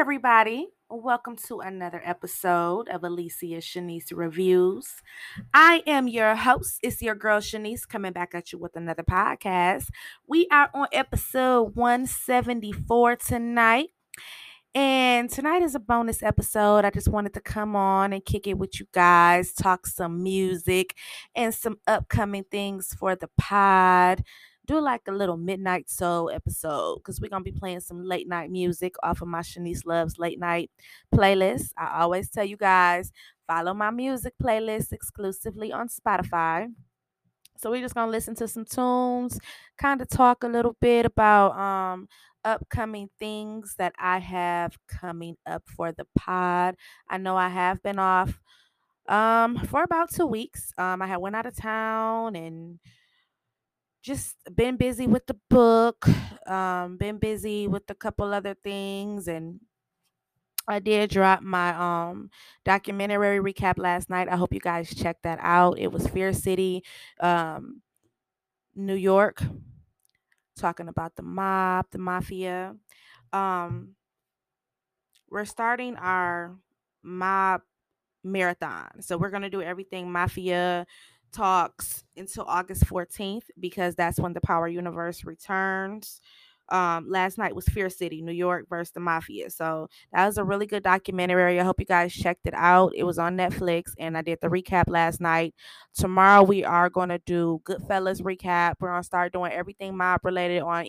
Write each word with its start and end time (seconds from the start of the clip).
everybody. 0.00 0.66
Welcome 0.88 1.36
to 1.46 1.60
another 1.60 2.00
episode 2.02 2.88
of 2.88 3.04
Alicia 3.04 3.58
Shanise 3.58 4.06
Reviews. 4.10 4.94
I 5.52 5.82
am 5.86 6.08
your 6.08 6.34
host. 6.36 6.78
It's 6.82 7.02
your 7.02 7.14
girl 7.14 7.40
Shanise 7.40 7.86
coming 7.86 8.12
back 8.12 8.34
at 8.34 8.50
you 8.50 8.58
with 8.58 8.76
another 8.76 9.02
podcast. 9.02 9.90
We 10.26 10.48
are 10.50 10.70
on 10.72 10.86
episode 10.90 11.76
174 11.76 13.16
tonight. 13.16 13.90
And 14.74 15.28
tonight 15.28 15.60
is 15.62 15.74
a 15.74 15.78
bonus 15.78 16.22
episode. 16.22 16.86
I 16.86 16.90
just 16.90 17.08
wanted 17.08 17.34
to 17.34 17.42
come 17.42 17.76
on 17.76 18.14
and 18.14 18.24
kick 18.24 18.46
it 18.46 18.56
with 18.56 18.80
you 18.80 18.86
guys, 18.92 19.52
talk 19.52 19.86
some 19.86 20.22
music 20.22 20.96
and 21.34 21.54
some 21.54 21.76
upcoming 21.86 22.44
things 22.50 22.94
for 22.98 23.16
the 23.16 23.28
pod 23.36 24.24
do 24.70 24.80
like 24.80 25.02
a 25.08 25.12
little 25.12 25.36
midnight 25.36 25.90
soul 25.90 26.30
episode 26.30 26.98
because 26.98 27.20
we're 27.20 27.28
gonna 27.28 27.42
be 27.42 27.50
playing 27.50 27.80
some 27.80 28.04
late 28.04 28.28
night 28.28 28.50
music 28.50 28.94
off 29.02 29.20
of 29.20 29.26
my 29.26 29.40
Shanise 29.40 29.84
Loves 29.84 30.16
late 30.16 30.38
night 30.38 30.70
playlist. 31.12 31.72
I 31.76 32.02
always 32.02 32.30
tell 32.30 32.44
you 32.44 32.56
guys 32.56 33.10
follow 33.48 33.74
my 33.74 33.90
music 33.90 34.34
playlist 34.40 34.92
exclusively 34.92 35.72
on 35.72 35.88
Spotify. 35.88 36.68
So 37.58 37.70
we're 37.70 37.82
just 37.82 37.96
gonna 37.96 38.12
listen 38.12 38.36
to 38.36 38.46
some 38.46 38.64
tunes, 38.64 39.40
kind 39.76 40.00
of 40.00 40.08
talk 40.08 40.44
a 40.44 40.48
little 40.48 40.76
bit 40.80 41.04
about 41.04 41.58
um 41.58 42.06
upcoming 42.44 43.10
things 43.18 43.74
that 43.76 43.92
I 43.98 44.18
have 44.18 44.78
coming 44.86 45.36
up 45.46 45.64
for 45.66 45.90
the 45.90 46.06
pod. 46.16 46.76
I 47.08 47.18
know 47.18 47.36
I 47.36 47.48
have 47.48 47.82
been 47.82 47.98
off 47.98 48.38
um 49.08 49.58
for 49.66 49.82
about 49.82 50.12
two 50.12 50.26
weeks. 50.26 50.72
Um 50.78 51.02
I 51.02 51.08
had 51.08 51.16
went 51.18 51.34
out 51.34 51.46
of 51.46 51.56
town 51.56 52.36
and 52.36 52.78
just 54.02 54.36
been 54.54 54.76
busy 54.76 55.06
with 55.06 55.26
the 55.26 55.36
book, 55.48 56.06
um, 56.46 56.96
been 56.96 57.18
busy 57.18 57.68
with 57.68 57.88
a 57.90 57.94
couple 57.94 58.32
other 58.32 58.54
things, 58.54 59.28
and 59.28 59.60
I 60.68 60.78
did 60.78 61.10
drop 61.10 61.42
my 61.42 61.74
um 62.10 62.30
documentary 62.64 63.40
recap 63.40 63.78
last 63.78 64.08
night. 64.08 64.28
I 64.28 64.36
hope 64.36 64.52
you 64.54 64.60
guys 64.60 64.94
checked 64.94 65.24
that 65.24 65.38
out. 65.42 65.78
It 65.78 65.92
was 65.92 66.06
Fear 66.06 66.32
City, 66.32 66.84
um, 67.20 67.82
New 68.74 68.94
York, 68.94 69.42
talking 70.56 70.88
about 70.88 71.16
the 71.16 71.22
mob, 71.22 71.86
the 71.90 71.98
mafia. 71.98 72.76
Um, 73.32 73.94
we're 75.30 75.44
starting 75.44 75.96
our 75.96 76.56
mob 77.02 77.62
marathon, 78.24 79.02
so 79.02 79.18
we're 79.18 79.30
gonna 79.30 79.50
do 79.50 79.62
everything 79.62 80.10
mafia 80.10 80.86
talks 81.32 82.04
until 82.16 82.44
August 82.44 82.84
14th 82.86 83.44
because 83.58 83.94
that's 83.94 84.20
when 84.20 84.32
the 84.32 84.40
Power 84.40 84.68
Universe 84.68 85.24
returns. 85.24 86.20
Um, 86.70 87.08
last 87.08 87.36
night 87.36 87.54
was 87.54 87.66
Fear 87.66 87.90
City, 87.90 88.22
New 88.22 88.32
York 88.32 88.66
versus 88.68 88.92
the 88.92 89.00
Mafia. 89.00 89.50
So 89.50 89.88
that 90.12 90.26
was 90.26 90.38
a 90.38 90.44
really 90.44 90.66
good 90.66 90.84
documentary. 90.84 91.58
I 91.58 91.64
hope 91.64 91.80
you 91.80 91.86
guys 91.86 92.12
checked 92.12 92.46
it 92.46 92.54
out. 92.54 92.92
It 92.94 93.02
was 93.02 93.18
on 93.18 93.36
Netflix 93.36 93.92
and 93.98 94.16
I 94.16 94.22
did 94.22 94.38
the 94.40 94.48
recap 94.48 94.84
last 94.86 95.20
night. 95.20 95.52
Tomorrow 95.96 96.44
we 96.44 96.64
are 96.64 96.88
going 96.88 97.08
to 97.08 97.18
do 97.26 97.60
Goodfellas 97.64 98.22
recap. 98.22 98.74
We're 98.78 98.90
going 98.90 99.02
to 99.02 99.06
start 99.06 99.32
doing 99.32 99.50
everything 99.50 99.96
mob 99.96 100.20
related 100.22 100.60
on 100.62 100.86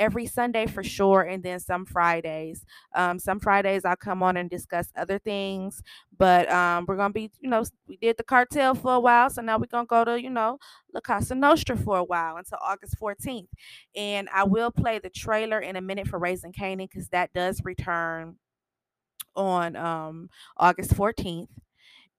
every 0.00 0.26
Sunday 0.26 0.66
for 0.66 0.82
sure, 0.82 1.22
and 1.22 1.42
then 1.44 1.60
some 1.60 1.86
Fridays. 1.86 2.64
Um, 2.94 3.20
some 3.20 3.38
Fridays 3.38 3.84
I'll 3.84 3.96
come 3.96 4.22
on 4.22 4.36
and 4.38 4.50
discuss 4.50 4.88
other 4.96 5.20
things, 5.20 5.82
but 6.18 6.50
um, 6.50 6.86
we're 6.88 6.96
gonna 6.96 7.12
be, 7.12 7.30
you 7.40 7.50
know, 7.50 7.64
we 7.86 7.96
did 7.98 8.16
the 8.16 8.24
cartel 8.24 8.74
for 8.74 8.94
a 8.94 9.00
while, 9.00 9.30
so 9.30 9.42
now 9.42 9.58
we're 9.58 9.66
gonna 9.66 9.86
go 9.86 10.04
to, 10.04 10.20
you 10.20 10.30
know, 10.30 10.58
La 10.94 11.00
Casa 11.00 11.34
Nostra 11.36 11.76
for 11.76 11.98
a 11.98 12.04
while 12.04 12.36
until 12.38 12.58
August 12.62 12.96
14th, 12.98 13.48
and 13.94 14.28
I 14.34 14.44
will 14.44 14.72
play 14.72 14.98
the 14.98 15.10
trailer 15.10 15.60
in 15.60 15.76
a 15.76 15.80
minute 15.80 16.08
for 16.08 16.18
Raising 16.18 16.52
Kanan 16.52 16.88
because 16.90 17.08
that 17.10 17.32
does 17.32 17.60
return 17.64 18.36
on 19.36 19.76
um 19.76 20.30
August 20.56 20.94
14th. 20.94 21.48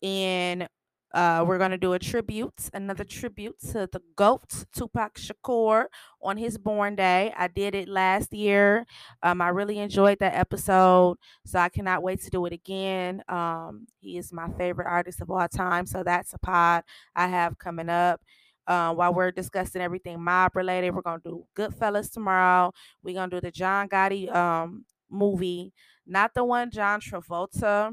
And 0.04 0.68
uh, 1.14 1.44
we're 1.46 1.58
going 1.58 1.72
to 1.72 1.78
do 1.78 1.94
a 1.94 2.00
tribute, 2.00 2.70
another 2.74 3.04
tribute 3.04 3.60
to 3.60 3.88
the 3.92 4.02
GOAT, 4.16 4.66
Tupac 4.74 5.16
Shakur, 5.16 5.86
on 6.22 6.38
his 6.38 6.58
born 6.58 6.96
day. 6.96 7.34
I 7.38 7.48
did 7.48 7.76
it 7.76 7.90
last 7.90 8.34
year. 8.34 8.86
Um, 9.22 9.42
I 9.42 9.50
really 9.50 9.80
enjoyed 9.80 10.20
that 10.20 10.36
episode, 10.36 11.18
so 11.46 11.60
I 11.60 11.70
cannot 11.70 12.04
wait 12.04 12.22
to 12.22 12.30
do 12.30 12.46
it 12.46 12.54
again. 12.54 13.24
Um, 13.28 13.88
he 14.00 14.18
is 14.18 14.32
my 14.32 14.50
favorite 14.58 14.88
artist 14.88 15.22
of 15.22 15.30
all 15.30 15.48
time, 15.48 15.86
so 15.86 16.04
that's 16.04 16.34
a 16.34 16.40
pod 16.40 16.84
I 17.16 17.28
have 17.28 17.58
coming 17.58 17.90
up. 17.90 18.22
Uh, 18.68 18.94
while 18.94 19.14
we're 19.14 19.32
discussing 19.32 19.82
everything 19.82 20.22
mob 20.22 20.56
related, 20.56 20.96
we're 20.96 21.02
gonna 21.02 21.22
do 21.24 21.46
Goodfellas 21.56 22.12
tomorrow. 22.12 22.72
We're 23.04 23.16
gonna 23.16 23.30
do 23.30 23.42
the 23.42 23.52
John 23.52 23.90
Gotti 23.90 24.34
um, 24.34 24.86
movie, 25.10 25.74
not 26.06 26.34
the 26.34 26.44
one 26.46 26.72
John 26.72 27.02
Travolta 27.02 27.92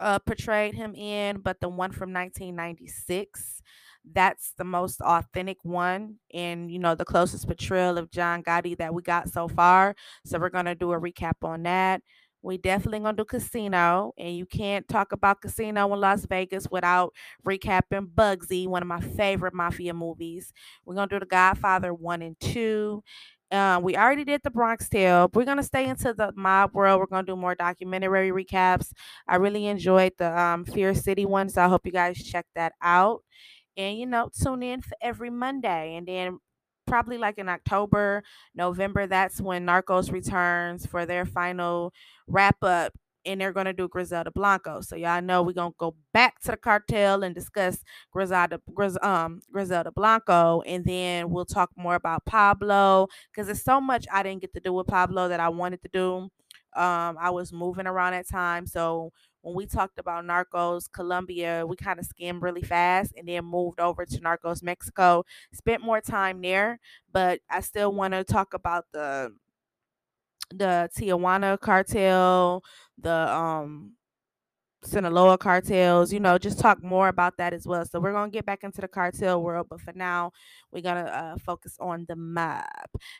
uh, 0.00 0.18
portrayed 0.20 0.74
him 0.74 0.94
in, 0.94 1.40
but 1.40 1.60
the 1.60 1.68
one 1.68 1.92
from 1.92 2.12
1996. 2.12 3.62
That's 4.12 4.52
the 4.56 4.64
most 4.64 5.00
authentic 5.02 5.58
one, 5.62 6.16
and 6.32 6.70
you 6.70 6.78
know 6.78 6.94
the 6.94 7.04
closest 7.04 7.46
portrayal 7.46 7.98
of 7.98 8.10
John 8.10 8.42
Gotti 8.42 8.76
that 8.78 8.94
we 8.94 9.02
got 9.02 9.28
so 9.28 9.46
far. 9.48 9.94
So 10.24 10.38
we're 10.38 10.48
gonna 10.50 10.74
do 10.74 10.92
a 10.92 11.00
recap 11.00 11.34
on 11.42 11.64
that. 11.64 12.02
We 12.42 12.56
definitely 12.56 13.00
gonna 13.00 13.16
do 13.18 13.26
Casino, 13.26 14.12
and 14.16 14.34
you 14.34 14.46
can't 14.46 14.88
talk 14.88 15.12
about 15.12 15.42
Casino 15.42 15.92
in 15.92 16.00
Las 16.00 16.24
Vegas 16.24 16.66
without 16.70 17.12
recapping 17.46 18.06
Bugsy, 18.14 18.66
one 18.66 18.82
of 18.82 18.88
my 18.88 19.00
favorite 19.00 19.52
mafia 19.52 19.92
movies. 19.92 20.52
We're 20.86 20.94
gonna 20.94 21.08
do 21.08 21.20
The 21.20 21.26
Godfather 21.26 21.92
one 21.92 22.22
and 22.22 22.40
two, 22.40 23.02
uh, 23.50 23.80
we 23.82 23.96
already 23.96 24.24
did 24.24 24.42
the 24.44 24.50
Bronx 24.50 24.88
Tale. 24.88 25.30
We're 25.34 25.44
gonna 25.44 25.62
stay 25.62 25.86
into 25.86 26.12
the 26.14 26.32
mob 26.36 26.72
world. 26.74 27.00
We're 27.00 27.06
gonna 27.06 27.26
do 27.26 27.36
more 27.36 27.54
documentary 27.54 28.30
recaps. 28.30 28.92
I 29.28 29.36
really 29.36 29.66
enjoyed 29.66 30.12
the 30.18 30.38
um, 30.38 30.64
Fear 30.64 30.94
City 30.94 31.26
one, 31.26 31.48
so 31.48 31.62
I 31.62 31.68
hope 31.68 31.86
you 31.86 31.92
guys 31.92 32.22
check 32.22 32.46
that 32.54 32.74
out. 32.82 33.22
And 33.76 33.98
you 33.98 34.06
know, 34.06 34.30
tune 34.40 34.62
in 34.62 34.82
for 34.82 34.96
every 35.02 35.30
Monday, 35.30 35.96
and 35.96 36.06
then 36.06 36.38
probably 36.86 37.18
like 37.18 37.38
in 37.38 37.48
October, 37.48 38.22
November. 38.54 39.06
That's 39.06 39.40
when 39.40 39.66
Narcos 39.66 40.12
returns 40.12 40.86
for 40.86 41.06
their 41.06 41.24
final 41.26 41.92
wrap 42.28 42.62
up 42.62 42.92
and 43.24 43.40
they're 43.40 43.52
gonna 43.52 43.72
do 43.72 43.88
Griselda 43.88 44.30
Blanco. 44.30 44.80
So 44.80 44.96
y'all 44.96 45.22
know 45.22 45.42
we're 45.42 45.52
gonna 45.52 45.74
go 45.78 45.94
back 46.12 46.40
to 46.42 46.52
the 46.52 46.56
cartel 46.56 47.22
and 47.22 47.34
discuss 47.34 47.82
Griselda 48.12 48.60
Gris, 48.74 48.96
um 49.02 49.40
Griselda 49.52 49.90
Blanco, 49.92 50.62
and 50.62 50.84
then 50.84 51.30
we'll 51.30 51.44
talk 51.44 51.70
more 51.76 51.94
about 51.94 52.24
Pablo 52.24 53.08
because 53.30 53.46
there's 53.46 53.62
so 53.62 53.80
much 53.80 54.06
I 54.12 54.22
didn't 54.22 54.40
get 54.42 54.54
to 54.54 54.60
do 54.60 54.72
with 54.72 54.86
Pablo 54.86 55.28
that 55.28 55.40
I 55.40 55.48
wanted 55.48 55.82
to 55.82 55.88
do. 55.92 56.28
Um, 56.76 57.16
I 57.20 57.30
was 57.30 57.52
moving 57.52 57.86
around 57.86 58.14
at 58.14 58.28
times, 58.28 58.72
so 58.72 59.12
when 59.42 59.54
we 59.56 59.66
talked 59.66 59.98
about 59.98 60.24
Narcos 60.24 60.90
Colombia, 60.92 61.64
we 61.66 61.76
kind 61.76 61.98
of 61.98 62.06
skimmed 62.06 62.42
really 62.42 62.62
fast 62.62 63.12
and 63.16 63.26
then 63.28 63.44
moved 63.44 63.80
over 63.80 64.04
to 64.04 64.20
Narcos 64.20 64.62
Mexico. 64.62 65.24
Spent 65.52 65.82
more 65.82 66.00
time 66.00 66.40
there, 66.42 66.78
but 67.12 67.40
I 67.50 67.60
still 67.60 67.92
want 67.92 68.14
to 68.14 68.22
talk 68.24 68.54
about 68.54 68.86
the 68.92 69.32
the 70.50 70.90
Tijuana 70.96 71.58
cartel, 71.60 72.62
the 73.02 73.34
um 73.34 73.92
Sinaloa 74.82 75.36
cartels, 75.36 76.10
you 76.10 76.20
know, 76.20 76.38
just 76.38 76.58
talk 76.58 76.82
more 76.82 77.08
about 77.08 77.36
that 77.36 77.52
as 77.52 77.66
well. 77.66 77.84
So 77.84 78.00
we're 78.00 78.12
to 78.30 78.34
get 78.34 78.46
back 78.46 78.64
into 78.64 78.80
the 78.80 78.88
cartel 78.88 79.42
world, 79.42 79.66
but 79.68 79.80
for 79.82 79.92
now, 79.94 80.32
we're 80.72 80.80
to 81.04 81.14
uh, 81.14 81.36
focus 81.36 81.76
on 81.80 82.06
the 82.08 82.16
mob. 82.16 82.64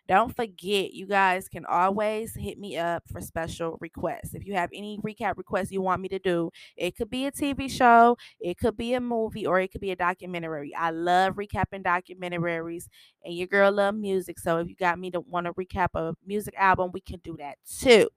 Don't 0.09 0.35
forget, 0.35 0.93
you 0.95 1.07
guys 1.07 1.49
can 1.49 1.67
always 1.67 2.35
hit 2.35 2.59
me 2.59 2.79
up 2.79 3.03
for 3.11 3.21
special 3.21 3.77
requests. 3.81 4.35
If 4.35 4.47
you 4.47 4.55
have 4.55 4.71
any 4.73 4.99
recap 5.05 5.37
requests 5.37 5.71
you 5.71 5.83
want 5.83 6.01
me 6.01 6.09
to 6.09 6.19
do, 6.19 6.51
it 6.77 6.97
could 6.97 7.11
be 7.11 7.27
a 7.27 7.31
TV 7.31 7.69
show, 7.69 8.17
it 8.41 8.57
could 8.59 8.77
be 8.77 8.95
a 8.95 9.01
movie, 9.01 9.47
or 9.47 9.61
it 9.61 9.71
could 9.71 9.83
be 9.83 9.91
a 9.91 9.97
documentary. 9.97 10.75
I 10.75 10.91
love 10.91 11.35
recapping 11.35 11.83
documentaries, 11.83 12.85
and 13.25 13.35
your 13.35 13.47
girl 13.49 13.71
love 13.73 13.95
music. 13.95 14.39
So 14.39 14.59
if 14.59 14.69
you 14.69 14.77
got 14.77 14.99
me 14.99 15.11
to 15.11 15.21
want 15.21 15.47
to 15.47 15.53
recap 15.53 15.89
a 15.95 16.15
music 16.27 16.55
album, 16.57 16.91
we 16.93 17.01
can 17.01 17.21
do 17.23 17.37
that 17.39 17.59
too. 17.81 18.09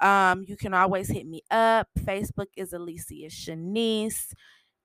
Um, 0.00 0.44
you 0.46 0.56
can 0.56 0.74
always 0.74 1.08
hit 1.08 1.26
me 1.26 1.42
up. 1.50 1.88
Facebook 1.98 2.48
is 2.56 2.72
Alicia 2.72 3.28
Shanise. 3.28 4.32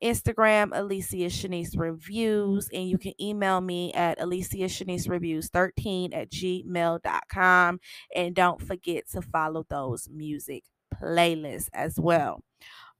Instagram, 0.03 0.71
Alicia 0.73 1.29
Shanise 1.29 1.77
Reviews, 1.77 2.67
and 2.73 2.89
you 2.89 2.97
can 2.97 3.13
email 3.21 3.61
me 3.61 3.93
at 3.93 4.21
Alicia 4.21 4.65
Shanise 4.65 5.07
Reviews 5.07 5.47
13 5.49 6.13
at 6.13 6.29
gmail.com. 6.29 7.79
And 8.13 8.35
don't 8.35 8.61
forget 8.61 9.09
to 9.11 9.21
follow 9.21 9.65
those 9.69 10.09
music 10.11 10.63
playlists 10.93 11.69
as 11.73 11.97
well. 11.97 12.43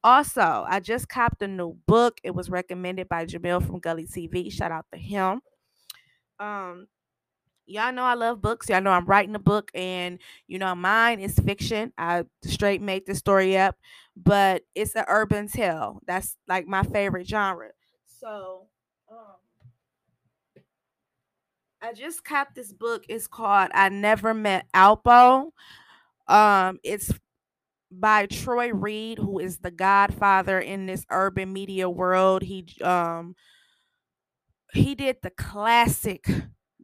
Also, 0.04 0.65
I 0.68 0.80
just 0.80 1.10
copped 1.10 1.42
a 1.42 1.48
new 1.48 1.77
book. 1.88 2.19
It 2.24 2.36
was 2.36 2.50
recommended 2.50 3.10
by 3.10 3.25
Jamil 3.25 3.65
from 3.65 3.80
Gully 3.80 4.06
TV. 4.06 4.51
Shout 4.51 4.71
out 4.71 4.86
to 4.94 5.00
him. 5.00 5.42
Um, 6.39 6.88
y'all 7.65 7.94
know 7.94 8.04
I 8.04 8.13
love 8.15 8.42
books. 8.42 8.69
Y'all 8.69 8.81
know 8.81 8.92
I'm 8.92 9.06
writing 9.06 9.36
a 9.36 9.39
book, 9.39 9.71
and 9.74 10.19
you 10.48 10.60
know 10.60 10.75
mine 10.75 11.19
is 11.19 11.38
fiction. 11.39 11.94
I 11.98 12.24
straight 12.44 12.81
made 12.81 13.06
the 13.06 13.15
story 13.15 13.57
up, 13.57 13.75
but 14.15 14.63
it's 14.75 14.95
an 14.95 15.06
urban 15.07 15.48
tale. 15.48 16.00
That's 16.07 16.38
like 16.48 16.68
my 16.68 16.83
favorite 16.83 17.27
genre. 17.27 17.69
So, 18.06 18.68
um, 19.12 19.18
I 21.81 21.94
just 21.94 22.24
caught 22.24 22.56
this 22.56 22.71
book. 22.74 23.04
It's 23.10 23.27
called 23.27 23.69
"I 23.74 23.89
Never 23.89 24.33
Met 24.33 24.65
Alpo." 24.74 25.51
Um, 26.27 26.80
it's 26.83 27.12
by 27.92 28.25
Troy 28.27 28.71
Reed, 28.74 29.19
who 29.19 29.39
is 29.39 29.60
the 29.60 29.71
godfather 29.71 30.60
in 30.60 30.86
this 30.86 31.06
urban 31.10 31.54
media 31.54 31.89
world. 31.89 32.44
He 32.44 32.68
um 32.83 33.36
he 34.74 34.95
did 34.95 35.18
the 35.21 35.30
classic 35.30 36.25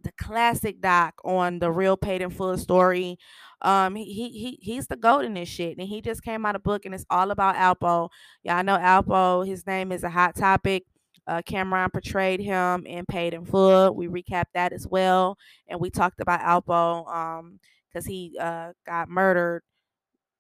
the 0.04 0.12
classic 0.14 0.82
doc 0.82 1.16
on 1.24 1.60
the 1.60 1.72
real 1.72 1.98
paid 1.98 2.22
in 2.22 2.30
full 2.30 2.58
story. 2.58 3.18
Um, 3.62 3.96
he, 3.96 4.06
he 4.06 4.30
he 4.30 4.60
he's 4.62 4.88
the 4.88 4.96
goat 4.96 5.26
in 5.26 5.34
this 5.34 5.50
shit, 5.50 5.78
and 5.78 5.88
he 5.88 6.02
just 6.02 6.24
came 6.24 6.46
out 6.46 6.56
a 6.56 6.60
book, 6.60 6.86
and 6.86 6.96
it's 6.96 7.06
all 7.10 7.32
about 7.32 7.56
Alpo. 7.56 8.10
Y'all 8.44 8.64
know 8.64 8.78
Alpo. 8.78 9.46
His 9.46 9.68
name 9.68 9.92
is 9.92 10.04
a 10.04 10.10
hot 10.10 10.36
topic. 10.36 10.86
Uh, 11.28 11.42
Cam'ron 11.42 11.92
portrayed 11.92 12.40
him 12.40 12.86
in 12.86 13.06
Paid 13.06 13.34
in 13.34 13.46
Full. 13.46 13.94
We 13.94 14.08
recapped 14.08 14.54
that 14.54 14.74
as 14.74 14.88
well, 14.88 15.38
and 15.68 15.80
we 15.80 15.90
talked 15.90 16.22
about 16.22 16.42
Alpo 16.42 17.14
um 17.14 17.60
because 17.92 18.06
he 18.06 18.38
uh 18.40 18.72
got 18.86 19.10
murdered 19.10 19.64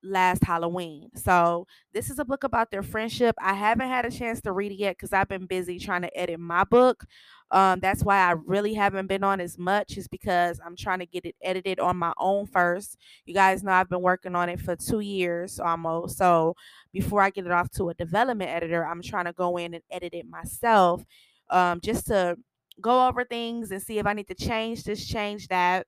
last 0.03 0.43
Halloween. 0.43 1.09
So 1.15 1.67
this 1.93 2.09
is 2.09 2.19
a 2.19 2.25
book 2.25 2.43
about 2.43 2.71
their 2.71 2.83
friendship. 2.83 3.35
I 3.41 3.53
haven't 3.53 3.89
had 3.89 4.05
a 4.05 4.11
chance 4.11 4.41
to 4.41 4.51
read 4.51 4.71
it 4.71 4.79
yet 4.79 4.95
because 4.97 5.13
I've 5.13 5.27
been 5.27 5.45
busy 5.45 5.79
trying 5.79 6.03
to 6.03 6.17
edit 6.17 6.39
my 6.39 6.63
book. 6.63 7.05
Um, 7.51 7.79
that's 7.79 8.03
why 8.03 8.17
I 8.17 8.35
really 8.45 8.75
haven't 8.75 9.07
been 9.07 9.23
on 9.23 9.41
as 9.41 9.57
much, 9.57 9.97
is 9.97 10.07
because 10.07 10.59
I'm 10.63 10.75
trying 10.75 10.99
to 10.99 11.05
get 11.05 11.25
it 11.25 11.35
edited 11.41 11.79
on 11.79 11.97
my 11.97 12.13
own 12.17 12.45
first. 12.45 12.97
You 13.25 13.33
guys 13.33 13.63
know 13.63 13.71
I've 13.71 13.89
been 13.89 14.01
working 14.01 14.35
on 14.35 14.49
it 14.49 14.61
for 14.61 14.75
two 14.75 14.99
years 14.99 15.59
almost. 15.59 16.17
So 16.17 16.55
before 16.93 17.21
I 17.21 17.31
get 17.31 17.45
it 17.45 17.51
off 17.51 17.71
to 17.71 17.89
a 17.89 17.93
development 17.95 18.51
editor, 18.51 18.85
I'm 18.85 19.01
trying 19.01 19.25
to 19.25 19.33
go 19.33 19.57
in 19.57 19.73
and 19.73 19.83
edit 19.89 20.13
it 20.13 20.29
myself 20.29 21.03
um, 21.49 21.81
just 21.81 22.07
to 22.07 22.37
go 22.79 23.07
over 23.07 23.25
things 23.25 23.71
and 23.71 23.81
see 23.81 23.97
if 23.97 24.05
I 24.05 24.13
need 24.13 24.27
to 24.27 24.35
change 24.35 24.83
this, 24.83 25.05
change 25.05 25.47
that. 25.47 25.87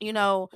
You 0.00 0.12
know, 0.12 0.48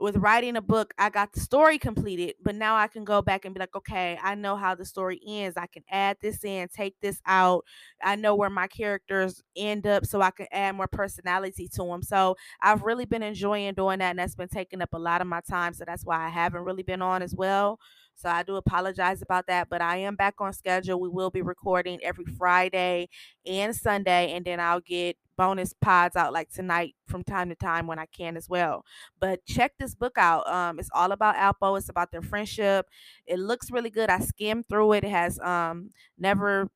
with 0.00 0.16
writing 0.16 0.56
a 0.56 0.62
book, 0.62 0.94
I 0.98 1.10
got 1.10 1.32
the 1.32 1.40
story 1.40 1.78
completed, 1.78 2.36
but 2.42 2.54
now 2.54 2.76
I 2.76 2.88
can 2.88 3.04
go 3.04 3.22
back 3.22 3.44
and 3.44 3.54
be 3.54 3.60
like, 3.60 3.76
okay, 3.76 4.18
I 4.22 4.34
know 4.34 4.56
how 4.56 4.74
the 4.74 4.84
story 4.84 5.20
ends. 5.26 5.56
I 5.56 5.66
can 5.66 5.84
add 5.90 6.16
this 6.22 6.44
in, 6.44 6.68
take 6.68 6.96
this 7.00 7.20
out. 7.26 7.64
I 8.02 8.16
know 8.16 8.34
where 8.34 8.50
my 8.50 8.66
characters 8.66 9.42
end 9.56 9.86
up 9.86 10.06
so 10.06 10.20
I 10.22 10.30
can 10.30 10.46
add 10.52 10.74
more 10.76 10.88
personality 10.88 11.68
to 11.74 11.84
them. 11.84 12.02
So 12.02 12.36
I've 12.62 12.82
really 12.82 13.04
been 13.04 13.22
enjoying 13.22 13.74
doing 13.74 13.98
that, 14.00 14.10
and 14.10 14.18
that's 14.18 14.34
been 14.34 14.48
taking 14.48 14.82
up 14.82 14.92
a 14.94 14.98
lot 14.98 15.20
of 15.20 15.26
my 15.26 15.40
time. 15.42 15.74
So 15.74 15.84
that's 15.86 16.04
why 16.04 16.24
I 16.24 16.28
haven't 16.28 16.64
really 16.64 16.82
been 16.82 17.02
on 17.02 17.22
as 17.22 17.34
well. 17.34 17.78
So 18.14 18.28
I 18.28 18.42
do 18.42 18.56
apologize 18.56 19.22
about 19.22 19.46
that, 19.46 19.68
but 19.70 19.80
I 19.80 19.96
am 19.98 20.14
back 20.14 20.34
on 20.40 20.52
schedule. 20.52 21.00
We 21.00 21.08
will 21.08 21.30
be 21.30 21.40
recording 21.42 21.98
every 22.02 22.26
Friday 22.26 23.08
and 23.46 23.74
Sunday, 23.74 24.32
and 24.32 24.44
then 24.44 24.60
I'll 24.60 24.80
get 24.80 25.16
bonus 25.38 25.72
pods 25.72 26.16
out 26.16 26.34
like 26.34 26.50
tonight 26.50 26.94
from 27.06 27.24
time 27.24 27.48
to 27.48 27.54
time 27.54 27.86
when 27.86 27.98
I 27.98 28.04
can 28.06 28.36
as 28.36 28.46
well. 28.48 28.84
But 29.18 29.44
check 29.46 29.72
this 29.78 29.94
book 29.94 30.18
out. 30.18 30.46
Um, 30.46 30.78
it's 30.78 30.90
all 30.94 31.12
about 31.12 31.36
Alpo. 31.36 31.78
It's 31.78 31.88
about 31.88 32.12
their 32.12 32.20
friendship. 32.22 32.86
It 33.26 33.38
looks 33.38 33.70
really 33.70 33.90
good. 33.90 34.10
I 34.10 34.20
skimmed 34.20 34.68
through 34.68 34.92
it. 34.94 35.04
It 35.04 35.10
has 35.10 35.38
um 35.40 35.90
never 36.18 36.68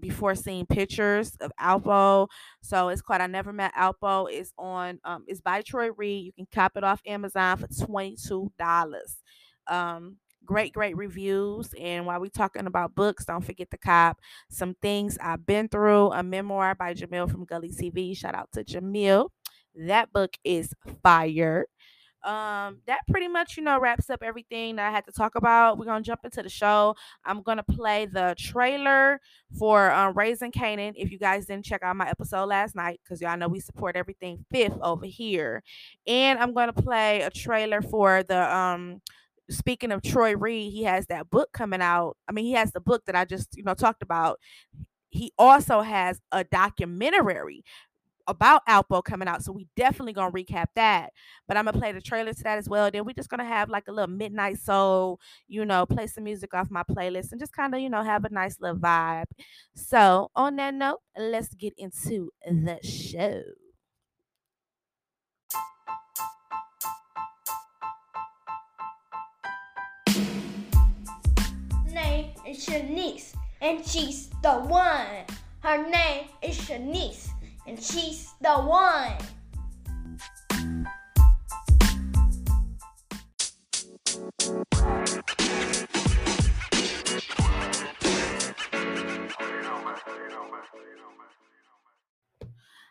before 0.00 0.34
seen 0.34 0.66
pictures 0.66 1.36
of 1.40 1.50
Alpo. 1.60 2.28
So 2.62 2.88
it's 2.88 3.02
called 3.02 3.20
I 3.20 3.26
Never 3.26 3.52
Met 3.52 3.74
Alpo. 3.74 4.28
It's 4.30 4.52
on 4.58 5.00
um 5.04 5.24
it's 5.26 5.40
by 5.40 5.62
Troy 5.62 5.90
Reed. 5.92 6.26
You 6.26 6.32
can 6.32 6.46
cop 6.52 6.76
it 6.76 6.84
off 6.84 7.00
Amazon 7.06 7.56
for 7.58 7.66
$22. 7.68 9.20
Um 9.66 10.16
great, 10.48 10.72
great 10.72 10.96
reviews. 10.96 11.72
And 11.78 12.06
while 12.06 12.20
we're 12.20 12.30
talking 12.30 12.66
about 12.66 12.94
books, 12.94 13.26
don't 13.26 13.44
forget 13.44 13.70
The 13.70 13.78
cop 13.78 14.18
some 14.50 14.74
things 14.80 15.18
I've 15.20 15.44
been 15.46 15.68
through. 15.68 16.12
A 16.12 16.22
memoir 16.22 16.74
by 16.74 16.94
Jamil 16.94 17.30
from 17.30 17.44
Gully 17.44 17.70
TV. 17.70 18.16
Shout 18.16 18.34
out 18.34 18.48
to 18.54 18.64
Jamil. 18.64 19.28
That 19.74 20.12
book 20.12 20.30
is 20.42 20.72
fire. 21.02 21.66
Um, 22.24 22.78
that 22.86 23.00
pretty 23.08 23.28
much, 23.28 23.56
you 23.56 23.62
know, 23.62 23.78
wraps 23.78 24.10
up 24.10 24.22
everything 24.24 24.76
that 24.76 24.88
I 24.88 24.90
had 24.90 25.04
to 25.04 25.12
talk 25.12 25.36
about. 25.36 25.78
We're 25.78 25.84
gonna 25.84 26.02
jump 26.02 26.20
into 26.24 26.42
the 26.42 26.48
show. 26.48 26.96
I'm 27.24 27.42
gonna 27.42 27.62
play 27.62 28.06
the 28.06 28.34
trailer 28.36 29.20
for 29.56 29.92
um, 29.92 30.14
Raising 30.14 30.50
Kanan. 30.50 30.94
If 30.96 31.12
you 31.12 31.18
guys 31.18 31.46
didn't 31.46 31.66
check 31.66 31.82
out 31.84 31.94
my 31.94 32.08
episode 32.08 32.46
last 32.46 32.74
night, 32.74 33.00
because 33.04 33.20
y'all 33.20 33.36
know 33.36 33.48
we 33.48 33.60
support 33.60 33.94
everything 33.96 34.44
fifth 34.50 34.78
over 34.82 35.06
here, 35.06 35.62
and 36.08 36.38
I'm 36.40 36.54
gonna 36.54 36.72
play 36.72 37.20
a 37.20 37.30
trailer 37.30 37.82
for 37.82 38.24
the 38.24 38.52
um 38.52 39.00
speaking 39.50 39.92
of 39.92 40.02
Troy 40.02 40.36
Reed, 40.36 40.72
he 40.72 40.84
has 40.84 41.06
that 41.06 41.30
book 41.30 41.50
coming 41.52 41.80
out. 41.80 42.16
I 42.28 42.32
mean, 42.32 42.44
he 42.44 42.52
has 42.52 42.72
the 42.72 42.80
book 42.80 43.04
that 43.06 43.16
I 43.16 43.24
just, 43.24 43.56
you 43.56 43.62
know, 43.62 43.74
talked 43.74 44.02
about. 44.02 44.38
He 45.10 45.32
also 45.38 45.80
has 45.80 46.20
a 46.32 46.44
documentary 46.44 47.64
about 48.28 48.64
Alpo 48.66 49.02
coming 49.02 49.26
out. 49.26 49.42
So 49.42 49.52
we 49.52 49.66
definitely 49.74 50.12
gonna 50.12 50.30
recap 50.30 50.66
that. 50.76 51.12
But 51.48 51.56
I'm 51.56 51.64
gonna 51.64 51.78
play 51.78 51.92
the 51.92 52.00
trailer 52.00 52.32
to 52.32 52.42
that 52.44 52.58
as 52.58 52.68
well. 52.68 52.90
Then 52.90 53.04
we're 53.04 53.14
just 53.14 53.30
gonna 53.30 53.44
have 53.44 53.70
like 53.70 53.88
a 53.88 53.92
little 53.92 54.14
midnight 54.14 54.58
soul, 54.58 55.18
you 55.48 55.64
know, 55.64 55.86
play 55.86 56.06
some 56.06 56.24
music 56.24 56.52
off 56.54 56.70
my 56.70 56.82
playlist 56.82 57.32
and 57.32 57.40
just 57.40 57.54
kind 57.54 57.74
of, 57.74 57.80
you 57.80 57.88
know, 57.88 58.02
have 58.02 58.24
a 58.26 58.30
nice 58.30 58.60
little 58.60 58.76
vibe. 58.76 59.26
So 59.74 60.30
on 60.36 60.56
that 60.56 60.74
note, 60.74 61.00
let's 61.16 61.54
get 61.54 61.72
into 61.78 62.30
the 62.46 62.78
show. 62.82 63.42
Is 72.48 72.64
Shanise, 72.64 73.34
and 73.60 73.86
she's 73.86 74.30
the 74.42 74.54
one. 74.54 75.26
Her 75.60 75.86
name 75.86 76.28
is 76.40 76.56
Shanise, 76.56 77.28
and 77.66 77.78
she's 77.78 78.32
the 78.40 78.54
one. 78.54 79.12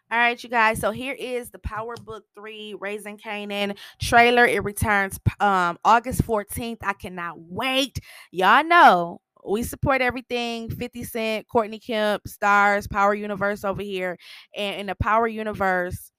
All 0.10 0.18
right, 0.20 0.42
you 0.42 0.50
guys. 0.50 0.80
So 0.80 0.92
here 0.92 1.16
is 1.18 1.50
the 1.50 1.58
Power 1.58 1.96
Book 1.96 2.26
3 2.36 2.76
Raising 2.80 3.18
Kanan 3.18 3.76
trailer. 4.00 4.46
It 4.46 4.64
returns 4.64 5.20
um 5.40 5.80
August 5.84 6.22
14th. 6.28 6.78
I 6.84 6.94
cannot 6.94 7.40
wait. 7.40 8.00
Y'all 8.30 8.64
know 8.64 9.22
we 9.48 9.64
support 9.64 10.02
everything 10.02 10.70
50 10.70 11.04
Cent, 11.04 11.48
Courtney 11.48 11.80
Kemp, 11.80 12.24
Starz, 12.28 12.90
Power 12.90 13.14
Universe 13.14 13.64
over 13.64 13.82
here. 13.82 14.18
And 14.56 14.82
in 14.82 14.86
the 14.88 14.96
Power 14.96 15.28
Universe, 15.28 16.12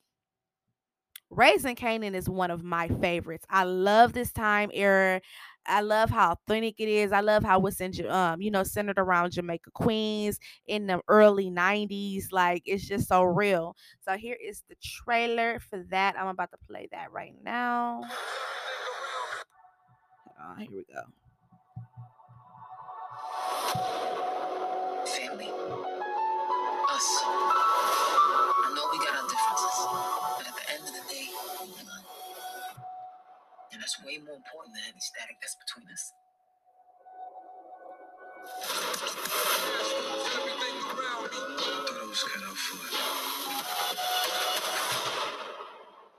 Raising 1.30 1.76
Kanan 1.76 2.14
is 2.14 2.28
one 2.28 2.50
of 2.50 2.64
my 2.64 2.88
favorites. 2.88 3.44
I 3.50 3.64
love 3.64 4.14
this 4.14 4.32
time 4.32 4.70
era. 4.72 5.20
I 5.66 5.82
love 5.82 6.08
how 6.08 6.32
authentic 6.32 6.76
it 6.78 6.88
is. 6.88 7.12
I 7.12 7.20
love 7.20 7.44
how 7.44 7.60
it's 7.66 7.82
in, 7.82 7.92
um, 8.08 8.40
you 8.40 8.50
know, 8.50 8.62
centered 8.62 8.98
around 8.98 9.32
Jamaica 9.32 9.70
Queens 9.72 10.38
in 10.66 10.86
the 10.86 11.02
early 11.08 11.50
90s. 11.50 12.32
Like 12.32 12.62
it's 12.64 12.88
just 12.88 13.08
so 13.08 13.24
real. 13.24 13.76
So 14.00 14.16
here 14.16 14.38
is 14.42 14.62
the 14.70 14.76
trailer 14.82 15.60
for 15.60 15.84
that. 15.90 16.18
I'm 16.18 16.28
about 16.28 16.50
to 16.52 16.58
play 16.66 16.88
that 16.92 17.12
right 17.12 17.34
now. 17.44 18.00
Oh, 20.40 20.54
here 20.58 20.68
we 20.72 20.84
go. 20.84 21.02
Family. 25.16 25.48
Us. 26.90 27.08
I 27.24 28.72
know 28.74 28.84
we 28.92 28.98
got 28.98 29.16
our 29.16 29.28
differences, 29.28 29.78
but 30.36 30.46
at 30.46 30.54
the 30.54 30.66
end 30.74 30.84
of 30.84 30.94
the 30.94 31.04
day, 31.08 31.28
we're 31.32 31.66
blood. 31.66 32.04
And 33.72 33.80
that's 33.80 33.96
way 34.04 34.18
more 34.18 34.36
important 34.36 34.74
than 34.74 34.84
any 34.90 35.00
static 35.00 35.36
that's 35.40 35.56
between 35.56 35.88
us. 35.92 36.12
was 42.08 42.22
cut 42.24 42.42
out 42.42 42.56
for 42.56 42.86
it. 42.86 42.94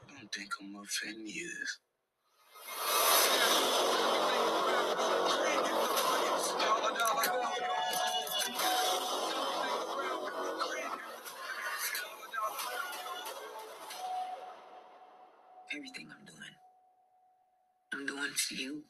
I 0.07 0.19
don't 0.19 0.31
think 0.31 0.49
I'm 0.61 0.75
up 0.75 0.85
for 0.85 1.07
You. 18.51 18.83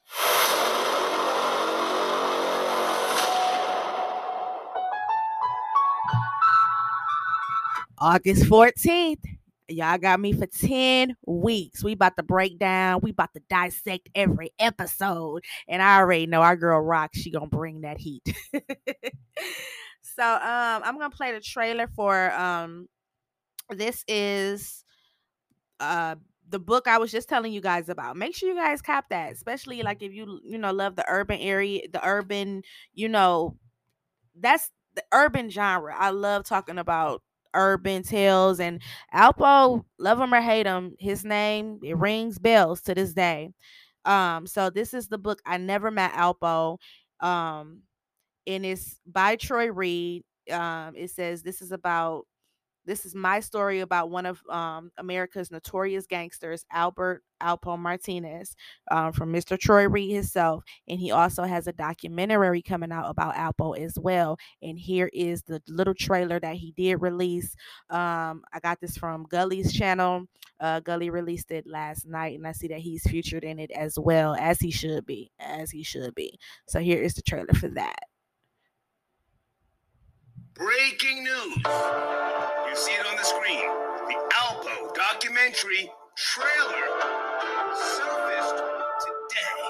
August 7.98 8.44
14th. 8.44 9.18
Y'all 9.68 9.98
got 9.98 10.20
me 10.20 10.34
for 10.34 10.48
10 10.48 11.16
weeks. 11.28 11.84
We 11.84 11.92
about 11.92 12.16
to 12.18 12.24
break 12.24 12.58
down. 12.58 13.02
We 13.04 13.12
about 13.12 13.34
to 13.34 13.42
dissect 13.50 14.10
every 14.16 14.52
episode. 14.58 15.44
And 15.68 15.82
I 15.82 15.98
already 15.98 16.26
know 16.26 16.42
our 16.42 16.56
girl 16.56 16.82
Rock, 16.82 17.12
she 17.14 17.30
gonna 17.30 17.48
bring 17.48 17.82
that 17.82 18.00
heat. 18.00 18.24
so 20.02 20.24
um 20.24 20.82
I'm 20.84 20.98
gonna 20.98 21.10
play 21.12 21.34
the 21.34 21.42
trailer 21.42 21.88
for 21.96 22.32
um 22.34 22.88
this 23.70 24.04
is 24.08 24.84
uh 25.80 26.16
the 26.50 26.60
book 26.60 26.88
I 26.88 26.98
was 26.98 27.12
just 27.12 27.30
telling 27.30 27.54
you 27.54 27.62
guys 27.62 27.90
about. 27.90 28.18
Make 28.18 28.36
sure 28.36 28.50
you 28.50 28.56
guys 28.56 28.82
cop 28.82 29.10
that, 29.10 29.32
especially 29.32 29.82
like 29.84 30.02
if 30.02 30.14
you 30.14 30.40
you 30.44 30.58
know 30.58 30.72
love 30.72 30.96
the 30.96 31.06
urban 31.08 31.40
area, 31.40 31.82
the 31.92 32.06
urban, 32.06 32.64
you 32.94 33.10
know, 33.10 33.58
that's 34.40 34.72
the 34.96 35.04
urban 35.14 35.50
genre. 35.50 35.96
I 35.98 36.10
love 36.12 36.44
talking 36.46 36.78
about 36.78 37.22
urban 37.54 38.04
tales 38.04 38.60
and 38.60 38.82
Alpo, 39.14 39.84
love 39.98 40.20
him 40.20 40.34
or 40.34 40.42
hate 40.42 40.66
him, 40.68 40.96
his 41.00 41.26
name 41.26 41.80
it 41.84 41.98
rings 41.98 42.40
bells 42.40 42.82
to 42.84 42.96
this 42.96 43.14
day. 43.14 43.52
Um, 44.06 44.48
so 44.48 44.70
this 44.70 44.94
is 44.94 45.08
the 45.08 45.18
book 45.18 45.42
I 45.46 45.58
never 45.58 45.92
met 45.92 46.14
Alpo. 46.14 46.78
Um, 47.20 47.82
and 48.48 48.66
it's 48.66 49.00
by 49.06 49.36
Troy 49.36 49.72
Reed. 49.72 50.24
Um, 50.52 50.96
it 50.96 51.12
says 51.12 51.44
this 51.44 51.62
is 51.62 51.72
about 51.72 52.26
this 52.90 53.06
is 53.06 53.14
my 53.14 53.40
story 53.40 53.82
about 53.82 54.10
one 54.10 54.26
of 54.26 54.42
um, 54.50 54.92
America's 54.98 55.52
notorious 55.52 56.08
gangsters, 56.08 56.66
Albert 56.72 57.22
Alpo 57.40 57.78
Martinez, 57.78 58.56
um, 58.90 59.14
from 59.14 59.32
Mr. 59.32 59.60
Troy 59.60 59.88
Reed 59.88 60.12
himself. 60.12 60.64
And 60.88 61.00
he 61.00 61.12
also 61.12 61.44
has 61.44 61.68
a 61.68 61.72
documentary 61.72 62.64
coming 62.64 62.92
out 62.92 63.08
about 63.08 63.36
Alpo 63.36 63.78
as 63.78 63.98
well. 64.00 64.40
And 64.64 64.78
here 64.80 65.12
is 65.14 65.44
the 65.44 65.62
little 65.68 65.94
trailer 65.94 66.40
that 66.40 66.56
he 66.56 66.72
did 66.72 66.96
release. 66.96 67.56
Um, 67.92 68.42
I 68.52 68.60
got 68.60 68.82
this 68.82 68.98
from 68.98 69.28
Gully's 69.30 69.72
channel. 69.72 70.26
Uh, 70.60 70.80
Gully 70.80 71.12
released 71.12 71.52
it 71.52 71.68
last 71.68 72.08
night, 72.08 72.38
and 72.38 72.48
I 72.48 72.54
see 72.54 72.70
that 72.70 72.80
he's 72.80 73.04
featured 73.04 73.44
in 73.44 73.60
it 73.60 73.72
as 73.72 74.00
well, 74.00 74.36
as 74.36 74.60
he 74.60 74.72
should 74.72 75.06
be, 75.06 75.32
as 75.40 75.70
he 75.70 75.84
should 75.84 76.16
be. 76.16 76.40
So 76.68 76.80
here 76.80 77.02
is 77.02 77.14
the 77.14 77.22
trailer 77.22 77.54
for 77.54 77.70
that. 77.70 78.00
Breaking 80.60 81.24
news. 81.24 81.56
You 81.64 82.76
see 82.76 82.92
it 82.92 83.06
on 83.08 83.16
the 83.16 83.24
screen. 83.24 83.64
The 84.12 84.16
Alpo 84.44 84.94
documentary 84.94 85.90
trailer 86.18 86.84
surfaced 87.72 88.60
today. 88.60 89.64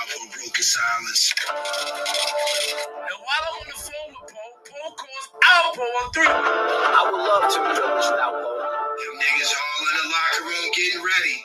Alpo 0.00 0.32
broke 0.32 0.56
his 0.56 0.72
silence. 0.72 1.34
Now, 1.44 3.20
while 3.20 3.44
I'm 3.44 3.60
on 3.60 3.68
the 3.68 3.76
phone 3.76 4.16
with 4.16 4.32
Poe, 4.32 4.52
Poe 4.64 4.96
calls 4.96 5.28
Alpo 5.44 5.84
on 5.84 6.12
three. 6.14 6.24
I 6.24 7.10
would 7.12 7.20
love 7.20 7.52
to 7.52 7.58
privilege 7.60 8.16
Alpo. 8.16 8.48
Them 8.96 9.14
niggas 9.20 9.52
all 9.52 9.80
in 9.92 9.94
the 10.00 10.08
locker 10.08 10.44
room 10.48 10.72
getting 10.72 11.04
ready. 11.04 11.36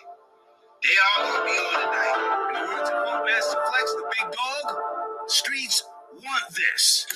They 0.83 0.95
all 1.03 1.19
gonna 1.27 1.43
be 1.43 1.51
on 1.51 1.73
tonight. 1.83 2.17
In 2.47 2.63
the 2.63 2.67
words 2.71 2.89
of 2.91 2.95
Funkmaster 2.95 3.59
Flex, 3.67 3.91
the 3.91 4.05
big 4.15 4.31
dog, 4.31 4.77
streets 5.27 5.83
want 6.13 6.55
this. 6.55 7.07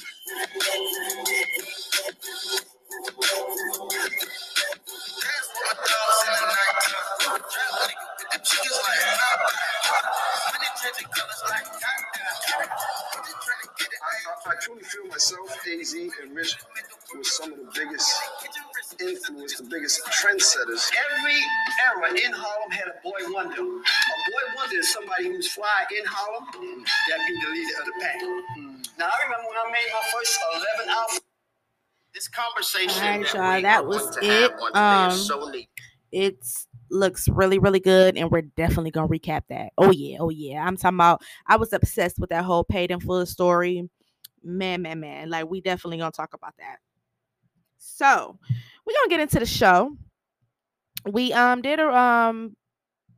I, 14.45 14.53
truly 14.61 14.83
feel 14.83 15.05
myself, 15.07 15.49
AZ, 15.67 15.93
and 15.93 16.35
Rich 16.35 16.57
was 17.15 17.35
some 17.37 17.53
of 17.53 17.59
the 17.59 17.71
biggest 17.75 18.11
influence, 18.99 19.57
the 19.57 19.63
biggest 19.63 20.01
trendsetters. 20.05 20.89
Every 21.13 21.39
era 21.85 22.09
in 22.11 22.31
Harlem 22.33 22.71
had 22.71 22.87
a 22.87 23.01
boy 23.03 23.19
wonder. 23.33 23.61
A 23.61 23.63
boy 23.63 24.45
wonder 24.55 24.77
is 24.77 24.91
somebody 24.91 25.27
who's 25.27 25.47
fly 25.47 25.85
in 25.91 26.05
Harlem 26.05 26.45
that 27.09 27.19
be 27.27 27.33
the 27.39 27.51
leader 27.51 27.79
of 27.79 27.85
the 27.85 27.93
pack. 28.01 28.21
Now 28.97 29.05
I 29.05 29.23
remember 29.25 29.47
when 29.49 29.57
I 29.57 29.71
made 29.71 29.89
my 29.93 30.03
first 30.11 30.39
11 30.83 30.89
album. 30.89 31.17
This 32.13 32.27
conversation 32.27 33.03
All 33.03 33.09
right, 33.09 33.23
that 33.23 33.33
y'all, 33.33 33.55
we 33.55 33.61
that 33.61 33.85
was 33.87 34.15
going 34.17 34.25
to 34.25 34.31
have 34.31 34.51
it. 34.51 34.75
Um, 34.75 35.11
so 35.11 35.51
looks 36.91 37.29
really 37.29 37.57
really 37.57 37.79
good 37.79 38.17
and 38.17 38.29
we're 38.29 38.41
definitely 38.41 38.91
gonna 38.91 39.07
recap 39.07 39.43
that 39.49 39.71
oh 39.77 39.91
yeah 39.91 40.17
oh 40.19 40.29
yeah 40.29 40.63
i'm 40.65 40.75
talking 40.75 40.97
about 40.97 41.21
i 41.47 41.55
was 41.55 41.71
obsessed 41.71 42.19
with 42.19 42.29
that 42.29 42.43
whole 42.43 42.65
paid 42.65 42.91
in 42.91 42.99
full 42.99 43.25
story 43.25 43.89
man 44.43 44.81
man 44.81 44.99
man 44.99 45.29
like 45.29 45.49
we 45.49 45.61
definitely 45.61 45.97
gonna 45.97 46.11
talk 46.11 46.33
about 46.33 46.53
that 46.57 46.79
so 47.83 48.37
we're 48.85 48.93
gonna 48.93 49.09
get 49.09 49.19
into 49.19 49.39
the 49.39 49.45
show 49.45 49.95
we 51.11 51.33
um 51.33 51.63
did 51.63 51.79
a 51.79 51.97
um 51.97 52.55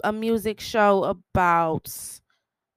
a 0.05 0.13
music 0.13 0.61
show 0.61 1.03
about 1.03 1.91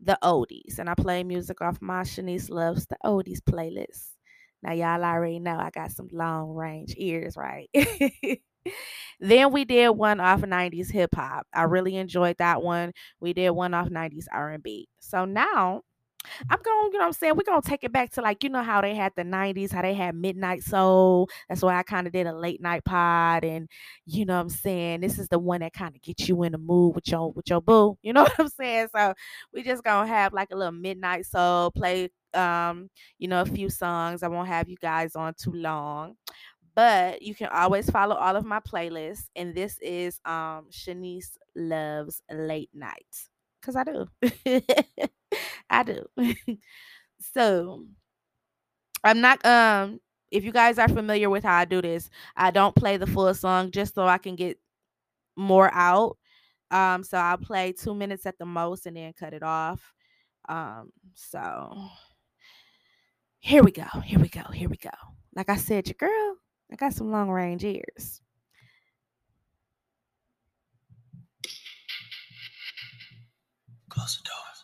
the 0.01 0.19
oldies 0.23 0.79
and 0.79 0.91
i 0.91 0.95
play 0.95 1.23
music 1.23 1.63
off 1.63 1.81
my 1.81 2.03
shanise 2.03 2.51
loves 2.51 2.87
the 2.87 2.97
oldies 3.05 3.39
playlist 3.41 4.09
now 4.65 4.73
y'all 4.73 5.05
already 5.05 5.39
know 5.39 5.57
i 5.57 5.71
got 5.71 5.93
some 5.93 6.09
long 6.13 6.51
range 6.55 6.93
ears 6.99 7.37
right 7.37 7.71
then 9.21 9.53
we 9.53 9.65
did 9.65 9.91
one 9.91 10.19
off 10.19 10.41
90s 10.41 10.91
hip 10.91 11.15
hop. 11.15 11.47
I 11.55 11.63
really 11.63 11.97
enjoyed 11.97 12.37
that 12.39 12.63
one. 12.63 12.93
We 13.21 13.33
did 13.33 13.51
one 13.51 13.75
off 13.75 13.89
90s 13.89 14.27
R&B. 14.33 14.89
So 14.99 15.25
now 15.25 15.83
I'm 16.51 16.59
going, 16.63 16.93
you 16.93 16.99
know 16.99 16.99
what 17.01 17.07
I'm 17.07 17.13
saying? 17.13 17.35
We're 17.37 17.45
going 17.45 17.63
to 17.63 17.69
take 17.69 17.85
it 17.85 17.93
back 17.93 18.11
to 18.13 18.23
like, 18.23 18.43
you 18.45 18.51
know, 18.51 18.63
how 18.63 18.81
they 18.81 18.95
had 18.95 19.13
the 19.17 19.23
90s, 19.23 19.73
how 19.73 19.83
they 19.83 19.95
had 19.95 20.15
Midnight 20.15 20.63
Soul. 20.63 21.29
That's 21.49 21.63
why 21.63 21.77
I 21.77 21.83
kind 21.83 22.07
of 22.07 22.13
did 22.13 22.27
a 22.27 22.33
late 22.35 22.61
night 22.61 22.85
pod. 22.85 23.45
And, 23.45 23.69
you 24.07 24.25
know 24.25 24.35
what 24.37 24.43
I'm 24.43 24.49
saying? 24.49 25.01
This 25.01 25.19
is 25.19 25.29
the 25.29 25.39
one 25.39 25.61
that 25.61 25.73
kind 25.73 25.95
of 25.95 26.03
gets 26.03 26.29
you 26.29 26.43
in 26.43 26.53
the 26.53 26.59
mood 26.59 26.95
with 26.95 27.09
your, 27.09 27.33
with 27.33 27.49
your 27.49 27.61
boo. 27.61 27.99
You 28.07 28.13
know 28.13 28.23
what 28.23 28.39
I'm 28.39 28.49
saying? 28.49 28.89
So 28.95 29.15
we 29.53 29.63
just 29.65 29.83
going 29.83 30.07
to 30.07 30.13
have 30.13 30.33
like 30.33 30.51
a 30.53 30.57
little 30.57 30.73
Midnight 30.73 31.27
Soul, 31.27 31.73
play, 31.73 32.09
um, 32.35 32.89
you 33.19 33.27
know, 33.27 33.41
a 33.41 33.47
few 33.47 33.69
songs. 33.69 34.23
I 34.23 34.29
won't 34.29 34.49
have 34.49 34.69
you 34.69 34.77
guys 34.81 35.17
on 35.17 35.35
too 35.35 35.53
long 35.53 36.15
but 36.77 37.23
you 37.23 37.35
can 37.35 37.49
always 37.49 37.91
follow 37.91 38.15
all 38.15 38.37
of 38.37 38.45
my 38.45 38.61
playlists 38.61 39.25
and 39.35 39.55
this 39.55 39.79
is 39.81 40.21
um 40.25 40.67
shanise 40.71 41.37
loves 41.57 42.23
late 42.31 42.71
night 42.73 43.07
because 43.61 43.75
i 43.75 43.83
do 43.83 44.07
i 45.71 45.83
do 45.83 46.05
so 47.21 47.85
i'm 49.05 49.21
not 49.21 49.45
um 49.45 50.01
if 50.31 50.45
you 50.45 50.53
guys 50.53 50.79
are 50.79 50.89
familiar 50.89 51.31
with 51.31 51.45
how 51.45 51.57
i 51.57 51.65
do 51.65 51.81
this 51.83 52.11
i 52.37 52.51
don't 52.51 52.75
play 52.75 52.97
the 52.97 53.07
full 53.07 53.33
song 53.35 53.71
just 53.71 53.95
so 53.95 54.07
i 54.07 54.19
can 54.19 54.37
get 54.37 54.59
more 55.37 55.73
out 55.73 56.17
um 56.71 57.03
so 57.03 57.19
i'll 57.19 57.39
play 57.39 57.73
two 57.73 57.95
minutes 57.95 58.27
at 58.27 58.39
the 58.39 58.47
most 58.47 58.87
and 58.87 58.97
then 58.97 59.13
cut 59.13 59.35
it 59.35 59.43
off 59.43 59.93
um 60.49 60.91
so 61.15 61.89
here 63.41 63.63
we 63.63 63.71
go 63.71 63.87
here 64.05 64.19
we 64.19 64.29
go 64.29 64.43
here 64.53 64.69
we 64.69 64.77
go 64.77 64.91
like 65.35 65.49
i 65.49 65.57
said 65.57 65.87
your 65.87 65.95
girl 65.99 66.37
I 66.73 66.77
got 66.77 66.95
some 66.95 67.11
long 67.11 67.31
range 67.31 67.65
ears. 67.65 68.21
Close 73.89 74.19
the 74.19 74.25
doors. 74.25 74.56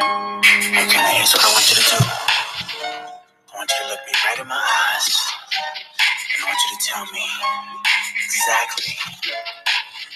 Okay, 0.00 1.16
here's 1.18 1.32
what 1.34 1.44
I 1.44 1.52
want 1.52 1.68
you 1.68 1.76
to 1.76 1.90
do. 1.90 1.98
I 2.00 3.56
want 3.56 3.70
you 3.70 3.84
to 3.84 3.90
look 3.90 4.00
me 4.06 4.12
right 4.26 4.40
in 4.40 4.48
my 4.48 4.56
eyes. 4.56 5.08
And 6.20 6.44
I 6.44 6.46
want 6.48 6.58
you 6.64 6.78
to 6.78 6.86
tell 6.86 7.04
me 7.12 7.26
exactly 8.24 8.94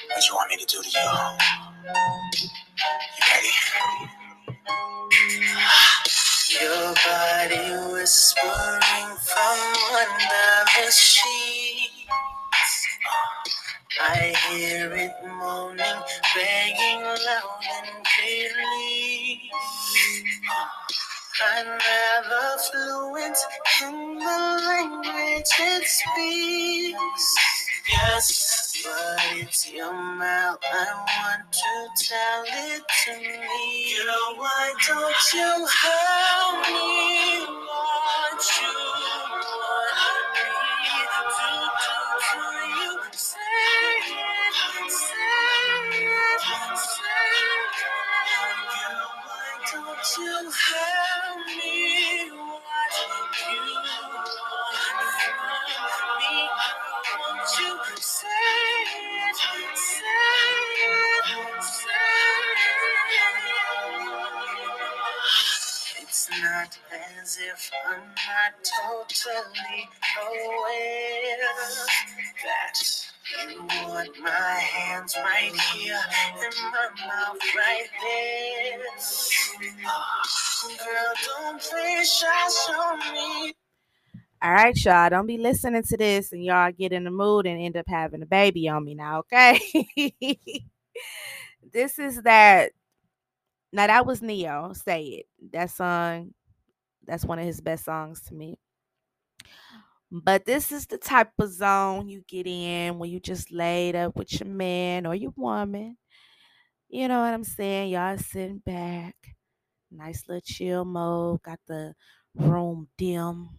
what 0.08 0.28
you 0.28 0.34
want 0.36 0.50
me 0.50 0.56
to 0.58 0.66
do 0.66 0.82
to 0.82 0.88
you. 0.88 1.10
You 3.16 3.24
ready? 3.32 3.54
Your 6.60 6.94
body 7.04 7.92
whispering 7.92 9.16
from 9.18 9.58
under 9.94 10.64
the 10.76 10.90
sheets. 10.92 12.08
I 14.00 14.34
hear 14.50 14.92
it 14.94 15.12
moaning, 15.38 16.02
begging 16.34 17.02
loud 17.02 17.62
and 17.84 18.06
clearly. 18.06 18.73
I'm 20.46 21.66
rather 21.66 22.58
fluent 22.70 23.38
in 23.82 24.18
the 24.18 24.62
language 24.68 25.50
it 25.58 25.84
speaks. 25.86 27.36
Yes, 27.92 28.82
but 28.84 29.38
it's 29.38 29.70
your 29.72 29.92
mouth. 29.92 30.58
I 30.62 30.86
want 31.06 31.52
to 31.52 32.04
tell 32.04 32.44
it 32.46 32.82
to 33.04 33.16
me. 33.16 33.94
Girl, 33.96 34.36
why 34.36 34.74
don't 34.86 35.34
you 35.34 35.66
help 35.82 36.68
me? 36.68 37.46
What 37.46 38.44
you 38.60 38.83
to 50.04 50.20
help 50.20 51.46
me 51.46 52.28
you 52.28 52.36
me. 56.20 56.48
Won't 57.18 57.60
you 57.60 57.78
say 58.00 58.28
it, 58.28 59.36
say 59.36 59.66
it, 59.66 61.62
say 61.62 61.90
it? 62.64 62.68
It's 66.02 66.30
not 66.42 66.78
as 66.92 67.38
if 67.38 67.70
I'm 67.88 68.00
not 68.00 68.54
totally 68.64 69.88
aware 70.20 71.38
that. 72.44 72.80
You 73.50 73.62
want 73.88 74.10
my 74.20 74.30
hands 74.30 75.16
right 75.18 75.52
here 75.74 76.00
and 76.42 76.54
my 76.72 77.06
mouth 77.06 77.38
right 77.56 77.88
there. 78.02 78.80
All 84.42 84.52
right, 84.52 84.76
y'all. 84.84 85.10
Don't 85.10 85.26
be 85.26 85.38
listening 85.38 85.82
to 85.82 85.96
this 85.96 86.32
and 86.32 86.44
y'all 86.44 86.72
get 86.72 86.92
in 86.92 87.04
the 87.04 87.10
mood 87.10 87.46
and 87.46 87.60
end 87.60 87.76
up 87.76 87.86
having 87.88 88.22
a 88.22 88.26
baby 88.26 88.68
on 88.68 88.84
me 88.84 88.94
now, 88.94 89.20
okay? 89.20 89.58
this 91.72 91.98
is 91.98 92.22
that. 92.22 92.72
Now 93.72 93.86
that 93.86 94.06
was 94.06 94.22
Ne-Yo. 94.22 94.72
Say 94.74 95.02
it. 95.04 95.26
That 95.52 95.70
song. 95.70 96.34
That's 97.06 97.24
one 97.24 97.38
of 97.38 97.44
his 97.44 97.60
best 97.60 97.84
songs 97.84 98.22
to 98.28 98.34
me. 98.34 98.58
But 100.10 100.44
this 100.44 100.70
is 100.70 100.86
the 100.86 100.98
type 100.98 101.32
of 101.40 101.52
zone 101.52 102.08
you 102.08 102.22
get 102.28 102.46
in 102.46 102.98
when 102.98 103.10
you 103.10 103.18
just 103.18 103.50
laid 103.50 103.96
up 103.96 104.14
with 104.14 104.38
your 104.38 104.48
man 104.48 105.06
or 105.06 105.14
your 105.14 105.32
woman. 105.36 105.96
You 106.88 107.08
know 107.08 107.20
what 107.20 107.34
I'm 107.34 107.42
saying? 107.42 107.90
Y'all 107.90 108.16
sitting 108.18 108.58
back, 108.58 109.16
nice 109.94 110.24
little 110.28 110.40
chill 110.40 110.84
mode, 110.84 111.42
got 111.42 111.60
the 111.66 111.94
room 112.34 112.88
dim. 112.98 113.50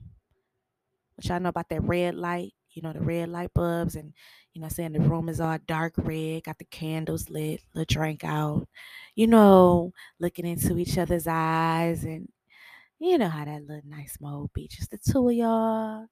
Which 1.15 1.31
I 1.31 1.39
know 1.39 1.49
about 1.49 1.69
that 1.69 1.83
red 1.83 2.15
light, 2.15 2.53
you 2.71 2.81
know, 2.81 2.91
the 2.91 2.99
red 2.99 3.29
light 3.29 3.53
bulbs, 3.53 3.95
and 3.95 4.13
you 4.53 4.61
know, 4.61 4.67
saying 4.67 4.93
the 4.93 4.99
room 4.99 5.29
is 5.29 5.39
all 5.39 5.57
dark 5.65 5.93
red, 5.97 6.43
got 6.43 6.57
the 6.57 6.65
candles 6.65 7.29
lit, 7.29 7.61
the 7.73 7.85
drink 7.85 8.23
out, 8.23 8.67
you 9.15 9.27
know, 9.27 9.93
looking 10.19 10.45
into 10.45 10.77
each 10.77 10.97
other's 10.97 11.27
eyes, 11.27 12.03
and 12.03 12.29
you 12.99 13.17
know 13.17 13.29
how 13.29 13.45
that 13.45 13.65
little 13.65 13.81
nice 13.85 14.17
mode 14.19 14.51
be. 14.53 14.67
Just 14.67 14.91
the 14.91 14.97
two 14.97 15.29
of 15.29 15.35
y'all, 15.35 16.07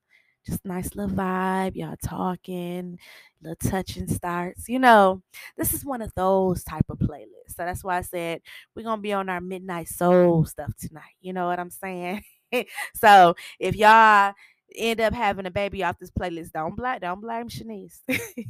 just 0.45 0.65
nice 0.65 0.95
little 0.95 1.15
vibe. 1.15 1.75
Y'all 1.75 1.95
talking, 2.03 2.99
little 3.41 3.69
touching 3.69 4.07
starts. 4.07 4.67
You 4.67 4.79
know, 4.79 5.21
this 5.57 5.73
is 5.73 5.85
one 5.85 6.01
of 6.01 6.13
those 6.15 6.63
type 6.63 6.85
of 6.89 6.99
playlists. 6.99 7.55
So 7.55 7.65
that's 7.65 7.83
why 7.83 7.97
I 7.97 8.01
said 8.01 8.41
we're 8.75 8.83
gonna 8.83 9.01
be 9.01 9.13
on 9.13 9.29
our 9.29 9.41
midnight 9.41 9.87
soul 9.87 10.45
stuff 10.45 10.73
tonight. 10.77 11.15
You 11.21 11.33
know 11.33 11.47
what 11.47 11.59
I'm 11.59 11.69
saying? 11.69 12.23
so 12.95 13.35
if 13.59 13.75
y'all 13.75 14.33
end 14.75 15.01
up 15.01 15.13
having 15.13 15.45
a 15.45 15.51
baby 15.51 15.83
off 15.83 15.99
this 15.99 16.11
playlist, 16.11 16.51
don't 16.51 16.75
blame 16.75 16.99
don't 16.99 17.21
blame 17.21 17.49
Shanise. 17.49 17.99
so 18.09 18.45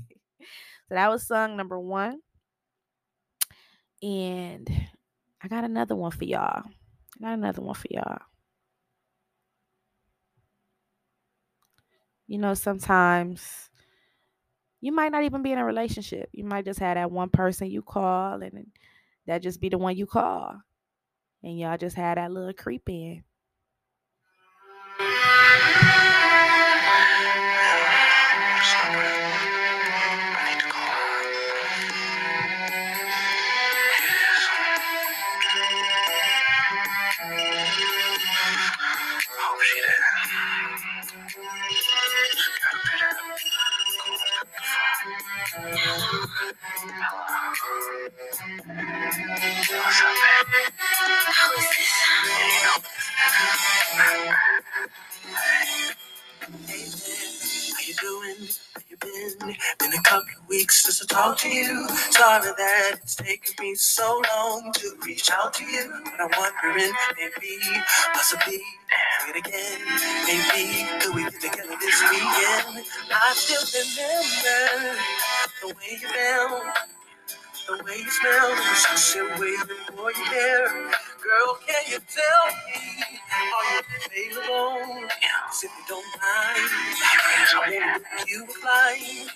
that 0.89 1.09
was 1.09 1.27
song 1.27 1.57
number 1.57 1.79
one. 1.79 2.19
And 4.01 4.69
I 5.41 5.47
got 5.47 5.63
another 5.63 5.95
one 5.95 6.11
for 6.11 6.25
y'all. 6.25 6.63
I 6.63 7.21
got 7.21 7.33
another 7.33 7.61
one 7.61 7.75
for 7.75 7.87
y'all. 7.89 8.19
You 12.27 12.37
know, 12.37 12.53
sometimes 12.53 13.69
you 14.81 14.91
might 14.91 15.11
not 15.11 15.23
even 15.23 15.41
be 15.41 15.51
in 15.51 15.57
a 15.57 15.65
relationship. 15.65 16.29
You 16.31 16.43
might 16.43 16.65
just 16.65 16.79
have 16.79 16.95
that 16.95 17.11
one 17.11 17.29
person 17.29 17.69
you 17.69 17.81
call 17.81 18.41
and 18.41 18.67
that 19.27 19.41
just 19.41 19.61
be 19.61 19.69
the 19.69 19.77
one 19.77 19.95
you 19.95 20.05
call. 20.05 20.55
And 21.41 21.57
y'all 21.59 21.77
just 21.77 21.95
had 21.95 22.17
that 22.17 22.31
little 22.31 22.53
creep 22.53 22.87
in. 22.89 23.23
Been 48.03 48.11
Been 59.79 59.93
a 59.93 60.01
couple 60.03 60.27
of 60.41 60.49
weeks 60.49 60.83
since 60.83 61.01
I 61.01 61.13
talked 61.13 61.39
to 61.41 61.49
you. 61.49 61.87
Sorry 62.11 62.51
that 62.57 62.99
it's 63.01 63.15
taken 63.15 63.55
me 63.61 63.75
so 63.75 64.21
long 64.33 64.71
to 64.73 64.97
reach 65.05 65.31
out 65.31 65.53
to 65.55 65.63
you. 65.63 65.89
But 66.03 66.19
I'm 66.19 66.31
wondering, 66.37 66.91
maybe, 67.17 67.59
possibly, 68.13 68.59
it 69.29 69.37
again. 69.37 69.79
Maybe, 70.27 70.87
could 70.99 71.15
we 71.15 71.23
get 71.23 71.39
together 71.39 71.75
this 71.79 72.01
weekend? 72.11 72.85
I 73.11 73.33
still 73.35 73.63
remember 73.81 74.99
the 75.61 75.67
way 75.67 75.99
you 76.01 76.07
felt. 76.09 76.92
The 77.67 77.73
way 77.85 77.97
you 77.97 78.11
smell, 78.11 78.49
the 78.51 78.75
sunset 78.75 79.39
waiting 79.39 79.77
for 79.95 80.11
you 80.11 80.25
there. 80.31 80.67
Girl, 81.23 81.57
can 81.65 81.83
you 81.89 81.99
tell 82.11 82.45
me, 82.67 83.05
are 83.33 83.65
you 83.71 83.81
available? 84.37 85.09
Cause 85.47 85.63
if 85.63 85.71
you 85.71 85.85
don't 85.89 86.05
mind, 86.21 86.69
I 87.01 87.61
wanna 87.71 87.99
book 87.99 88.29
you 88.29 88.47
flight. 88.47 89.29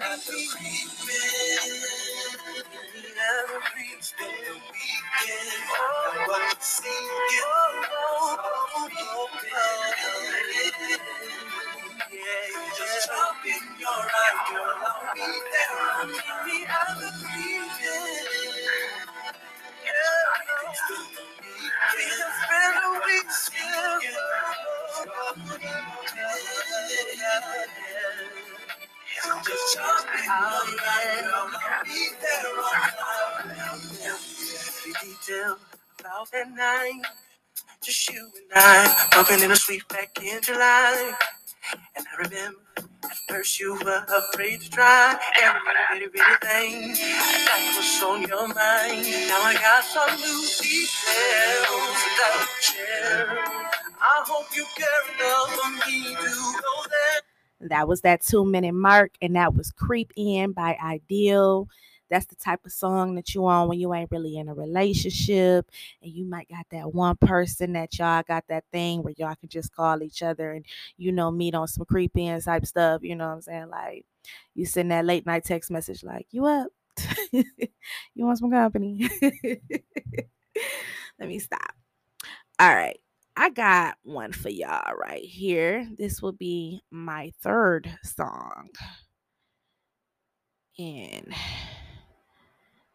Every 0.00 0.36
weekend, 0.36 1.32
you 7.30 9.28
yeah, 12.12 12.70
just 12.78 13.08
jump 13.08 13.44
in 13.46 13.80
your 13.80 13.90
ride, 13.90 14.40
girl. 14.50 14.74
I'll 14.86 15.14
be 15.14 15.20
there. 15.52 16.06
Meet 16.08 16.46
me 16.46 16.66
at 16.66 17.00
the. 17.00 17.73
About 36.00 36.30
that 36.32 36.50
night. 36.56 37.02
Just 37.82 38.10
you 38.10 38.20
and 38.20 38.52
I, 38.54 39.08
bumping 39.12 39.40
in 39.42 39.50
a 39.50 39.56
sweet 39.56 39.86
back 39.88 40.10
in 40.22 40.40
July. 40.42 41.12
And 41.96 42.06
I 42.12 42.22
remember 42.22 42.58
at 43.04 43.16
first 43.28 43.60
you 43.60 43.74
were 43.84 44.04
afraid 44.08 44.60
to 44.62 44.70
try 44.70 45.16
every 45.42 45.60
little 45.94 46.10
bitty 46.12 46.18
bitty 46.40 46.46
thing 46.46 46.92
that 46.92 47.74
was 47.76 48.02
on 48.02 48.22
your 48.22 48.48
mind. 48.48 49.06
Now 49.28 49.42
I 49.42 49.54
got 49.54 49.84
some 49.84 50.16
new 50.16 50.46
details 50.60 52.00
that 52.18 52.46
share. 52.60 53.38
I 54.00 54.24
hope 54.26 54.46
you 54.54 54.64
care 54.76 55.04
enough 55.14 55.50
for 55.50 55.70
me 55.90 56.14
to 56.14 56.22
know 56.22 56.82
that. 56.88 57.20
That 57.70 57.88
was 57.88 58.02
that 58.02 58.22
two 58.22 58.44
minute 58.44 58.74
mark, 58.74 59.12
and 59.22 59.36
that 59.36 59.54
was 59.54 59.70
Creep 59.72 60.12
In 60.16 60.52
by 60.52 60.76
Ideal. 60.82 61.68
That's 62.14 62.26
the 62.26 62.36
type 62.36 62.64
of 62.64 62.70
song 62.70 63.16
that 63.16 63.34
you 63.34 63.44
on 63.46 63.66
when 63.66 63.80
you 63.80 63.92
ain't 63.92 64.12
really 64.12 64.36
in 64.36 64.48
a 64.48 64.54
relationship 64.54 65.68
and 66.00 66.12
you 66.12 66.24
might 66.24 66.48
got 66.48 66.64
that 66.70 66.94
one 66.94 67.16
person 67.16 67.72
that 67.72 67.98
y'all 67.98 68.22
got 68.22 68.44
that 68.48 68.62
thing 68.70 69.02
where 69.02 69.14
y'all 69.16 69.34
can 69.34 69.48
just 69.48 69.74
call 69.74 70.00
each 70.00 70.22
other 70.22 70.52
and 70.52 70.64
you 70.96 71.10
know 71.10 71.32
meet 71.32 71.56
on 71.56 71.66
some 71.66 71.84
creep 71.84 72.16
in 72.16 72.40
type 72.40 72.66
stuff. 72.66 73.02
You 73.02 73.16
know 73.16 73.26
what 73.26 73.34
I'm 73.34 73.40
saying? 73.40 73.68
Like 73.68 74.06
you 74.54 74.64
send 74.64 74.92
that 74.92 75.04
late 75.04 75.26
night 75.26 75.44
text 75.44 75.72
message 75.72 76.04
like, 76.04 76.28
you 76.30 76.46
up? 76.46 76.68
you 77.32 77.44
want 78.18 78.38
some 78.38 78.52
company? 78.52 79.10
Let 81.18 81.28
me 81.28 81.40
stop. 81.40 81.74
All 82.60 82.72
right. 82.72 83.00
I 83.36 83.50
got 83.50 83.96
one 84.04 84.30
for 84.30 84.50
y'all 84.50 84.94
right 84.94 85.24
here. 85.24 85.88
This 85.98 86.22
will 86.22 86.30
be 86.30 86.80
my 86.92 87.32
third 87.42 87.90
song. 88.04 88.68
And 90.78 91.34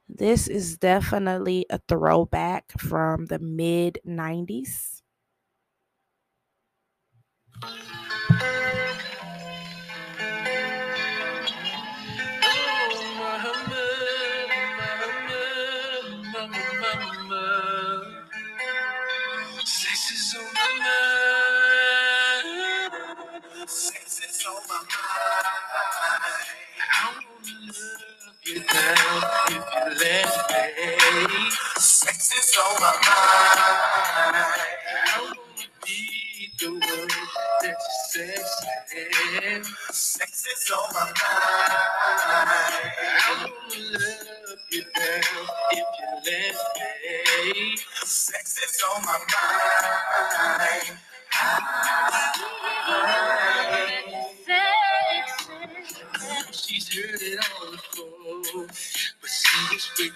this 0.10 0.48
is 0.48 0.78
definitely 0.78 1.65
a 1.69 1.80
throwback 1.88 2.74
from 2.80 3.28
the 3.28 3.39
mid 3.39 4.00
90s. 4.06 5.02
if 28.55 29.51
you 29.51 29.62
let 29.99 30.27
me. 30.49 31.51
Sex 31.77 32.33
is 32.33 32.57
on 32.57 32.81
my 32.81 32.91
mind. 32.91 33.03
I 35.07 35.21
wanna 35.21 35.67
be 35.85 36.51
the 36.59 36.69
one 36.71 37.09
that 37.62 37.77
you. 38.13 39.65
Sex 39.91 40.45
is 40.47 40.71
on 40.71 40.93
my 40.93 41.05
mind. 41.05 41.15
I 43.19 43.31
wanna 43.39 43.79
love 43.93 44.59
you 44.71 44.83
if 45.71 45.88
you 45.99 46.09
let 46.25 46.55
me. 47.55 47.77
Sex 48.03 48.57
is 48.63 48.83
on 48.95 49.03
my 49.05 49.19
mind. 49.19 50.99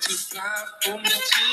que 0.07 0.35
já 0.35 0.67
prometi. 0.83 1.52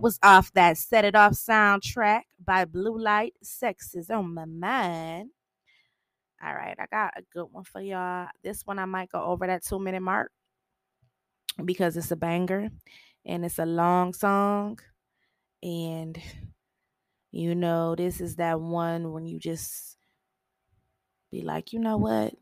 Was 0.00 0.18
off 0.22 0.50
that 0.54 0.78
Set 0.78 1.04
It 1.04 1.14
Off 1.14 1.32
soundtrack 1.32 2.22
by 2.42 2.64
Blue 2.64 2.98
Light. 2.98 3.34
Sex 3.42 3.94
is 3.94 4.08
on 4.08 4.18
oh, 4.18 4.22
my 4.22 4.44
mind. 4.46 5.28
All 6.42 6.54
right, 6.54 6.74
I 6.78 6.86
got 6.90 7.18
a 7.18 7.22
good 7.34 7.48
one 7.52 7.64
for 7.64 7.82
y'all. 7.82 8.28
This 8.42 8.62
one 8.64 8.78
I 8.78 8.86
might 8.86 9.12
go 9.12 9.22
over 9.22 9.46
that 9.46 9.62
two 9.62 9.78
minute 9.78 10.00
mark 10.00 10.32
because 11.62 11.98
it's 11.98 12.10
a 12.10 12.16
banger 12.16 12.70
and 13.26 13.44
it's 13.44 13.58
a 13.58 13.66
long 13.66 14.14
song. 14.14 14.78
And, 15.62 16.18
you 17.30 17.54
know, 17.54 17.94
this 17.94 18.22
is 18.22 18.36
that 18.36 18.58
one 18.58 19.12
when 19.12 19.26
you 19.26 19.38
just 19.38 19.98
be 21.30 21.42
like, 21.42 21.74
you 21.74 21.78
know 21.78 21.98
what? 21.98 22.32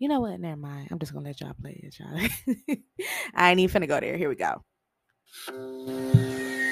You 0.00 0.08
know 0.08 0.18
what? 0.18 0.40
Never 0.40 0.56
mind. 0.56 0.88
I'm 0.90 0.98
just 0.98 1.12
going 1.12 1.24
to 1.24 1.30
let 1.30 1.40
y'all 1.40 1.54
play 1.60 1.80
it, 1.84 2.00
y'all. 2.00 2.76
I 3.34 3.50
ain't 3.52 3.60
even 3.60 3.80
finna 3.80 3.86
go 3.86 4.00
there. 4.00 4.16
Here 4.16 4.28
we 4.28 4.34
go. 4.34 4.64
Música 5.30 6.67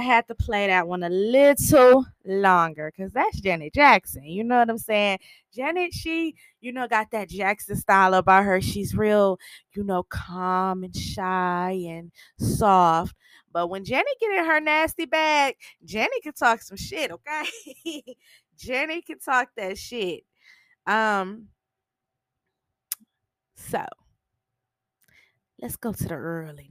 had 0.00 0.26
to 0.28 0.34
play 0.34 0.66
that 0.66 0.88
one 0.88 1.02
a 1.02 1.08
little 1.08 2.04
longer 2.24 2.92
because 2.94 3.12
that's 3.12 3.40
Janet 3.40 3.74
Jackson. 3.74 4.24
You 4.24 4.44
know 4.44 4.58
what 4.58 4.70
I'm 4.70 4.78
saying? 4.78 5.18
Janet, 5.54 5.92
she, 5.92 6.34
you 6.60 6.72
know, 6.72 6.88
got 6.88 7.10
that 7.12 7.28
Jackson 7.28 7.76
style 7.76 8.14
about 8.14 8.44
her. 8.44 8.60
She's 8.60 8.94
real, 8.94 9.38
you 9.74 9.84
know, 9.84 10.02
calm 10.04 10.84
and 10.84 10.94
shy 10.94 11.82
and 11.88 12.12
soft. 12.38 13.14
But 13.52 13.68
when 13.68 13.84
Janet 13.84 14.06
get 14.20 14.38
in 14.38 14.44
her 14.44 14.60
nasty 14.60 15.06
bag, 15.06 15.56
Janet 15.84 16.22
can 16.22 16.32
talk 16.32 16.62
some 16.62 16.76
shit, 16.76 17.10
okay? 17.10 18.02
Janet 18.56 19.06
can 19.06 19.18
talk 19.18 19.48
that 19.56 19.78
shit. 19.78 20.24
Um, 20.86 21.48
so 23.56 23.84
let's 25.60 25.76
go 25.76 25.92
to 25.92 26.04
the 26.04 26.14
early 26.14 26.70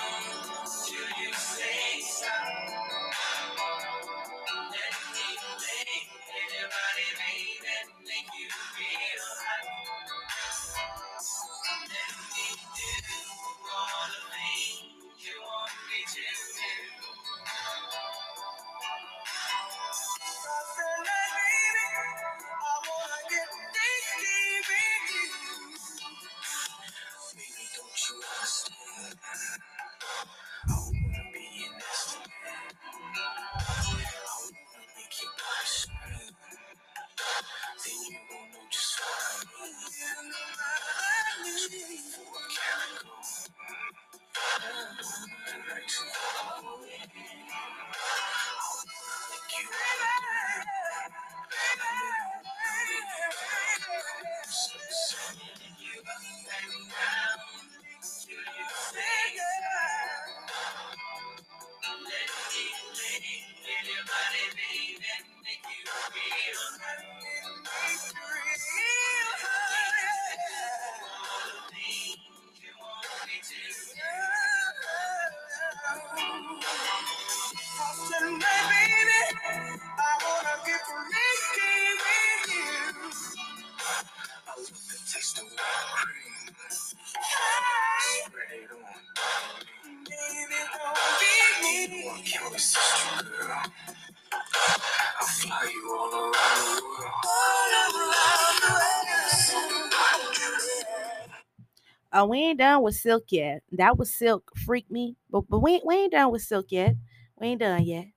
Oh, 102.13 102.25
we 102.25 102.39
ain't 102.39 102.59
done 102.59 102.83
with 102.83 102.95
Silk 102.95 103.25
yet. 103.31 103.63
That 103.71 103.97
was 103.97 104.13
Silk, 104.13 104.51
freak 104.57 104.89
me. 104.91 105.17
But 105.29 105.47
but 105.49 105.59
we 105.59 105.81
we 105.85 105.95
ain't 105.95 106.11
done 106.13 106.31
with 106.31 106.41
Silk 106.41 106.67
yet. 106.71 106.95
We 107.39 107.47
ain't 107.47 107.61
done 107.61 107.83
yet. 107.83 108.07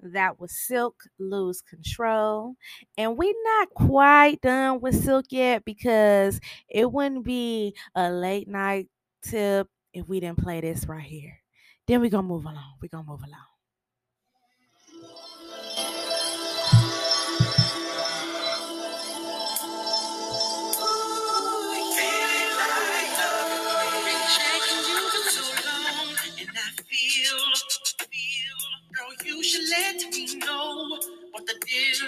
That 0.00 0.38
was 0.40 0.52
Silk 0.52 1.02
Lose 1.18 1.60
Control. 1.60 2.54
And 2.96 3.16
we're 3.16 3.34
not 3.58 3.70
quite 3.70 4.40
done 4.40 4.80
with 4.80 5.02
Silk 5.02 5.26
yet 5.30 5.64
because 5.64 6.40
it 6.68 6.90
wouldn't 6.90 7.24
be 7.24 7.74
a 7.94 8.10
late 8.10 8.48
night 8.48 8.88
tip 9.22 9.68
if 9.92 10.06
we 10.06 10.20
didn't 10.20 10.38
play 10.42 10.60
this 10.60 10.86
right 10.86 11.02
here. 11.02 11.40
Then 11.86 12.00
we're 12.00 12.10
gonna 12.10 12.28
move 12.28 12.44
along. 12.44 12.76
We're 12.80 12.88
gonna 12.88 13.08
move 13.08 13.22
along. 13.22 13.47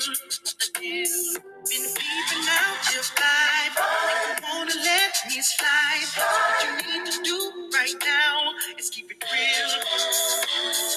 Been 0.01 0.17
out 2.49 2.93
your 2.93 3.05
vibe, 3.05 3.77
you 3.77 4.35
wanna 4.49 4.73
let 4.75 5.15
me 5.29 5.43
slide. 5.43 6.09
What 6.17 6.65
you 6.65 6.73
need 7.05 7.13
to 7.13 7.23
do 7.23 7.71
right 7.75 7.95
now 8.07 8.53
is 8.79 8.91
keep 8.91 9.11
it 9.11 9.23
real. 9.23 9.71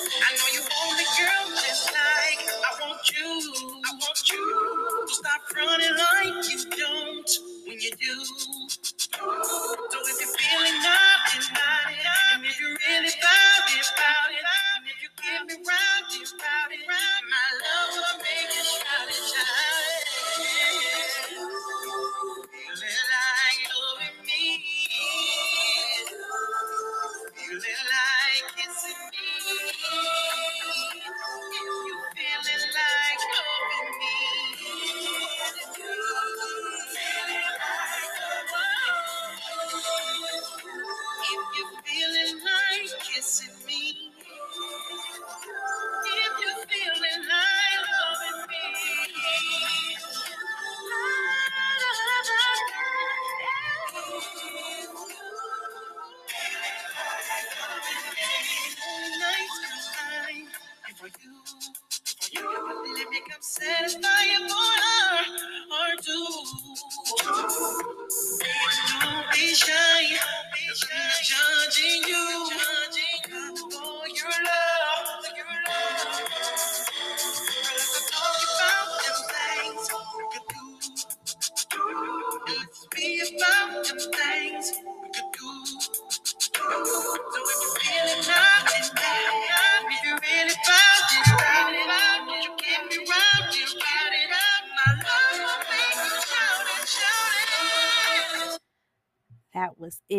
I 0.07 0.31
know 0.37 0.49
you 0.53 0.61
want 0.61 1.01
a 1.01 1.07
girl 1.19 1.45
just 1.67 1.87
like 1.91 2.41
I 2.49 2.81
want 2.81 3.11
you. 3.11 3.53
I 3.85 3.91
want 3.93 4.29
you 4.31 5.07
to 5.07 5.13
stop 5.15 5.41
running 5.55 5.97
like 5.97 6.51
you 6.51 6.65
don't 6.71 7.31
when 7.67 7.81
you 7.81 7.91
do. 7.91 8.25
So 9.19 9.99
if 10.07 10.19
you're 10.21 10.37
feeling 10.37 10.83
naughty, 10.83 11.02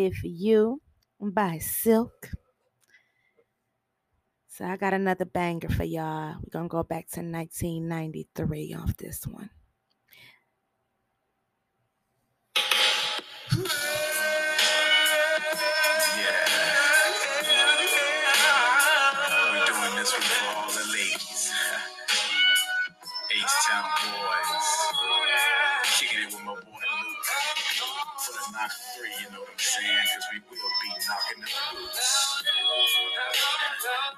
If 0.05 0.23
You 0.23 0.81
by 1.19 1.57
Silk. 1.57 2.29
So 4.47 4.65
I 4.65 4.77
got 4.77 4.93
another 4.93 5.25
banger 5.25 5.69
for 5.69 5.83
y'all. 5.83 6.35
We're 6.35 6.51
gonna 6.51 6.67
go 6.67 6.83
back 6.83 7.09
to 7.13 7.21
1993 7.21 8.75
off 8.75 8.95
this 8.97 9.25
one. 9.25 9.49
The 28.65 28.71
three, 28.97 29.09
you 29.21 29.29
know 29.31 29.41
what 29.41 29.49
I'm 29.53 29.59
saying? 29.59 30.05
Because 30.09 30.25
we 30.33 30.39
will 30.49 30.77
be 30.81 30.89
knocking 31.05 31.41
the 31.43 31.49
boots. 31.69 32.43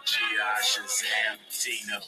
G.I. 0.06 0.62
Shazam 0.64 1.38
Dino. 1.52 2.00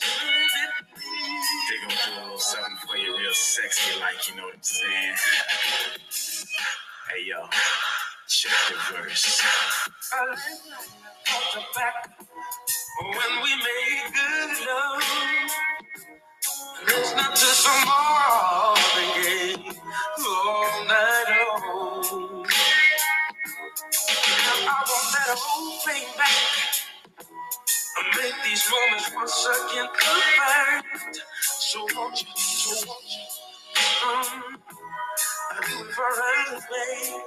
They 0.00 1.76
gonna 1.82 1.94
do 2.06 2.12
a 2.14 2.22
little 2.22 2.38
something 2.38 2.76
for 2.88 2.96
you 2.96 3.18
real 3.18 3.34
sexy 3.34 3.98
like, 4.00 4.28
you 4.30 4.36
know 4.36 4.44
what 4.44 4.54
I'm 4.54 4.62
saying? 4.62 5.16
hey 7.10 7.24
yo, 7.26 7.48
check 8.28 8.52
the 8.68 9.02
verse. 9.02 9.42
When 13.00 13.42
we 13.42 13.56
make 13.56 14.14
good 14.14 14.68
love, 14.68 15.04
it's 16.88 17.16
not 17.16 17.30
just 17.32 17.66
a 17.66 17.86
Marvin 17.86 18.87
I 25.28 25.32
that 25.32 25.38
whole 25.38 25.78
thing 25.80 26.08
back. 26.16 26.80
Make 28.16 28.34
these 28.44 28.64
moments 28.72 29.12
once 29.14 29.46
again 29.46 29.88
perfect. 29.92 31.22
So 31.42 31.86
won't 31.94 32.22
you, 32.22 32.28
so 32.36 32.88
won't 32.88 33.04
you, 33.12 33.24
um, 34.08 34.58
I 35.52 35.60
do 35.68 35.84
it 35.84 35.92
forever, 35.92 36.64
babe. 36.70 37.22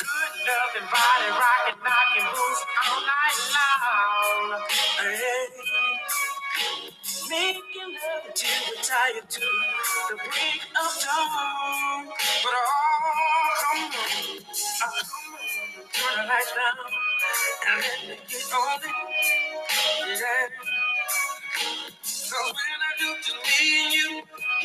Good 0.00 0.34
love 0.48 0.74
and 0.80 0.88
body 0.88 1.30
rocking, 1.36 1.80
knocking 1.84 2.28
boots 2.32 2.64
all 2.88 3.00
night 3.02 3.40
long. 3.52 4.62
Hey. 5.00 5.48
Making 7.30 7.92
love 7.92 8.24
until 8.28 8.50
we're 8.68 8.82
tired 8.82 9.28
to 9.28 9.40
the 9.40 10.16
break 10.16 10.62
of 10.72 10.92
dawn. 11.04 12.06
But 12.08 12.54
oh, 12.54 13.50
come 13.60 13.84
on, 13.84 14.15
come 14.80 14.90
on, 14.90 14.98
turn 15.92 16.14
the 16.18 16.28
lights 16.28 16.52
down 16.56 16.76
and 17.68 17.80
let 17.82 17.98
me 18.08 18.16
get 18.28 18.52
on 18.52 18.80
it. 18.80 20.18
Yeah. 20.20 20.48
So 22.02 22.36
when 22.36 22.80
I 22.88 22.92
do 23.00 23.08
to 23.22 23.32
me 23.34 23.84
and 23.84 23.94
you, 23.94 24.10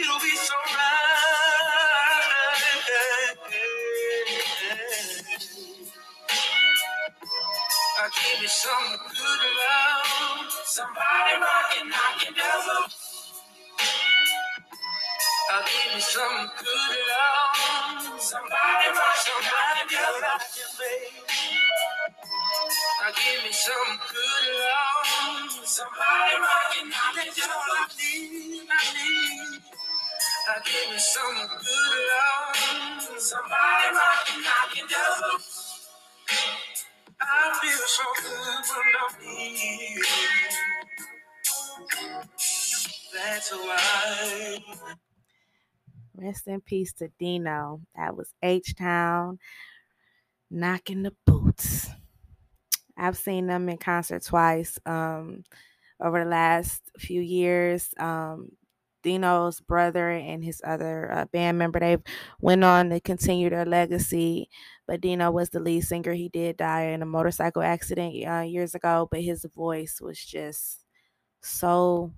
it'll 0.02 0.20
be 0.20 0.36
so 0.38 0.56
right. 0.76 0.98
Uh, 8.00 8.10
give 8.34 8.42
you 8.44 8.50
some 8.50 8.98
good 9.10 9.44
love. 9.62 10.52
Somebody 10.66 11.36
rockin', 11.42 11.90
knockin' 11.90 12.36
devil. 12.36 13.01
Uh, 15.52 15.64
give 15.68 15.96
me 15.96 16.02
some 16.02 16.52
good 16.60 16.96
love. 17.12 18.22
Somebody 18.22 18.88
rock, 18.96 19.18
somebody 19.18 19.96
rockin', 20.24 20.72
baby. 20.80 21.24
Uh, 23.04 23.12
give 23.16 23.44
me 23.46 23.52
some 23.52 23.92
good 24.12 24.46
love. 24.64 25.52
Somebody 25.66 26.36
rockin', 26.40 26.90
knockin' 26.90 27.34
devil. 27.36 27.76
I 27.76 27.88
need, 28.00 28.68
I 28.72 28.82
need. 28.96 29.62
Uh, 30.50 30.60
give 30.66 30.92
me 30.92 31.00
some 31.00 31.38
good 31.60 32.02
love. 32.12 33.20
Somebody 33.20 33.88
rockin', 33.98 34.44
knockin' 34.44 34.88
devil. 34.90 35.40
I 37.22 37.60
feel 37.62 37.86
so 37.88 38.06
good 38.24 38.64
when 38.72 38.88
I'm 39.04 39.38
here. 39.38 40.04
That's 43.14 43.52
why. 43.52 44.60
Rest 46.16 46.48
in 46.48 46.62
peace 46.62 46.94
to 46.94 47.10
Dino. 47.20 47.82
That 47.96 48.16
was 48.16 48.34
H 48.44 48.76
Town 48.76 49.40
knocking 50.50 51.04
the 51.04 51.14
boots. 51.26 51.90
I've 52.98 53.18
seen 53.18 53.48
them 53.48 53.70
in 53.70 53.78
concert 53.78 54.24
twice 54.24 54.78
um, 54.86 55.44
over 56.00 56.24
the 56.24 56.30
last 56.30 56.82
few 57.00 57.22
years. 57.22 57.90
Um, 57.98 58.50
Dino's 59.04 59.60
brother 59.62 60.12
and 60.12 60.44
his 60.44 60.62
other 60.64 61.12
uh, 61.12 61.26
band 61.26 61.58
member, 61.58 61.80
they 61.80 61.98
went 62.40 62.64
on 62.64 62.90
to 62.90 63.00
continue 63.00 63.50
their 63.50 63.66
legacy. 63.66 64.50
But 64.88 65.02
Dino 65.02 65.32
was 65.32 65.50
the 65.50 65.60
lead 65.60 65.82
singer. 65.82 66.14
He 66.14 66.30
did 66.30 66.58
die 66.58 66.88
in 66.88 67.02
a 67.02 67.06
motorcycle 67.06 67.64
accident 67.64 68.14
uh, 68.28 68.42
years 68.42 68.76
ago, 68.76 69.08
but 69.10 69.22
his 69.22 69.46
voice 69.56 70.00
was 70.02 70.20
just 70.24 70.86
so 71.42 72.12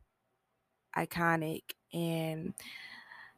iconic. 0.97 1.61
And 1.93 2.53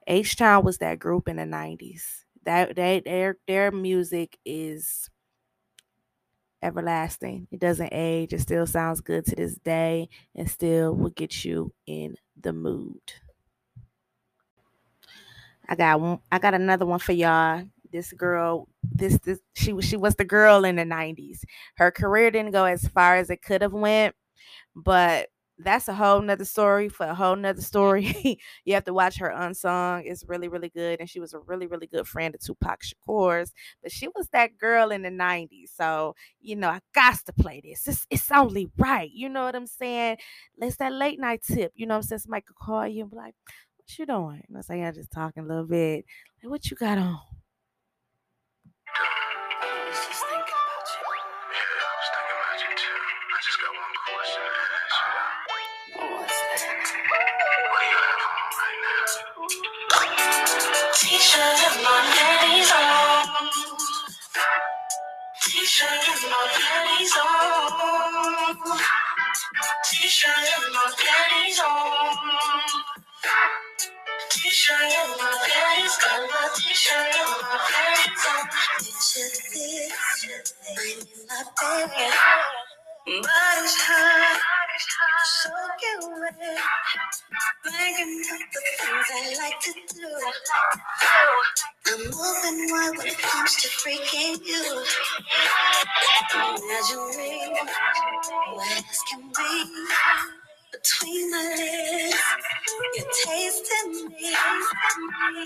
H 0.08 0.36
Town 0.36 0.64
was 0.64 0.78
that 0.80 1.00
group 1.00 1.28
in 1.28 1.38
the 1.38 1.44
90s. 1.44 2.02
That 2.44 2.76
they 2.76 3.02
their 3.04 3.38
their 3.48 3.72
music 3.72 4.38
is 4.46 5.10
everlasting. 6.62 7.48
It 7.52 7.60
doesn't 7.60 7.90
age. 7.92 8.34
It 8.34 8.42
still 8.42 8.68
sounds 8.68 9.02
good 9.02 9.26
to 9.26 9.36
this 9.36 9.56
day 9.56 10.10
and 10.36 10.50
still 10.50 10.94
will 10.94 11.12
get 11.12 11.46
you 11.46 11.74
in 11.86 12.16
the 12.40 12.54
mood. 12.54 13.02
I 15.68 15.76
got 15.76 16.00
one, 16.00 16.20
I 16.32 16.40
got 16.40 16.54
another 16.54 16.86
one 16.86 17.00
for 17.00 17.14
y'all. 17.14 17.64
This 17.92 18.12
girl, 18.12 18.68
this 18.84 19.18
this 19.20 19.40
she 19.54 19.74
was 19.74 19.86
she 19.86 19.96
was 19.96 20.16
the 20.16 20.26
girl 20.26 20.66
in 20.66 20.76
the 20.76 20.84
90s. 20.84 21.40
Her 21.76 21.92
career 21.92 22.30
didn't 22.30 22.52
go 22.52 22.66
as 22.66 22.88
far 22.88 23.16
as 23.16 23.30
it 23.30 23.42
could 23.42 23.62
have 23.62 23.74
went, 23.74 24.16
but 24.76 25.30
that's 25.58 25.88
a 25.88 25.94
whole 25.94 26.22
nother 26.22 26.46
story 26.46 26.90
for 26.90 27.06
a 27.06 27.16
whole 27.16 27.36
nother 27.36 27.62
story. 27.62 28.40
you 28.66 28.74
have 28.74 28.84
to 28.86 28.94
watch 28.94 29.18
her 29.20 29.30
unsung. 29.30 30.04
It's 30.06 30.26
really, 30.28 30.48
really 30.48 30.70
good. 30.70 31.00
And 31.00 31.10
she 31.10 31.20
was 31.20 31.34
a 31.34 31.40
really, 31.40 31.66
really 31.66 31.88
good 31.88 32.08
friend 32.08 32.36
of 32.36 32.42
Tupac 32.42 32.82
Shakur's. 32.84 33.54
But 33.82 33.92
she 33.92 34.08
was 34.10 34.28
that 34.30 34.58
girl 34.58 34.92
in 34.92 35.02
the 35.02 35.10
90s. 35.10 35.70
So, 35.74 36.16
you 36.42 36.56
know, 36.58 36.70
I 36.70 36.80
got 36.94 37.20
to 37.26 37.34
play 37.34 37.62
this. 37.64 37.88
It's, 37.88 38.06
it's 38.10 38.32
only 38.32 38.70
right. 38.78 39.10
You 39.14 39.30
know 39.30 39.44
what 39.46 39.56
I'm 39.56 39.68
saying? 39.68 40.18
It's 40.58 40.78
that 40.78 40.92
late 40.92 41.20
night 41.20 41.42
tip. 41.44 41.72
You 41.76 41.86
know 41.86 41.96
what 41.96 42.00
I'm 42.00 42.04
saying? 42.04 42.20
Somebody 42.20 42.44
could 42.48 42.58
call 42.58 42.88
you 42.88 43.04
and 43.04 43.12
be 43.12 43.18
like, 43.18 43.36
what 43.78 43.98
you 43.98 44.06
doing? 44.06 44.44
And 44.48 44.58
I 44.58 44.62
say, 44.62 44.84
I'm 44.84 44.94
just 44.94 45.12
talking 45.12 45.44
a 45.44 45.48
little 45.48 45.66
bit. 45.66 46.06
Like, 46.44 46.52
what 46.52 46.70
you 46.70 46.76
got 46.76 46.98
on? 46.98 47.20
T-shirt 65.76 65.92
and 65.92 66.32
my 66.32 66.48
panties 66.56 67.14
on. 67.20 68.56
T-shirt 69.84 70.32
and 70.32 70.74
my 70.74 70.94
panties 70.96 71.60
on. 71.60 72.16
T-shirt 74.30 74.78
and 74.80 75.12
my 75.20 75.36
got 76.00 76.22
my 76.32 76.50
t-shirt 76.56 76.96
and 76.96 77.32
my 77.42 77.60
panties 77.68 78.26
on. 78.32 78.48
Picture 78.80 79.30
this, 79.52 79.92
I'm 80.70 80.80
in 80.80 81.28
my 81.28 81.44
bed. 81.60 82.75
Wet. 83.08 83.22
The 87.64 88.62
things 88.80 89.10
I 89.14 89.36
like 89.40 89.60
to 89.62 89.74
do. 89.96 90.10
I'm 91.88 92.00
moving 92.06 92.72
wild 92.72 92.98
when 92.98 93.08
it 93.08 93.18
comes 93.20 93.56
to 93.58 93.68
freaking 93.70 94.40
you. 94.46 94.86
Imagine 96.36 97.18
me, 97.18 97.56
wet 98.56 98.86
as 98.90 99.02
can 99.10 99.22
be. 99.38 100.45
Between 100.76 101.32
my 101.32 101.38
lips. 101.56 102.20
you're 102.96 103.08
tasting 103.24 104.10
me. 104.10 104.36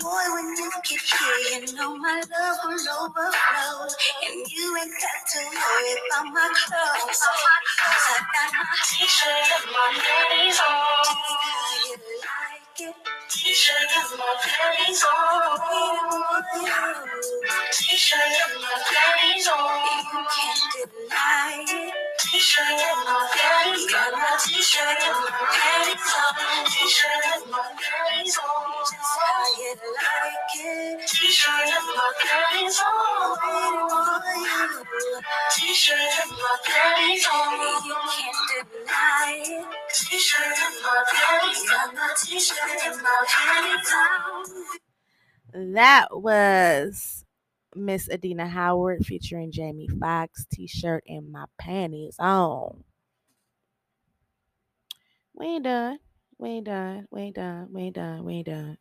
Boy, 0.02 0.24
when 0.34 0.46
you 0.58 0.70
get 0.82 0.98
here, 0.98 1.60
you 1.62 1.74
know 1.76 1.96
my 1.96 2.18
love 2.18 2.58
will 2.64 2.74
overflow. 2.74 3.86
And 4.26 4.50
you 4.50 4.76
ain't 4.76 4.90
got 4.90 5.22
to 5.30 5.40
worry 5.46 5.94
about 6.10 6.34
my 6.34 6.50
clothes. 6.50 7.22
Cause 7.78 8.06
I 8.10 8.18
got 8.34 8.50
my 8.58 8.66
t-shirt 8.90 9.46
and 9.54 9.70
my 9.70 10.02
panties 10.02 10.58
on. 10.66 11.06
How 11.14 11.86
you 11.86 11.96
like 12.26 12.80
it? 12.90 12.96
T-shirt 13.30 13.90
and 14.02 14.18
my 14.18 14.34
panties 14.42 15.04
on. 15.06 16.42
T-shirt 17.70 18.18
and 18.18 18.62
my 18.62 18.82
panties 18.90 19.48
on. 19.48 19.78
You 19.94 20.26
can't 20.26 20.62
deny 20.74 21.64
it. 21.68 22.09
T-shirt 22.20 22.68
and 22.68 23.00
my 23.06 23.16
panties, 23.32 23.86
t-shirt 24.44 25.00
and 25.08 25.24
my 25.24 25.40
panties 25.56 26.12
on. 26.20 26.66
T-shirt 26.66 27.24
and 27.32 27.44
my 27.50 27.64
panties 27.80 28.36
on. 28.36 28.84
Just 28.84 29.16
like 29.16 29.56
it. 29.72 31.00
T-shirt 31.08 31.64
and 31.64 31.88
my 31.96 32.12
panties 32.20 32.78
on. 32.84 33.40
T-shirt 35.56 35.96
and 35.96 36.32
my 36.36 36.54
panties 36.66 37.26
on. 37.32 37.56
You 37.88 37.96
can't 38.12 38.68
deny 38.70 39.40
it. 39.40 39.64
T-shirt 39.94 40.58
and 40.60 40.76
my 40.82 41.00
panties, 41.08 41.64
my 41.94 42.08
t-shirt 42.20 42.80
and 42.84 43.00
my 43.02 43.18
panties 43.26 43.92
on. 45.54 45.72
That 45.74 46.06
was 46.20 47.19
Miss 47.74 48.08
Adina 48.10 48.48
Howard 48.48 49.04
featuring 49.06 49.52
Jamie 49.52 49.88
Foxx, 49.88 50.46
T-shirt 50.52 51.04
and 51.06 51.30
my 51.30 51.44
panties 51.58 52.16
on. 52.18 52.82
We 55.34 55.46
ain't 55.46 55.64
done. 55.64 55.98
We 56.38 56.48
ain't 56.50 56.66
done. 56.66 57.06
We 57.10 57.20
ain't 57.22 57.36
done. 57.36 57.68
We 57.72 57.82
ain't 57.82 57.94
done. 57.94 58.24
We 58.24 58.34
ain't 58.34 58.46
done. 58.46 58.78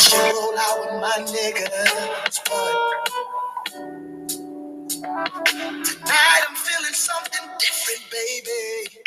Should 0.00 0.14
roll 0.34 0.58
out 0.58 0.80
with 0.80 0.94
my 1.02 1.16
niggas, 1.26 2.44
tonight 5.84 6.42
I'm 6.48 6.56
feeling 6.56 6.94
something 6.94 7.46
different, 7.58 8.10
baby. 8.12 9.02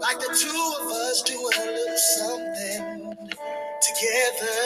Like 0.00 0.18
the 0.20 0.28
two 0.28 0.74
of 0.80 0.92
us 0.92 1.22
doing 1.22 1.40
a 1.58 1.66
little 1.66 1.98
something 1.98 3.16
together. 3.82 4.58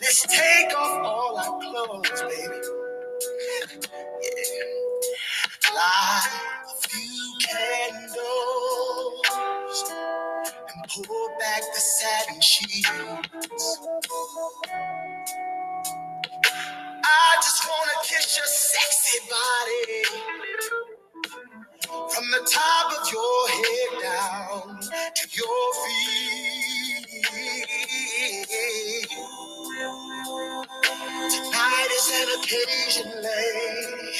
let's 0.00 0.22
take 0.26 0.74
off 0.76 1.04
all 1.06 1.38
our 1.38 1.60
clothes, 1.60 2.22
baby. 2.22 2.60
Yeah. 4.22 4.64
Light 5.74 6.64
a 6.66 6.88
few 6.88 7.38
candles 7.48 8.22
and 10.54 11.06
pull 11.06 11.28
back 11.40 11.62
the 11.74 11.80
satin 11.80 12.40
sheets. 12.40 12.90
Wanna 18.30 18.36
your 18.36 18.46
sexy 18.46 19.18
body 19.30 20.04
from 22.14 22.30
the 22.30 22.50
top 22.50 22.92
of 23.00 23.12
your 23.12 23.48
head 23.48 24.02
down 24.02 24.80
to 25.14 25.28
your 25.32 25.74
feet. 25.86 27.06
Tonight 31.30 31.88
is 31.92 32.10
an 32.14 32.28
occasion, 32.40 33.10
lady, 33.22 34.16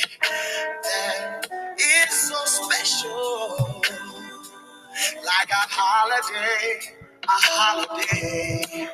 that 0.82 1.48
is 1.78 2.14
so 2.14 2.44
special, 2.46 3.82
like 5.24 5.50
a 5.50 5.66
holiday, 5.68 6.80
a 7.24 7.28
holiday. 7.28 8.88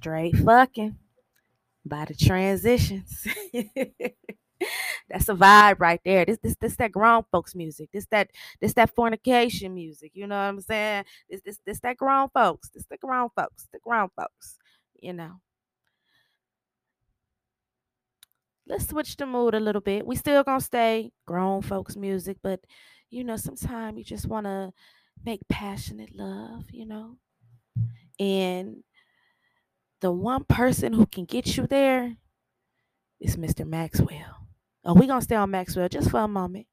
Straight. 0.00 0.34
Fucking 0.34 0.96
by 1.84 2.06
the 2.06 2.14
transitions. 2.14 3.26
That's 5.10 5.28
a 5.28 5.34
vibe 5.34 5.78
right 5.78 6.00
there. 6.06 6.24
This 6.24 6.38
this 6.42 6.56
this 6.58 6.76
that 6.76 6.92
grown 6.92 7.24
folks 7.30 7.54
music. 7.54 7.90
This 7.92 8.06
that 8.10 8.30
this 8.62 8.72
that 8.74 8.94
fornication 8.94 9.74
music. 9.74 10.12
You 10.14 10.26
know 10.26 10.36
what 10.36 10.48
I'm 10.48 10.60
saying? 10.62 11.04
This 11.28 11.42
this 11.44 11.58
this 11.66 11.80
that 11.80 11.98
grown 11.98 12.30
folks. 12.30 12.70
This 12.70 12.86
the 12.90 12.96
grown 12.96 13.28
folks. 13.36 13.68
The 13.74 13.78
grown 13.78 14.08
folks. 14.16 14.58
You 14.98 15.12
know. 15.12 15.32
Let's 18.66 18.88
switch 18.88 19.18
the 19.18 19.26
mood 19.26 19.54
a 19.54 19.60
little 19.60 19.82
bit. 19.82 20.06
We 20.06 20.16
still 20.16 20.42
gonna 20.44 20.62
stay 20.62 21.12
grown 21.26 21.60
folks 21.60 21.94
music, 21.94 22.38
but 22.42 22.60
you 23.10 23.22
know, 23.22 23.36
sometimes 23.36 23.98
you 23.98 24.04
just 24.04 24.26
wanna 24.26 24.72
make 25.26 25.40
passionate 25.50 26.14
love, 26.16 26.64
you 26.70 26.86
know. 26.86 27.16
And 28.18 28.82
the 30.00 30.10
one 30.10 30.44
person 30.44 30.92
who 30.92 31.06
can 31.06 31.24
get 31.24 31.56
you 31.56 31.66
there 31.66 32.16
is 33.20 33.36
Mr. 33.36 33.66
Maxwell. 33.66 34.46
Oh, 34.84 34.94
we're 34.94 35.06
gonna 35.06 35.20
stay 35.20 35.36
on 35.36 35.50
Maxwell 35.50 35.88
just 35.88 36.10
for 36.10 36.20
a 36.20 36.28
moment. 36.28 36.66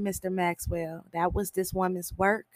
Mr. 0.00 0.30
Maxwell. 0.32 1.04
That 1.12 1.34
was 1.34 1.52
this 1.52 1.72
woman's 1.72 2.12
work. 2.16 2.46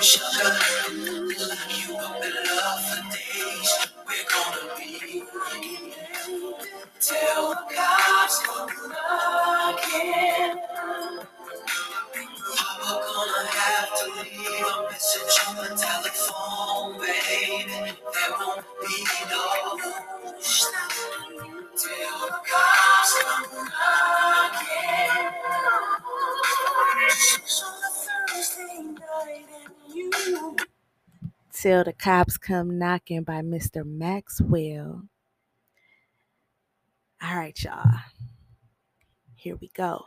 Till 0.00 0.69
Till 31.60 31.84
the 31.84 31.92
Cops 31.92 32.38
Come 32.38 32.78
Knocking 32.78 33.22
by 33.22 33.42
Mr. 33.42 33.84
Maxwell. 33.84 35.02
All 37.22 37.36
right, 37.36 37.62
y'all. 37.62 37.98
Here 39.34 39.58
we 39.60 39.68
go. 39.76 40.06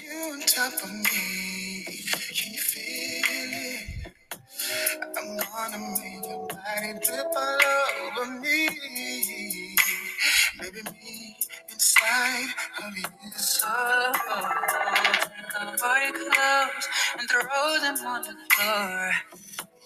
You 0.00 0.16
on 0.32 0.40
top 0.42 0.72
of 0.84 0.92
me. 0.92 1.84
Can 2.32 2.52
you 2.52 2.60
feel 2.60 3.24
it? 3.50 4.12
I'm 5.18 5.36
gonna 5.36 5.96
make 5.98 6.24
your 6.24 6.46
body 6.46 6.92
drip 7.04 7.26
all 7.36 7.58
over 8.22 8.30
me. 8.40 8.68
Me 10.62 11.36
inside 11.96 12.54
of 12.86 12.96
you. 12.98 13.04
So, 13.36 13.68
take 13.68 15.50
the 15.52 15.78
party 15.78 16.12
clothes 16.12 16.88
and 17.18 17.30
throw 17.30 17.78
them 17.82 18.06
on 18.06 18.22
the 18.22 18.34
floor. 18.54 19.12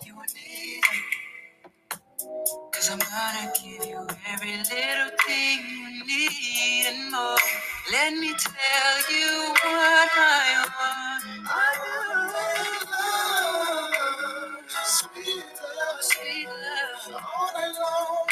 You 0.06 0.14
and 0.14 0.34
me. 0.34 0.82
Cause 2.72 2.90
I'm 2.90 2.98
gonna 3.00 3.52
give 3.62 3.86
you 3.88 4.06
every 4.32 4.56
little 4.56 5.12
thing 5.26 5.60
you 5.70 6.06
need 6.06 6.86
and 6.88 7.12
more. 7.12 7.38
Let 7.92 8.14
me 8.14 8.32
tell 8.38 9.12
you 9.12 9.54
what 9.64 10.10
I 10.16 10.66
want. 10.78 11.48
Sweet 14.84 15.26
love, 15.36 16.02
sweet 16.02 16.48
love, 16.48 17.22
all 17.38 17.50
night 17.54 17.74
long. 17.80 18.29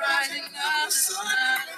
Rising 0.00 0.44
the 0.52 0.90
sun. 0.90 1.26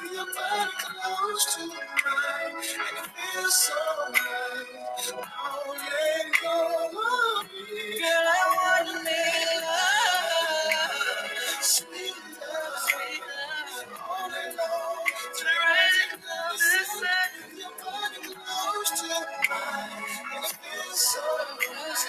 And 0.02 0.12
your 0.12 0.26
body 0.26 0.72
close 0.80 1.56
to 1.56 1.62
mine. 1.68 2.56
And 2.56 2.98
it 2.98 3.08
feels 3.16 3.56
so 3.56 3.74
right. 4.12 4.66
Don't 5.08 5.78
let 5.78 6.26
go 6.42 6.56
of 6.86 7.44
me. 7.52 7.98
Girl, 7.98 8.28
I 8.34 8.44
wanna 8.58 9.04
make 9.04 9.62
love. 9.66 11.62
Sweet 11.62 12.14
love, 12.40 12.78
sweet 12.88 13.22
love, 13.30 14.00
all 14.10 14.30
night 14.30 14.54
long. 14.58 15.06
Rising 15.44 16.20
the 16.22 16.84
sun. 16.84 17.30
And 17.50 17.58
your 17.58 17.70
body 17.82 18.34
close 18.34 18.90
to 19.00 19.08
mine. 19.50 20.04
And 20.34 20.44
it 20.44 20.54
feels 20.62 21.00
so 21.00 21.22
close. 21.58 22.06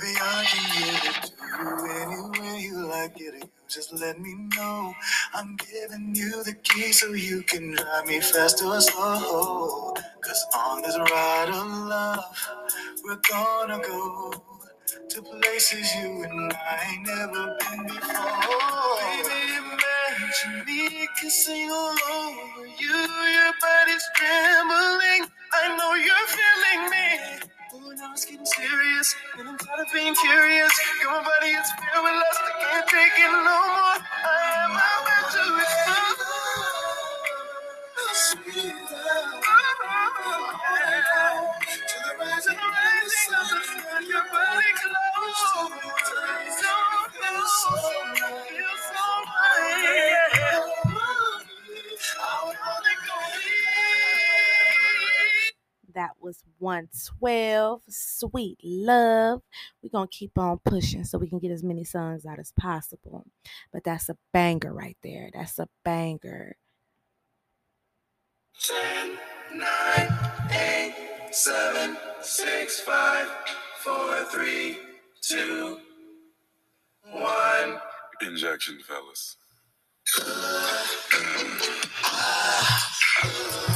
Baby, 0.00 0.14
I 0.20 0.44
can 0.44 0.66
give 0.74 1.04
it 1.04 1.22
to 1.24 1.32
you 1.46 1.88
any 2.02 2.40
way 2.40 2.60
you 2.62 2.88
like 2.88 3.14
it. 3.20 3.34
You 3.44 3.50
just 3.68 3.94
let 3.94 4.20
me 4.20 4.34
know. 4.56 4.92
I'm 5.34 5.56
giving 5.56 6.14
you 6.16 6.42
the 6.42 6.54
key 6.64 6.92
so 6.92 7.12
you 7.14 7.42
can 7.44 7.76
drive 7.76 8.06
me 8.06 8.20
fast 8.20 8.62
or 8.64 8.80
slow. 8.80 9.94
Cause 10.20 10.46
on 10.56 10.82
this 10.82 10.98
ride 10.98 11.50
of 11.50 11.88
love, 11.88 12.48
we're 13.04 13.20
gonna 13.30 13.78
go 13.86 14.32
to 15.10 15.22
places 15.22 15.94
you 15.96 16.24
and 16.24 16.52
I 16.54 16.92
ain't 16.92 17.06
never 17.06 17.56
been 17.60 17.86
before. 17.86 18.98
Baby, 18.98 19.42
imagine 19.62 20.66
me 20.66 21.08
kissing 21.20 21.70
all 21.70 21.96
over 22.14 22.66
you. 22.66 22.88
Your 22.88 23.52
body's 23.62 24.06
trembling. 24.16 25.30
I 25.52 25.76
know 25.78 25.94
you're 25.94 26.28
feeling 26.28 26.90
me. 26.90 27.23
Being 29.94 30.14
curious. 30.16 30.72
My 31.06 31.22
body 31.22 31.54
is 31.54 31.70
filled 31.78 32.02
with 32.02 32.18
lust, 32.18 32.42
I 32.42 32.52
can't 32.66 32.88
take 32.90 33.14
it 33.14 33.30
no 33.30 33.38
more. 33.46 33.98
I 34.02 34.42
am 34.66 34.72
about 34.74 35.26
to 35.30 35.44
112. 56.64 57.82
Sweet 57.88 58.58
love. 58.64 59.42
We're 59.82 59.90
going 59.90 60.08
to 60.08 60.16
keep 60.16 60.38
on 60.38 60.58
pushing 60.64 61.04
so 61.04 61.18
we 61.18 61.28
can 61.28 61.38
get 61.38 61.50
as 61.50 61.62
many 61.62 61.84
songs 61.84 62.24
out 62.24 62.38
as 62.38 62.52
possible. 62.58 63.26
But 63.72 63.84
that's 63.84 64.08
a 64.08 64.16
banger 64.32 64.72
right 64.72 64.96
there. 65.02 65.30
That's 65.32 65.58
a 65.58 65.68
banger. 65.84 66.56
10, 68.60 69.18
9, 69.54 70.18
8, 70.50 70.94
7, 71.30 71.96
6, 72.22 72.80
5, 72.80 73.28
4, 73.80 74.24
3, 74.24 74.78
2, 75.20 75.78
1. 77.12 77.80
Injection, 78.22 78.78
fellas. 78.86 79.36
The 80.16 80.22
ah. 82.04 83.73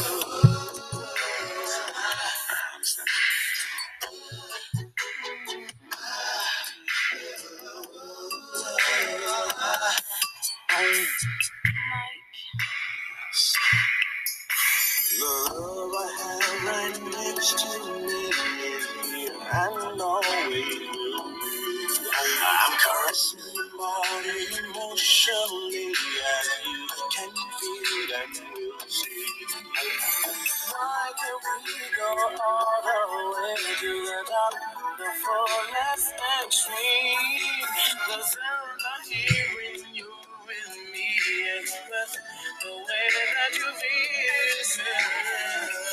Next 17.38 17.58
to 17.58 17.78
me 17.78 19.28
and 19.30 20.02
always 20.02 20.50
will 20.50 20.50
be. 20.50 20.90
I'm 22.18 22.72
your 23.38 23.78
body 23.78 24.38
emotionally 24.58 25.86
as 26.34 26.48
you 26.66 26.82
can 27.14 27.30
feel 27.30 28.10
and 28.18 28.34
will 28.54 28.88
see. 28.88 29.46
Why 30.66 31.12
can't 31.14 31.62
we 31.62 31.78
go 31.94 32.10
all 32.42 32.82
the 32.82 32.98
way 33.30 33.54
to 33.82 33.86
the 33.86 34.20
top, 34.26 34.54
the 34.98 35.10
fullest 35.22 36.14
extreme? 36.42 37.70
The 38.08 38.18
sound 38.34 38.82
I 38.82 39.14
hear 39.14 39.46
when 39.54 39.94
you're 39.94 40.26
with 40.42 40.74
me 40.90 41.06
express 41.62 42.18
the 42.64 42.72
way 42.74 43.06
that 43.30 43.58
you 43.58 43.70
feel. 43.78 45.87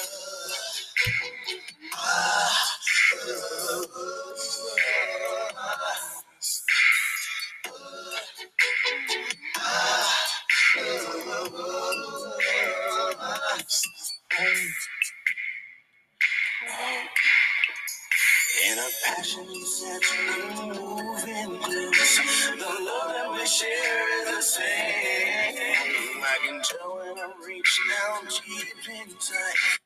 In 14.38 14.46
a 18.78 18.90
passion 19.06 19.46
moving 19.48 21.58
close. 21.62 22.20
The 22.58 22.72
love 22.84 23.14
that 23.14 23.32
we 23.32 23.46
share 23.46 24.22
is 24.22 24.28
the 24.36 24.42
same. 24.42 25.56
I 26.22 26.38
can 26.46 26.62
tell 26.64 26.98
when 26.98 27.18
I 27.18 27.32
reach 27.48 27.80
down 27.90 28.26
deep 28.26 29.08
inside. 29.08 29.80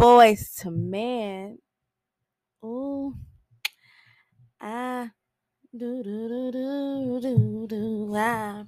Boyz 0.00 0.64
II 0.64 0.70
Men. 0.72 1.58
Ooh. 2.64 3.14
Ah. 4.62 5.10
Do, 5.74 6.02
do, 6.02 7.66
do, 7.66 8.12
ah. 8.14 8.64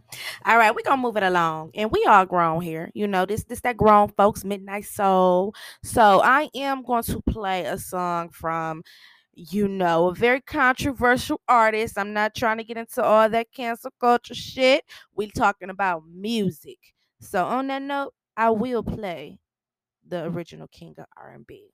All 0.47 0.57
right, 0.57 0.75
we're 0.75 0.83
gonna 0.83 1.03
move 1.03 1.19
it 1.19 1.23
along. 1.23 1.73
And 1.75 1.91
we 1.91 2.03
all 2.09 2.25
grown 2.25 2.63
here. 2.63 2.91
You 2.95 3.07
know, 3.07 3.27
this 3.27 3.45
this 3.45 3.61
that 3.61 3.77
grown 3.77 4.09
folks 4.17 4.43
midnight 4.43 4.87
soul. 4.87 5.55
So 5.83 6.23
I 6.25 6.49
am 6.55 6.83
going 6.83 7.03
to 7.05 7.21
play 7.21 7.67
a 7.67 7.77
song 7.79 8.31
from 8.31 8.83
you 9.35 9.69
know, 9.69 10.09
a 10.09 10.15
very 10.15 10.41
controversial 10.41 11.41
artist. 11.49 11.99
I'm 11.99 12.13
not 12.13 12.35
trying 12.35 12.59
to 12.59 12.65
get 12.65 12.77
into 12.77 13.03
all 13.03 13.29
that 13.29 13.53
cancel 13.53 13.91
culture 14.01 14.35
shit. 14.35 14.85
we 15.15 15.31
talking 15.31 15.71
about 15.71 16.05
music. 16.09 16.79
So 17.21 17.45
on 17.45 17.67
that 17.69 17.83
note, 17.83 18.15
I 18.37 18.51
will 18.51 18.83
play 18.83 19.39
the 20.07 20.25
original 20.25 20.69
king 20.69 20.95
of 20.99 21.07
R&B. 21.17 21.71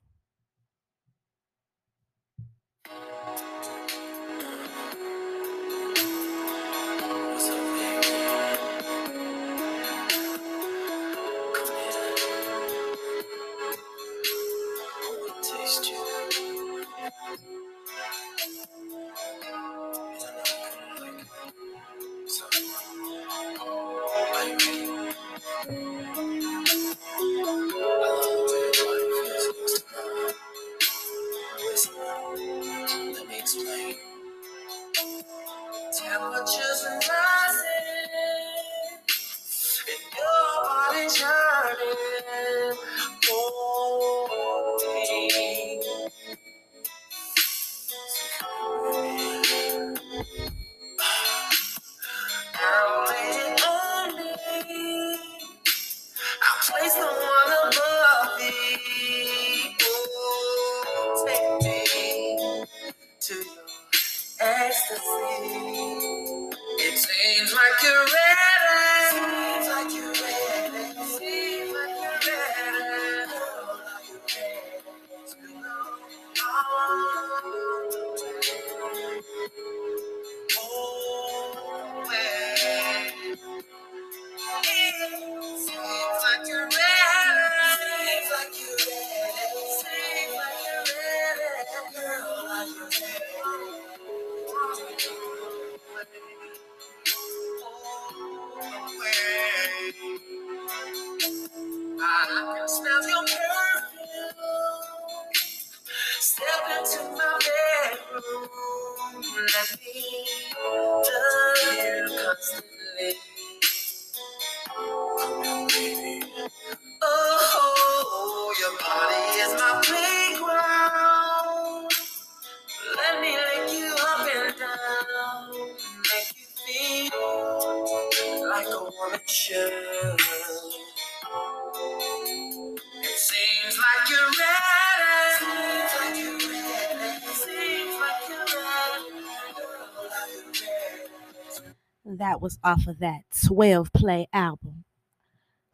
That 142.05 142.41
was 142.41 142.57
off 142.63 142.87
of 142.87 142.99
that 142.99 143.21
12 143.45 143.93
play 143.93 144.27
album. 144.33 144.85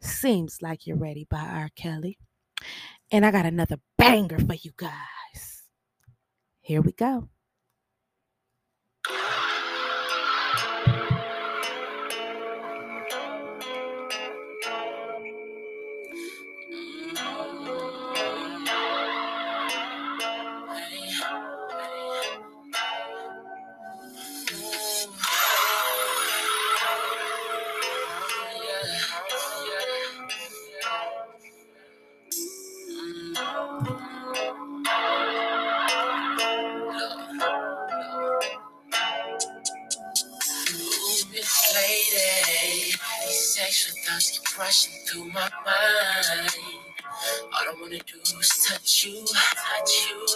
Seems 0.00 0.60
like 0.60 0.86
you're 0.86 0.96
ready 0.96 1.26
by 1.28 1.40
R. 1.40 1.70
Kelly. 1.74 2.18
And 3.10 3.24
I 3.24 3.30
got 3.30 3.46
another 3.46 3.78
banger 3.96 4.38
for 4.38 4.54
you 4.54 4.72
guys. 4.76 5.62
Here 6.60 6.82
we 6.82 6.92
go. 6.92 7.28
You, 49.04 49.24
touch 49.24 50.08
you. 50.10 50.26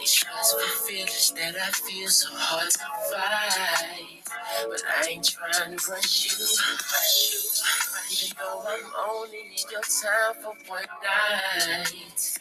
These 0.00 0.10
stressful 0.10 0.60
feelings 0.86 1.32
that 1.36 1.56
I 1.56 1.70
feel 1.70 2.08
so 2.08 2.28
hard 2.32 2.70
to 2.70 2.78
fight. 2.78 4.22
But 4.68 4.82
I 4.88 5.08
ain't 5.08 5.24
trying 5.24 5.76
to 5.76 5.90
rush 5.90 6.26
you, 6.26 6.46
rush 6.46 7.32
you. 7.32 8.26
Even 8.28 8.36
though 8.38 8.62
I'm 8.66 9.10
only 9.10 9.38
need 9.50 9.64
your 9.70 9.82
time 9.82 10.42
for 10.42 10.54
one 10.70 10.82
night. 11.02 12.38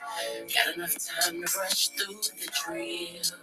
Got 0.54 0.76
enough 0.76 0.96
time 0.98 1.44
to 1.44 1.58
rush 1.58 1.90
through 1.90 2.16
the 2.16 2.52
drill. 2.64 3.40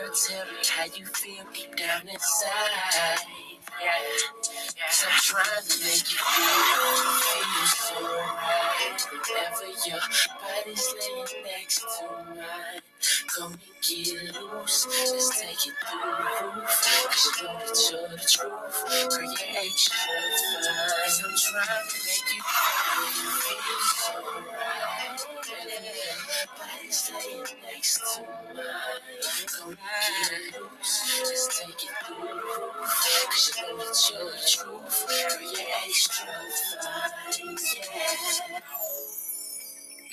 Girl, 0.00 0.14
tell 0.14 0.44
me 0.46 0.62
how 0.68 0.84
you 0.84 1.06
feel 1.06 1.44
deep 1.54 1.76
down 1.76 2.08
inside. 2.08 3.18
Yeah, 3.80 3.92
Cause 4.86 5.06
I'm 5.06 5.20
trying 5.22 5.64
to 5.68 5.84
make 5.84 6.10
you 6.10 6.18
feel, 6.18 6.64
feel 7.22 7.66
so 7.66 8.06
right. 8.06 9.06
Whenever 9.12 9.66
your 9.86 10.00
body's 10.42 10.94
laying 10.98 11.44
next 11.44 11.80
to 11.80 12.06
mine, 12.34 12.82
come 13.28 13.52
and 13.52 13.60
get 13.82 14.34
loose. 14.34 14.86
Let's 14.86 15.40
take 15.40 15.66
it 15.66 15.74
through 15.84 16.00
the 16.00 16.60
roof. 16.60 16.72
Cause 17.08 17.26
you 17.40 17.44
know 17.44 17.54
that 17.58 17.78
you're 17.90 18.08
the 18.08 18.18
truth. 18.18 18.76
You're 18.90 19.64
extra 19.64 19.96
fine. 19.96 21.24
I'm 21.24 21.36
trying 21.36 21.88
to 21.88 21.98
make 22.06 22.28
you 22.34 22.42
feel, 23.42 23.80
so 23.94 24.12
right. 24.50 25.20
Body's 26.58 27.12
laying 27.14 27.44
next 27.64 28.16
to 28.16 28.22
mine, 28.22 29.46
come 29.46 29.70
and 29.70 29.78
get 30.50 30.60
loose. 30.60 30.94
Let's 31.24 31.60
take 31.60 31.84
it 31.84 31.94
through 32.04 32.26
the 32.26 32.34
roof. 32.34 32.90
Cause 33.30 33.52
you 33.56 33.62
know 33.62 33.78
that 33.78 34.10
you're 34.10 34.30
the 34.30 34.38
truth. 34.48 34.96
You're 35.40 35.66
extra 35.86 36.26
fine. 36.26 37.56
Yeah. 37.76 38.97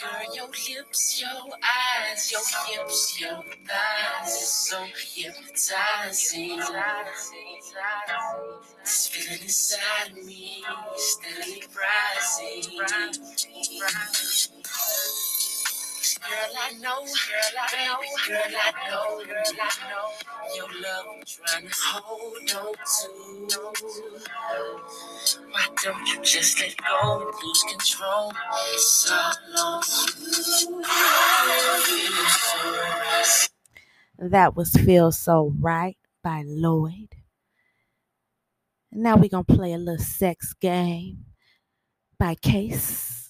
Girl, 0.02 0.36
your 0.36 0.48
lips, 0.48 1.22
your 1.22 1.30
eyes, 1.64 2.32
your 2.32 2.42
hips, 2.68 3.22
your 3.22 3.44
thighs 3.66 4.28
is 4.28 4.50
so 4.50 4.86
hypnotizing. 5.14 6.60
This 8.82 9.08
feeling 9.08 9.42
inside 9.44 10.16
me 10.26 10.64
steadily 10.98 11.64
rising. 11.78 12.80
Girl, 16.28 16.54
I 16.60 16.74
know, 16.82 17.06
girl, 17.06 17.60
I 17.62 17.86
know, 17.86 18.00
girl, 18.28 18.42
I 18.58 18.90
know, 18.90 19.24
girl, 19.26 19.44
I 19.60 19.70
know. 19.90 20.08
Your 20.56 20.70
love 20.82 21.06
I'm 21.14 21.24
trying 21.26 21.68
to 21.68 21.76
hold 21.84 22.38
on 22.38 22.74
to. 22.74 23.10
Why 25.52 25.68
don't 25.84 26.08
you 26.08 26.22
just 26.24 26.60
let 26.62 26.76
go 26.78 27.28
and 27.28 27.34
lose 27.44 27.64
control? 27.70 28.34
It's 28.74 29.12
all 29.12 29.34
on 29.60 29.84
you. 34.20 34.30
That 34.30 34.56
was 34.56 34.72
Feel 34.74 35.12
So 35.12 35.54
Right 35.60 35.98
by 36.24 36.44
Lloyd. 36.46 37.16
Now 38.92 39.16
we're 39.18 39.30
going 39.30 39.46
to 39.46 39.56
play 39.56 39.74
a 39.74 39.78
little 39.78 40.04
sex 40.04 40.54
game 40.54 41.26
by 42.18 42.36
Case. 42.36 43.25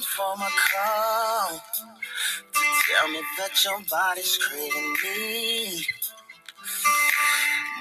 Waiting 0.00 0.06
for 0.16 0.36
my 0.38 0.50
call 0.72 1.60
to 2.52 2.60
tell 2.88 3.10
me 3.10 3.20
that 3.38 3.64
your 3.64 3.80
body's 3.90 4.38
craving 4.38 4.96
me. 5.04 5.84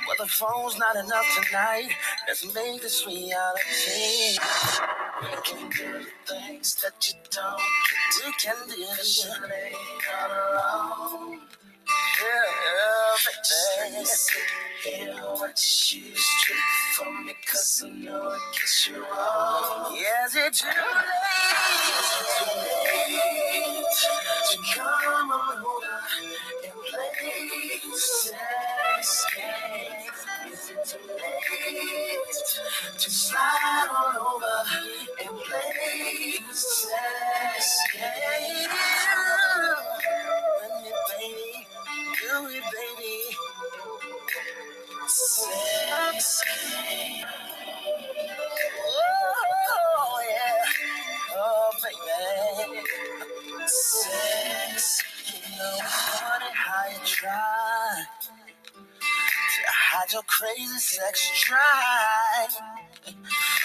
But 0.08 0.18
the 0.18 0.28
phone's 0.28 0.78
not 0.78 0.96
enough 0.96 1.26
tonight. 1.46 1.90
Let's 2.28 2.54
make 2.54 2.82
this 2.82 3.06
reality. 3.06 4.38
We 5.22 5.28
can 5.44 5.70
do 5.70 6.06
the 6.28 6.34
things 6.34 6.76
that 6.76 7.08
you 7.08 7.14
don't 7.32 7.62
do. 8.24 8.32
can 8.40 8.56
do 8.68 8.86
all 10.14 10.32
alone. 10.32 11.40
Yeah, 12.22 12.99
wrong. 19.02 19.96
Yes, 19.96 20.36
it's 20.36 20.62
too 20.62 20.68
late 22.88 23.96
to 24.52 24.58
come 24.76 25.32
on 25.32 25.58
over 25.58 25.96
and 26.64 26.74
play 26.90 27.80
sex 27.96 29.26
games. 29.36 30.20
Is 30.54 30.70
it 30.70 30.80
too 30.86 31.04
late 31.10 33.00
to 33.00 33.10
slide 33.12 33.90
on 33.92 34.16
over 34.16 34.58
and 35.26 35.38
play 35.40 36.40
sex 36.52 37.80
games? 37.94 39.29
It, 42.48 42.64
baby. 42.64 43.36
Sex. 45.08 46.44
Oh, 48.78 50.22
yeah. 50.30 51.36
Oh, 51.38 51.72
baby. 51.84 52.82
Sex. 53.68 55.04
You 55.28 55.58
know, 55.58 55.78
funny 55.86 56.52
how 56.54 56.90
you 56.92 57.00
try 57.06 58.04
to 59.40 59.64
hide 59.68 60.14
your 60.14 60.24
crazy 60.24 60.80
sex 60.80 61.46
drive. 61.46 62.56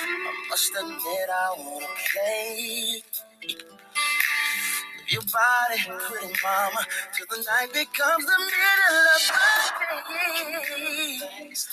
I 0.00 0.46
must 0.50 0.72
admit, 0.72 1.30
I 1.30 1.54
wanna 1.58 1.86
play. 2.12 3.02
Your 5.08 5.22
body, 5.22 5.82
pretty 6.08 6.34
mama, 6.42 6.86
till 7.14 7.26
the 7.30 7.44
night 7.44 7.72
becomes 7.72 8.26
the 8.26 8.38
middle 8.38 8.98
of 9.14 9.22
the 9.80 10.04
day. 10.08 11.20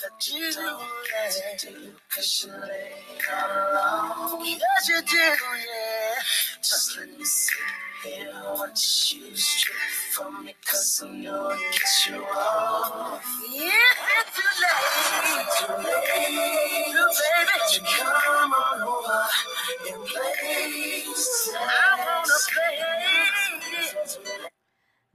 That 0.02 0.28
you 0.28 0.52
do, 0.52 1.92
cause 2.14 2.46
you 2.46 2.52
lay 2.52 2.92
all 3.32 4.36
alone. 4.36 4.46
Yes, 4.46 4.88
you 4.88 5.02
do, 5.02 5.16
yeah. 5.16 6.22
Just 6.58 6.98
let 6.98 7.18
me 7.18 7.24
sit 7.24 7.58
here 8.04 8.30
and 8.34 8.44
watch 8.58 9.14
you 9.14 9.36
strip 9.36 9.76
from 10.12 10.44
me, 10.44 10.54
cause 10.64 11.02
I 11.04 11.10
know 11.10 11.50
it 11.50 11.60
gets 11.72 12.08
you 12.08 12.24
off. 12.24 13.24
Yeah, 13.52 13.72
it's 14.18 14.36
too 14.36 14.42
late, 14.62 15.46
too 15.58 15.72
late, 15.78 16.06
baby, 16.08 17.86
come 17.86 18.52
on 18.52 18.82
over 18.82 19.22
and 19.90 20.04
play. 20.06 21.04
I 21.54 21.60
wanna 21.98 22.38
play. 22.52 22.78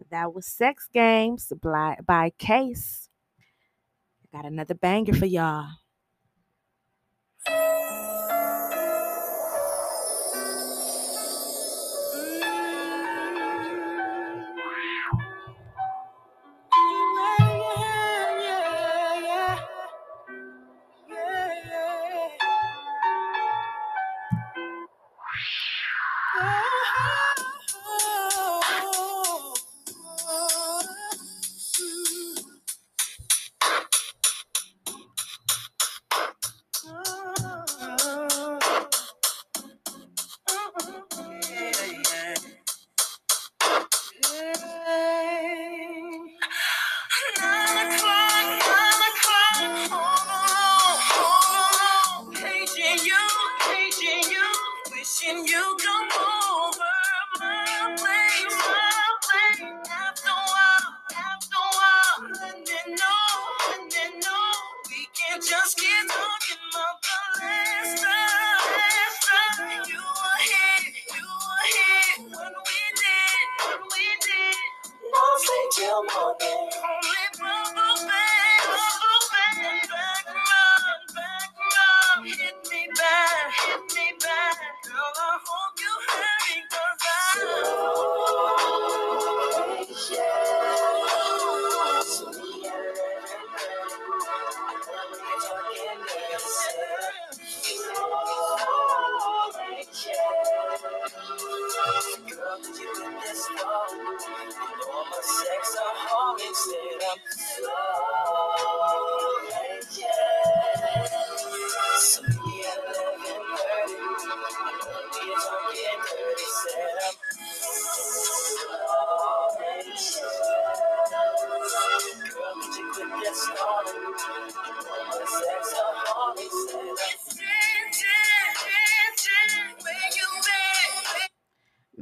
That 0.09 0.33
was 0.33 0.47
Sex 0.47 0.87
Games 0.93 1.51
by, 1.61 1.97
by 2.05 2.31
Case. 2.37 3.09
I 4.33 4.37
got 4.37 4.45
another 4.45 4.75
banger 4.75 5.13
for 5.13 5.25
y'all. 5.25 5.67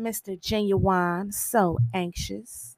Mr. 0.06 0.40
Ginuwine, 0.40 1.34
so 1.34 1.78
anxious. 1.94 2.78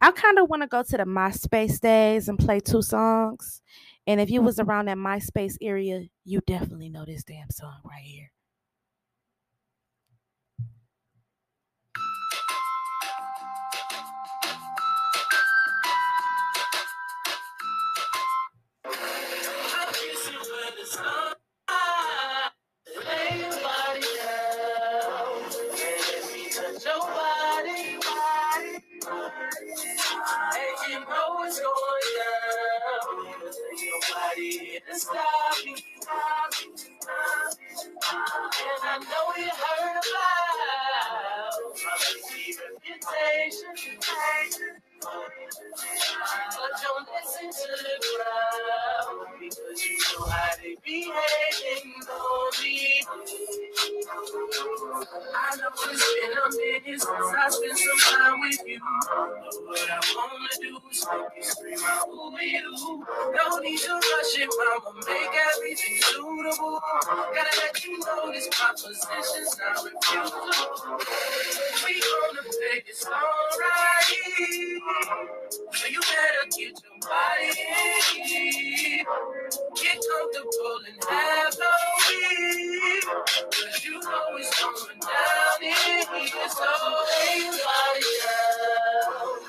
I 0.00 0.10
kind 0.12 0.38
of 0.38 0.48
want 0.48 0.62
to 0.62 0.68
go 0.68 0.82
to 0.82 0.96
the 0.96 1.04
MySpace 1.04 1.78
days 1.78 2.28
and 2.28 2.38
play 2.38 2.58
two 2.58 2.82
songs. 2.82 3.62
And 4.06 4.20
if 4.20 4.30
you 4.30 4.40
was 4.40 4.56
mm-hmm. 4.56 4.70
around 4.70 4.88
that 4.88 4.96
MySpace 4.96 5.56
area, 5.60 6.04
you 6.24 6.40
definitely 6.46 6.88
know 6.88 7.04
this 7.04 7.22
damn 7.22 7.37
And 34.36 34.44
I 38.84 38.98
know 38.98 39.26
you 39.36 39.48
heard 39.48 39.98
about 40.04 41.64
reputation. 42.84 43.98
But 46.36 46.72
don't 46.82 47.08
listen 47.14 47.48
to 47.50 47.70
the 47.84 47.96
crowd 48.04 49.28
because 49.40 49.80
you 49.88 49.96
know 49.98 50.26
how 50.26 50.52
they 50.62 50.76
behaving 50.84 51.94
on 52.10 52.50
me. 52.62 53.04
I 53.88 55.56
know 55.56 55.70
it's 55.72 56.04
been 56.14 56.32
a 56.36 56.50
minute 56.56 57.00
since 57.00 57.04
I 57.06 57.48
spent 57.48 57.78
some 57.78 58.00
time 58.20 58.40
with 58.40 58.60
you. 58.66 58.80
But 58.80 59.56
what 59.64 59.90
I 59.90 60.00
wanna 60.16 60.54
do 60.60 60.76
is 60.90 61.06
make 61.10 61.36
you 61.36 61.42
scream 61.42 61.78
out, 61.86 62.06
who 62.06 62.38
you? 62.40 63.06
No 63.32 63.58
need 63.60 63.78
to 63.78 63.94
rush 63.94 64.38
it, 64.38 64.50
mama. 64.58 64.92
Make 65.06 65.32
everything 65.32 65.96
suitable. 66.02 66.80
Gotta 67.08 67.60
let 67.60 67.84
you 67.84 67.98
know 68.00 68.32
this 68.32 68.48
proposition's 68.52 69.56
not 69.58 69.78
refusable. 69.80 71.00
We 71.86 72.02
gonna 72.02 72.42
play 72.44 72.84
this 72.86 73.06
alright. 73.06 74.12
So 75.72 75.86
you 75.88 76.00
better 76.00 76.46
get 76.50 76.76
your 76.76 76.98
body 77.00 77.50
in. 78.36 79.06
Get 79.76 79.98
comfortable 80.04 80.80
and 80.88 81.04
have 81.08 81.56
no 81.58 81.72
fear. 82.00 83.00
You 83.88 83.94
know 83.94 84.36
it's 84.36 84.62
going 84.62 85.00
down 85.00 85.62
here. 85.62 86.04
So 86.50 86.64
everybody 87.24 88.04
down. 88.20 89.40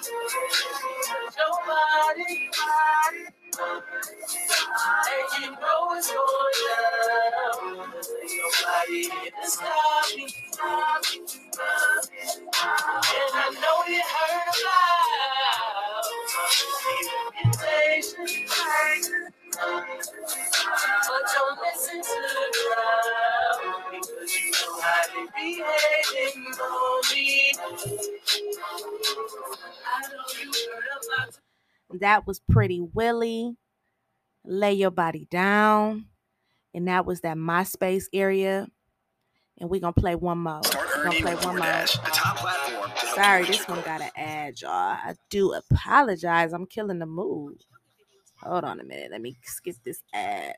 Nobody, 1.38 2.34
and 5.12 5.44
you 5.44 5.52
know 5.52 5.92
it's 5.94 6.10
going 6.12 6.60
down. 6.70 7.92
Nobody 8.40 9.04
to 9.10 9.48
stop 9.50 10.08
me. 10.16 10.28
And 12.96 13.36
I 13.36 13.50
know 13.62 13.78
you 13.90 14.02
heard 14.16 14.50
about 17.44 17.54
reputation. 17.54 19.34
But 19.60 21.24
don't 21.34 21.60
listen 21.60 22.02
to 22.02 22.18
the 22.22 22.46
crowd 22.56 23.58
because 23.92 24.36
you 24.36 24.52
know 24.52 24.80
how 24.82 25.02
they 25.14 25.26
behaving 25.36 26.54
on 26.62 27.02
me. 27.14 27.52
I 29.86 30.02
know 30.08 30.24
you 30.40 30.52
heard 30.72 30.84
about 31.04 32.00
That 32.00 32.26
was 32.26 32.40
Pretty 32.40 32.80
Willie. 32.80 33.58
Lay 34.46 34.74
your 34.74 34.92
body 34.92 35.28
down. 35.30 36.06
And 36.74 36.88
that 36.88 37.06
was 37.06 37.22
that 37.22 37.36
MySpace 37.36 38.06
area. 38.14 38.68
And 39.58 39.70
we're 39.70 39.82
gonna 39.82 39.92
play 39.94 40.16
one 40.16 40.38
more. 40.38 40.62
We're 40.74 41.04
gonna 41.04 41.20
play 41.20 41.36
one 41.36 41.58
more. 41.58 41.66
The 41.66 42.00
top 42.14 42.38
platform. 42.38 42.92
to 42.92 43.06
help 43.06 43.16
Sorry, 43.16 43.44
this 43.44 43.68
one 43.68 43.82
got 43.82 44.02
an 44.02 44.12
ad, 44.16 44.62
y'all. 44.62 44.72
I 44.72 45.16
do 45.30 45.52
apologize. 45.54 46.54
I'm 46.54 46.66
killing 46.66 47.00
the 47.00 47.06
mood. 47.06 47.66
Hold 48.44 48.64
on 48.64 48.80
a 48.80 48.84
minute. 48.84 49.12
Let 49.12 49.22
me 49.22 49.36
skip 49.44 49.76
this 49.84 50.02
ad. 50.14 50.56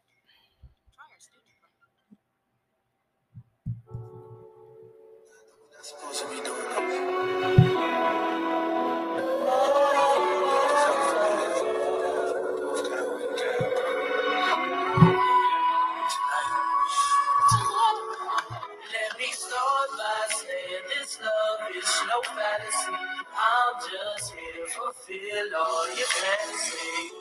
No 22.07 22.21
fantasy. 22.21 22.91
I'm 22.91 23.75
just 23.79 24.33
here 24.33 24.65
to 24.65 24.71
fulfill 24.71 25.55
all 25.55 25.87
your. 25.95 27.20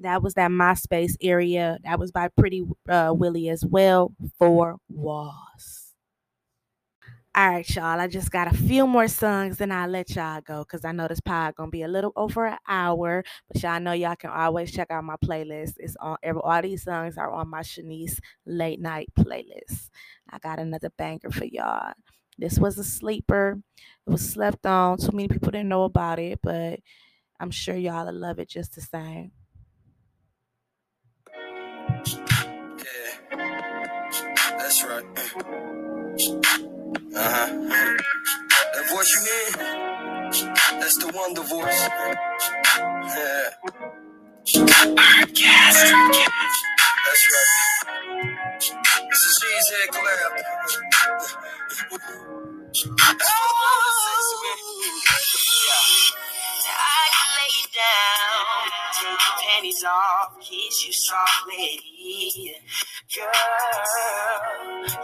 That 0.00 0.22
was 0.22 0.34
that 0.34 0.50
MySpace 0.50 1.16
area. 1.20 1.78
That 1.84 1.98
was 1.98 2.10
by 2.10 2.28
Pretty 2.28 2.64
uh, 2.88 3.12
Willie 3.14 3.48
as 3.50 3.64
well. 3.64 4.12
Four 4.38 4.76
walls. 4.88 5.94
All 7.32 7.48
right, 7.48 7.76
y'all. 7.76 8.00
I 8.00 8.08
just 8.08 8.32
got 8.32 8.52
a 8.52 8.56
few 8.56 8.88
more 8.88 9.06
songs, 9.06 9.60
and 9.60 9.72
I'll 9.72 9.88
let 9.88 10.16
y'all 10.16 10.40
go 10.40 10.64
because 10.64 10.84
I 10.84 10.90
know 10.92 11.06
this 11.06 11.20
pod 11.20 11.54
gonna 11.54 11.70
be 11.70 11.82
a 11.82 11.88
little 11.88 12.12
over 12.16 12.46
an 12.46 12.58
hour. 12.66 13.22
But 13.46 13.62
y'all 13.62 13.78
know 13.78 13.92
y'all 13.92 14.16
can 14.16 14.30
always 14.30 14.72
check 14.72 14.90
out 14.90 15.04
my 15.04 15.14
playlist. 15.24 15.74
It's 15.76 15.96
on 16.00 16.16
every 16.24 16.40
all 16.42 16.60
these 16.62 16.82
songs 16.82 17.16
are 17.16 17.30
on 17.30 17.48
my 17.48 17.60
Shanise 17.60 18.18
late 18.46 18.80
night 18.80 19.10
playlist. 19.16 19.90
I 20.30 20.38
got 20.38 20.58
another 20.58 20.90
banger 20.98 21.30
for 21.30 21.44
y'all. 21.44 21.92
This 22.36 22.58
was 22.58 22.78
a 22.78 22.84
sleeper. 22.84 23.60
It 24.06 24.10
was 24.10 24.28
slept 24.28 24.66
on. 24.66 24.98
Too 24.98 25.12
many 25.12 25.28
people 25.28 25.52
didn't 25.52 25.68
know 25.68 25.84
about 25.84 26.18
it, 26.18 26.40
but 26.42 26.80
I'm 27.38 27.50
sure 27.52 27.76
y'all 27.76 28.06
will 28.06 28.14
love 28.14 28.40
it 28.40 28.48
just 28.48 28.74
the 28.74 28.80
same. 28.80 29.32
That's 34.80 34.90
right. 34.90 35.04
Uh 37.14 37.30
huh. 37.30 37.48
That 38.74 38.84
voice 38.90 39.10
you 39.14 39.20
hear, 39.26 39.50
that's 40.80 40.96
the 40.98 41.08
Wonder 41.14 41.42
Voice. 41.42 41.88
Yeah. 43.16 43.50
That's 47.06 47.24
right. 47.32 47.52
This 49.10 49.22
is 49.24 49.34
Cheesehead 49.42 49.88
collab. 49.94 50.32
I 56.76 57.04
can 57.14 57.30
lay 57.38 57.50
you 57.58 57.66
down, 57.74 58.70
take 58.94 59.20
your 59.26 59.36
panties 59.42 59.84
off, 59.84 60.38
kiss 60.40 60.86
you 60.86 60.92
softly. 60.92 61.80
Girl, 63.10 63.26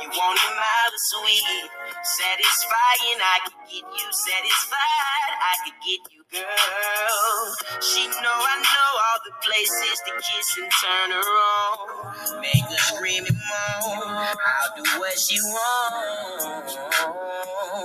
you 0.00 0.08
want 0.08 0.38
it 0.38 0.54
mild 0.54 0.94
sweet, 0.96 1.70
satisfying. 2.02 3.18
I 3.18 3.38
could 3.44 3.60
get 3.66 3.82
you 3.82 4.08
satisfied. 4.12 5.32
I 5.42 5.54
could 5.64 5.78
get 5.82 6.00
you, 6.14 6.22
girl. 6.30 7.56
She 7.82 8.06
know 8.06 8.38
I 8.38 8.56
know 8.62 8.90
all 9.02 9.20
the 9.26 9.34
places 9.42 10.02
to 10.06 10.12
kiss 10.22 10.58
and 10.58 10.70
turn 10.70 11.10
her 11.18 11.20
on. 11.20 12.40
Make 12.40 12.64
her 12.64 12.78
scream 12.94 13.24
and 13.26 13.36
moan. 13.36 14.08
I'll 14.08 14.72
do 14.76 14.84
what 15.00 15.18
she 15.18 15.38
wants. 15.42 16.76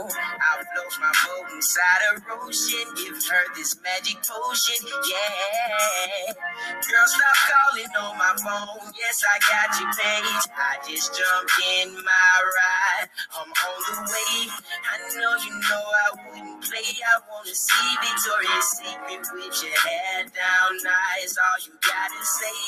I'll 0.09 0.63
float 0.63 0.95
my 1.01 1.11
boat 1.25 1.51
inside 1.55 2.01
a 2.09 2.21
ocean. 2.41 2.87
Give 2.97 3.15
her 3.15 3.45
this 3.55 3.75
magic 3.83 4.17
potion, 4.23 4.81
yeah. 4.87 6.33
Girl, 6.81 7.07
stop 7.07 7.37
calling 7.49 7.91
on 8.01 8.17
my 8.17 8.33
phone. 8.41 8.91
Yes, 8.97 9.23
I 9.25 9.37
got 9.45 9.69
your 9.79 9.91
page. 9.93 10.45
I 10.57 10.77
just 10.89 11.13
jumped 11.13 11.57
in 11.79 11.93
my 11.95 12.33
ride. 12.57 13.09
I'm 13.37 13.49
on 13.51 13.79
the 13.87 13.95
way. 14.11 14.49
I 14.49 14.95
know 15.19 15.35
you 15.43 15.53
know 15.69 15.83
I 15.83 16.07
wouldn't 16.17 16.63
play. 16.63 16.91
I 17.03 17.15
wanna 17.29 17.55
see 17.55 17.91
Victoria's 18.01 18.67
Secret 18.77 19.25
with 19.33 19.63
your 19.63 19.77
hair 19.77 20.23
down 20.29 20.71
nice. 20.83 21.37
All 21.37 21.59
you 21.65 21.73
gotta 21.81 22.23
say, 22.25 22.59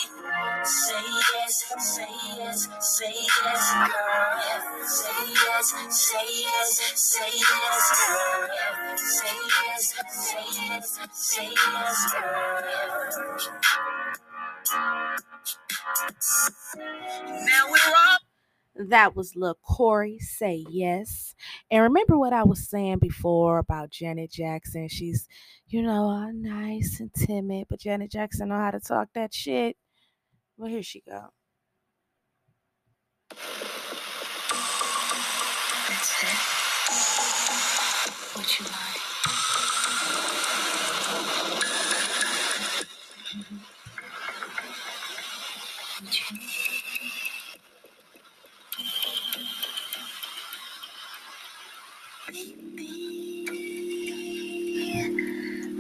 say 0.64 1.06
yes, 1.34 1.56
say 1.80 2.16
yes, 2.38 2.70
say 2.82 3.14
yes, 3.16 3.74
girl. 3.74 4.86
Say 4.86 5.24
yes, 5.30 5.68
say 5.90 6.28
yes, 6.42 6.82
say 6.96 7.23
yes, 7.32 8.08
girl. 8.08 8.98
Say 8.98 9.38
yes, 9.68 9.94
say 10.10 10.46
yes, 10.68 11.00
say 11.14 11.50
yes, 11.52 12.14
girl. 12.14 12.64
Now 17.46 17.70
we're 17.72 18.88
That 18.90 19.16
was 19.16 19.36
Lil 19.36 19.56
Corey 19.64 20.20
say 20.20 20.66
yes. 20.70 21.36
And 21.72 21.84
remember 21.84 22.18
what 22.18 22.34
I 22.34 22.44
was 22.44 22.70
saying 22.70 23.00
before 23.00 23.60
about 23.60 23.92
Janet 23.92 24.32
Jackson? 24.32 24.88
She's, 24.90 25.28
you 25.68 25.82
know, 25.84 26.30
nice 26.32 27.00
and 27.00 27.14
timid, 27.14 27.68
but 27.70 27.80
Janet 27.80 28.12
Jackson 28.12 28.50
know 28.50 28.58
how 28.58 28.72
to 28.72 28.80
talk 28.80 29.10
that 29.16 29.34
shit. 29.34 29.78
Well, 30.58 30.70
here 30.70 30.84
she 30.84 31.02
go. 31.08 31.30
That's 35.76 36.24
it. 36.24 36.53
Would 38.44 38.60
you 38.60 38.66
mind? 38.66 39.00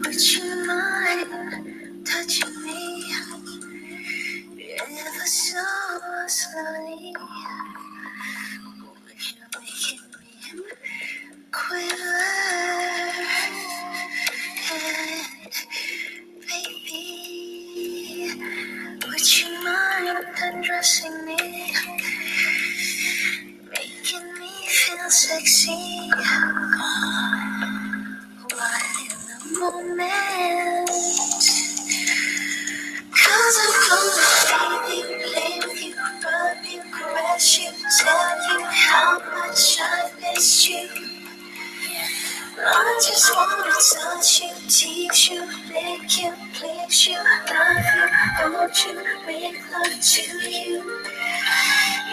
Would 0.05 0.31
you? 0.31 0.53
Mind 0.65 2.05
touching 2.05 2.63
me? 2.63 3.13
Sexy? 25.39 25.71
Right 28.53 28.99
in 29.01 29.17
the 29.29 29.59
moment. 29.59 30.89
Cause 33.11 33.57
I'm 33.63 33.73
gonna 33.89 34.21
feed 34.47 34.95
you, 34.95 35.05
with 35.67 35.83
you, 35.83 35.93
rub 36.23 36.65
you, 36.71 36.81
caress 36.93 37.59
you, 37.59 37.71
tell 37.99 38.31
you 38.49 38.65
how 38.65 39.19
much 39.35 39.77
I 39.81 40.11
miss 40.21 40.69
you. 40.69 40.87
I 42.59 43.01
just 43.03 43.35
wanna 43.35 43.73
touch 43.93 44.41
you, 44.43 44.51
teach 44.69 45.31
you, 45.31 45.41
lick 45.73 46.21
you, 46.21 46.33
please 46.53 47.07
you, 47.07 47.17
love 47.17 47.85
you, 47.95 48.07
hold 48.37 48.71
you, 48.85 49.03
make 49.27 49.61
love 49.71 50.01
to 50.01 50.49
you. 50.49 51.12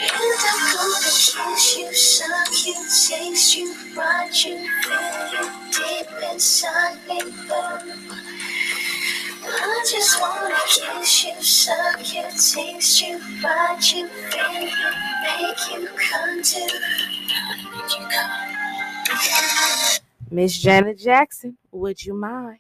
I'm 0.03 0.75
gonna 0.77 0.95
kiss 0.97 1.77
you, 1.77 1.93
suck 1.93 2.67
you, 2.67 2.75
taste 2.75 3.57
you, 3.57 3.75
you, 4.45 4.57
feel 4.83 5.33
you 5.33 5.45
deep 5.73 6.09
inside 6.33 6.97
me. 7.09 7.21
I 9.43 9.87
just 9.91 10.21
wanna 10.21 10.55
kiss 10.67 11.25
you, 11.25 11.43
suck 11.43 12.15
you, 12.15 12.23
taste 12.31 13.03
you, 13.03 13.21
you, 13.93 14.09
feel 14.09 14.63
you, 14.63 14.81
make 15.23 15.63
you 15.71 15.89
come 15.97 16.43
to. 16.43 16.65
Miss 20.31 20.57
Janet 20.57 20.99
Jackson, 20.99 21.59
would 21.73 22.05
you 22.05 22.15
mind? 22.15 22.59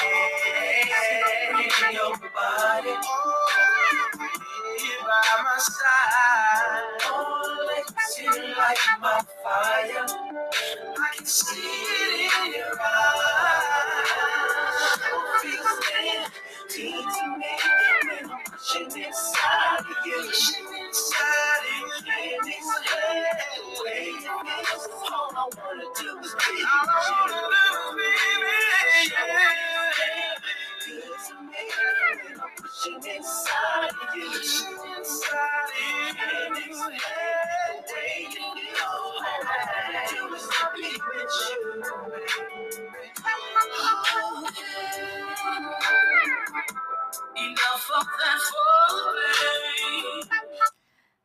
your 1.94 2.18
body. 2.34 2.90
Here 4.80 5.02
by 5.02 5.44
my 5.44 5.58
side, 5.60 6.84
oh, 7.06 7.68
let 7.68 7.88
you 8.22 8.56
light 8.58 8.78
my 9.02 9.22
fire. 9.44 10.08
I 11.00 11.16
can 11.16 11.26
see 11.26 11.58
it 11.60 12.32
in 12.46 12.54
your 12.56 12.80
eyes. 12.82 14.10
Oh, 15.14 15.40
feels 15.44 15.80
empty 16.06 16.92
to 16.92 17.38
me 17.38 17.54
when 18.10 18.32
I'm 18.32 18.40
pushing 18.52 19.04
inside 19.04 19.80
of 19.80 20.06
you. 20.06 20.18
Pushing 20.28 20.68
inside 20.88 21.59
All 24.40 25.32
I 25.36 25.50
wanna 25.58 25.84
do 26.00 26.20
is 26.20 26.36
be 26.36 26.64
All 26.66 26.90
I 26.90 26.92
wanna 27.28 27.42
do 30.86 30.98
is 30.98 31.32
be 31.52 31.66
pushing 32.58 33.18
inside 33.18 33.90
of. 33.90 34.10
Pushing 34.10 34.80
inside 34.98 36.50
of 36.50 36.68
you. 36.68 36.78
All 38.84 39.22
I 39.22 39.24
wanna 39.46 40.02
do 40.10 40.36
is 40.36 40.48
be 40.76 40.90
with 41.10 41.36
you. 41.52 41.62
Enough 47.38 47.92
of 47.98 48.08
that 48.20 48.40
foreplay. 48.50 50.30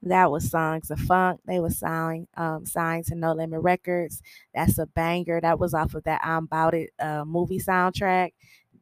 That 0.04 0.30
was 0.30 0.50
Sons 0.50 0.90
of 0.90 1.00
Funk. 1.00 1.40
They 1.46 1.60
were 1.60 1.70
signed, 1.70 2.28
um, 2.36 2.66
signed 2.66 3.06
to 3.06 3.14
No 3.14 3.32
Limit 3.32 3.62
Records. 3.62 4.20
That's 4.54 4.78
a 4.78 4.86
banger. 4.86 5.40
That 5.40 5.58
was 5.58 5.72
off 5.72 5.94
of 5.94 6.04
that 6.04 6.20
I'm 6.22 6.44
About 6.44 6.74
It 6.74 6.90
uh, 6.98 7.24
movie 7.24 7.58
soundtrack. 7.58 8.32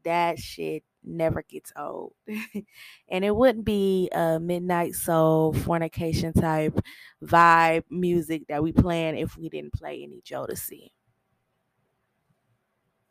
That 0.04 0.40
shit 0.40 0.82
never 1.04 1.42
gets 1.42 1.72
old. 1.76 2.14
and 3.08 3.24
it 3.24 3.34
wouldn't 3.34 3.64
be 3.64 4.08
a 4.10 4.40
midnight 4.40 4.94
soul, 4.94 5.52
fornication 5.52 6.32
type 6.32 6.80
vibe 7.22 7.84
music 7.88 8.42
that 8.48 8.62
we 8.62 8.72
playing 8.72 9.16
if 9.16 9.36
we 9.36 9.48
didn't 9.48 9.74
play 9.74 10.02
any 10.02 10.20
Jodeci. 10.22 10.90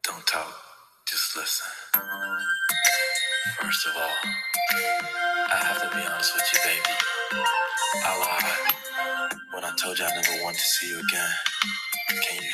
Don't 0.03 0.27
talk, 0.27 0.53
just 1.07 1.37
listen. 1.37 1.67
First 3.61 3.87
of 3.87 3.93
all, 3.95 4.31
I 4.73 5.63
have 5.63 5.81
to 5.81 5.95
be 5.95 6.03
honest 6.05 6.33
with 6.35 6.49
you, 6.53 6.59
baby. 6.65 7.20
I 7.33 8.19
lied 8.19 9.43
when 9.53 9.63
I 9.65 9.71
told 9.81 9.99
you 9.99 10.05
I 10.05 10.09
never 10.15 10.43
wanted 10.43 10.57
to 10.59 10.63
see 10.65 10.89
you 10.89 10.99
again. 10.99 11.29
Can 12.09 12.43
you? 12.43 12.51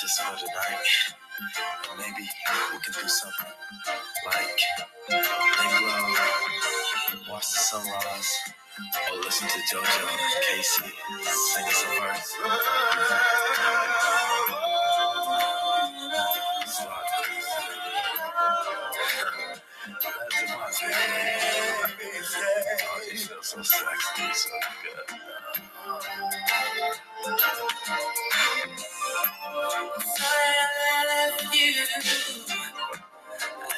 Just 0.00 0.22
for 0.22 0.36
tonight, 0.36 0.86
maybe 1.98 2.28
we 2.72 2.78
can 2.80 2.94
do 2.94 3.08
something 3.08 3.52
like 4.26 4.60
make 5.58 5.82
love, 5.82 6.34
watch 7.30 7.42
the 7.52 7.58
sunrise, 7.58 8.38
Oh, 9.10 9.20
listen 9.24 9.48
to 9.48 9.58
JoJo 9.76 10.10
and 10.10 10.20
K-Ci 10.48 10.92
singing 11.24 11.72
some 11.72 12.00
verse. 12.00 12.34
Smart. 16.66 17.04
That's 20.80 22.36
DeVante. 22.36 23.12
You 23.12 23.18
so 23.42 23.62
sexy, 23.62 24.24
so 24.34 24.50
good. 24.82 25.18
I 30.20 31.06
left 31.08 31.54
you, 31.54 31.74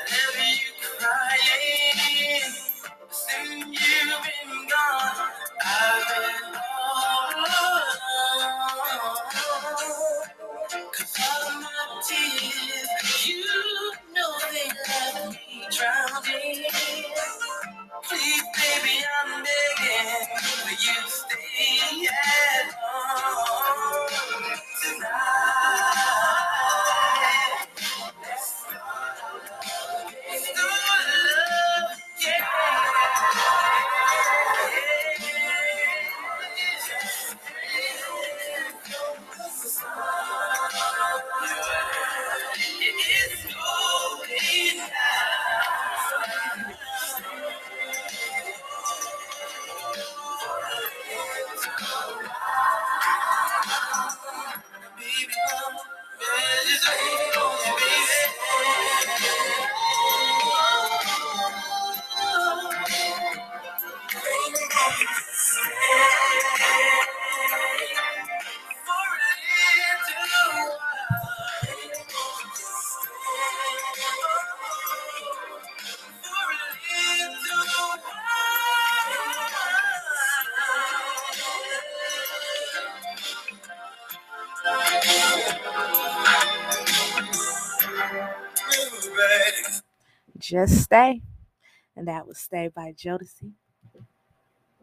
I 0.01 0.07
left 0.11 0.39
you 0.65 0.73
crying. 0.99 2.53
Since 3.11 3.65
you've 3.67 4.23
been 4.23 4.69
gone, 4.69 5.31
I've 5.65 6.09
been 6.09 6.72
you 20.73 21.09
stay 21.09 22.07
at 22.09 22.73
home 22.81 23.52
Just 90.53 90.83
Stay. 90.83 91.23
And 91.97 92.09
that 92.09 92.29
was 92.29 92.39
Stay 92.39 92.69
by 92.75 92.93
Jodeci. 92.93 93.53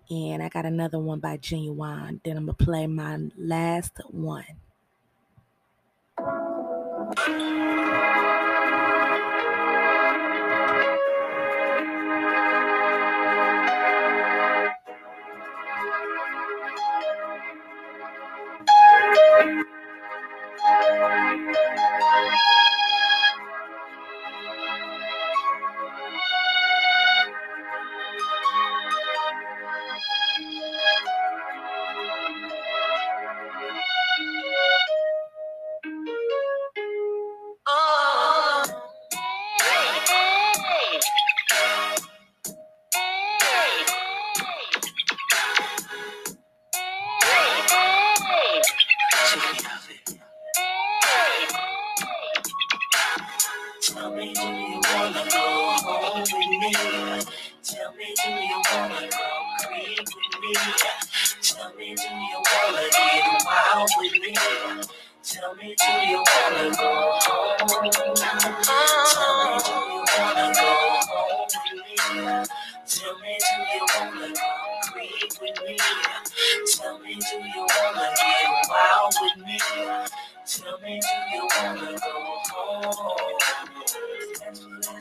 And 0.10 0.44
I 0.44 0.50
got 0.50 0.66
another 0.66 1.00
one 1.00 1.20
by 1.20 1.38
Ginuwine. 1.38 2.22
Then 2.24 2.38
I'm 2.38 2.46
going 2.46 2.58
to 2.58 2.66
play 2.66 2.88
my 2.88 3.20
last 3.38 3.94
one. 4.10 4.46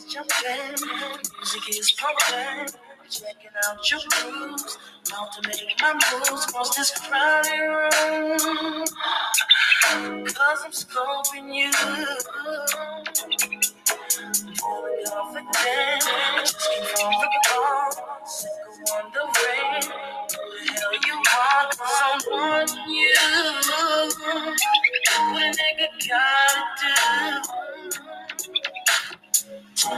Let's 0.09 0.17
let's 0.17 0.31
jump 0.31 0.31
in. 0.47 0.89
Music 1.37 1.69
is 1.69 1.93
pumping. 1.93 2.75
Checking 3.11 3.51
out 3.67 3.91
your 3.91 4.01
grooves. 4.09 4.79
About 5.07 5.33
to 5.33 5.49
make 5.49 5.81
my 5.83 5.93
moves 5.93 6.45
across 6.47 6.77
this 6.77 6.91
crowded 6.93 7.61
room. 7.61 8.87
Cause 10.27 10.61
I'm 10.65 10.73
scoping 10.73 11.55
you. 11.55 11.71
The 11.73 11.83
wondering 18.93 19.83
who 22.25 22.49
the 22.65 22.75
you. 22.89 23.15
What 25.33 25.49
nigga 25.57 25.89
gotta 26.09 27.43
do. 27.53 27.68
That 29.81 29.91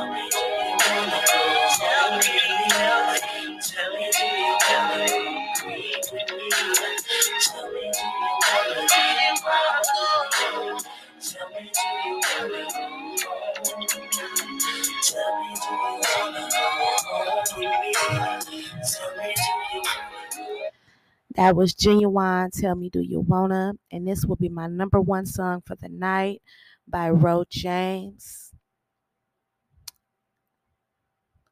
was 21.57 21.74
Ginuwine. 21.74 22.51
Tell 22.52 22.74
me, 22.74 22.90
do 22.90 23.01
you 23.01 23.20
wanna? 23.20 23.73
And 23.90 24.07
this 24.07 24.27
will 24.27 24.36
be 24.36 24.51
my 24.51 24.66
number 24.66 25.01
one 25.01 25.24
song 25.24 25.62
for 25.65 25.74
the 25.77 25.89
night 25.89 26.43
by 26.86 27.09
Ro 27.09 27.44
James. 27.48 28.49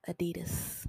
Adidas. 0.08 0.88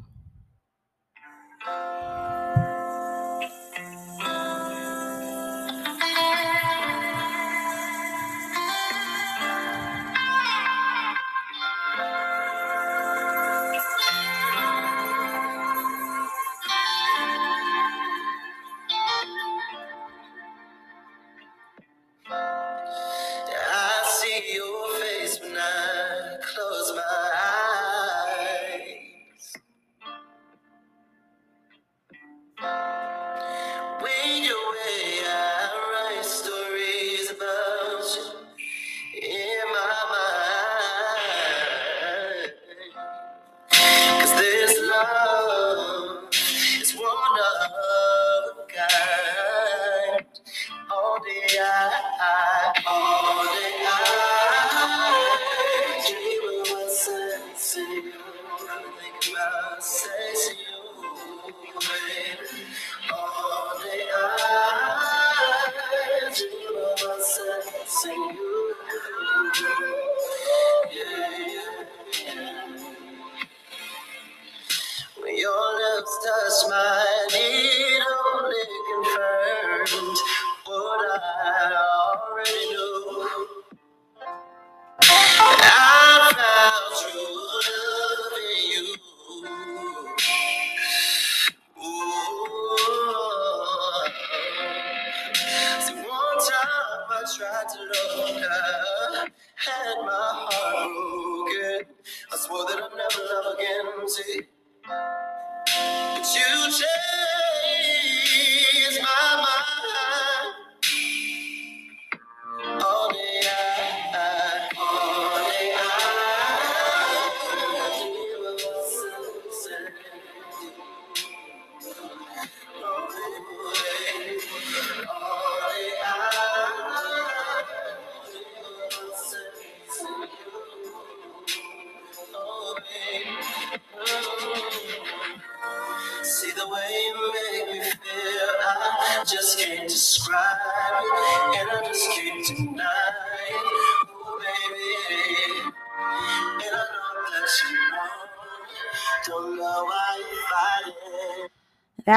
I 97.72 98.89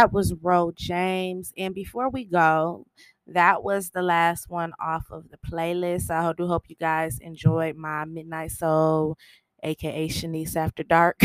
That 0.03 0.13
was 0.13 0.35
Ro 0.35 0.73
James. 0.75 1.53
And 1.57 1.77
before 1.77 2.11
we 2.11 2.25
go, 2.25 2.89
that 3.29 3.63
was 3.63 3.91
the 3.91 4.03
last 4.03 4.51
one 4.51 4.73
off 4.81 5.07
of 5.13 5.31
the 5.31 5.37
playlist. 5.49 6.11
I 6.11 6.33
do 6.33 6.49
hope 6.49 6.65
you 6.67 6.75
guys 6.75 7.21
enjoyed 7.21 7.77
my 7.77 8.05
Midnight 8.05 8.51
Soul, 8.51 9.17
aka 9.63 10.09
Shanise 10.09 10.57
After 10.57 10.83
Dark. 10.83 11.21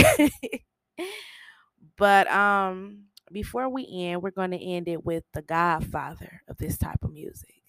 but 1.97 2.31
um 2.31 3.05
before 3.31 3.67
we 3.67 3.87
end, 3.91 4.21
we're 4.21 4.29
going 4.29 4.51
to 4.51 4.63
end 4.63 4.87
it 4.87 5.03
with 5.03 5.23
the 5.33 5.41
godfather 5.41 6.43
of 6.47 6.57
this 6.57 6.77
type 6.77 7.03
of 7.03 7.11
music. 7.11 7.63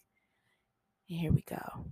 And 1.09 1.21
here 1.21 1.33
we 1.33 1.43
go. 1.49 1.87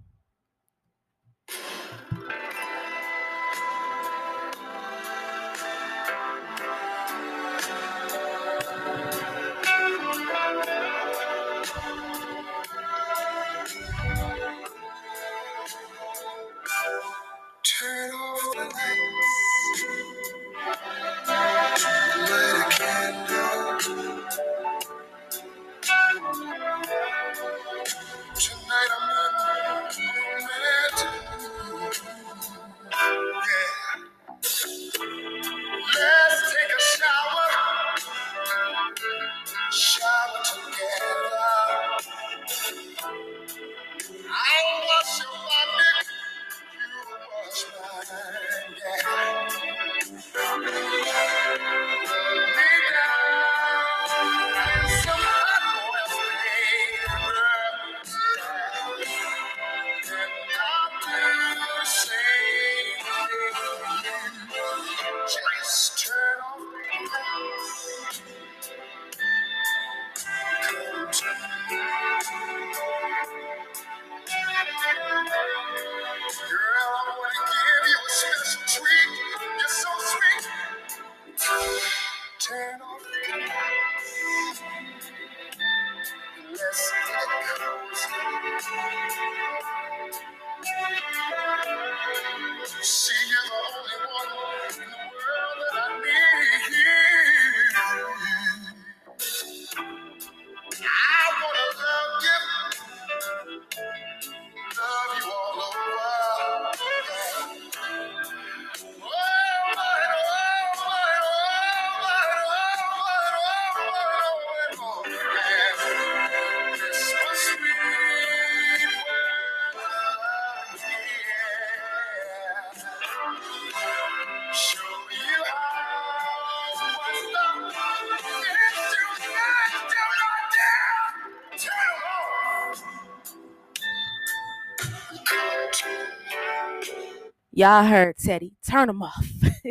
Y'all 137.58 137.84
heard 137.86 138.18
Teddy. 138.18 138.52
Turn 138.68 138.90
him 138.90 139.02
off. 139.02 139.26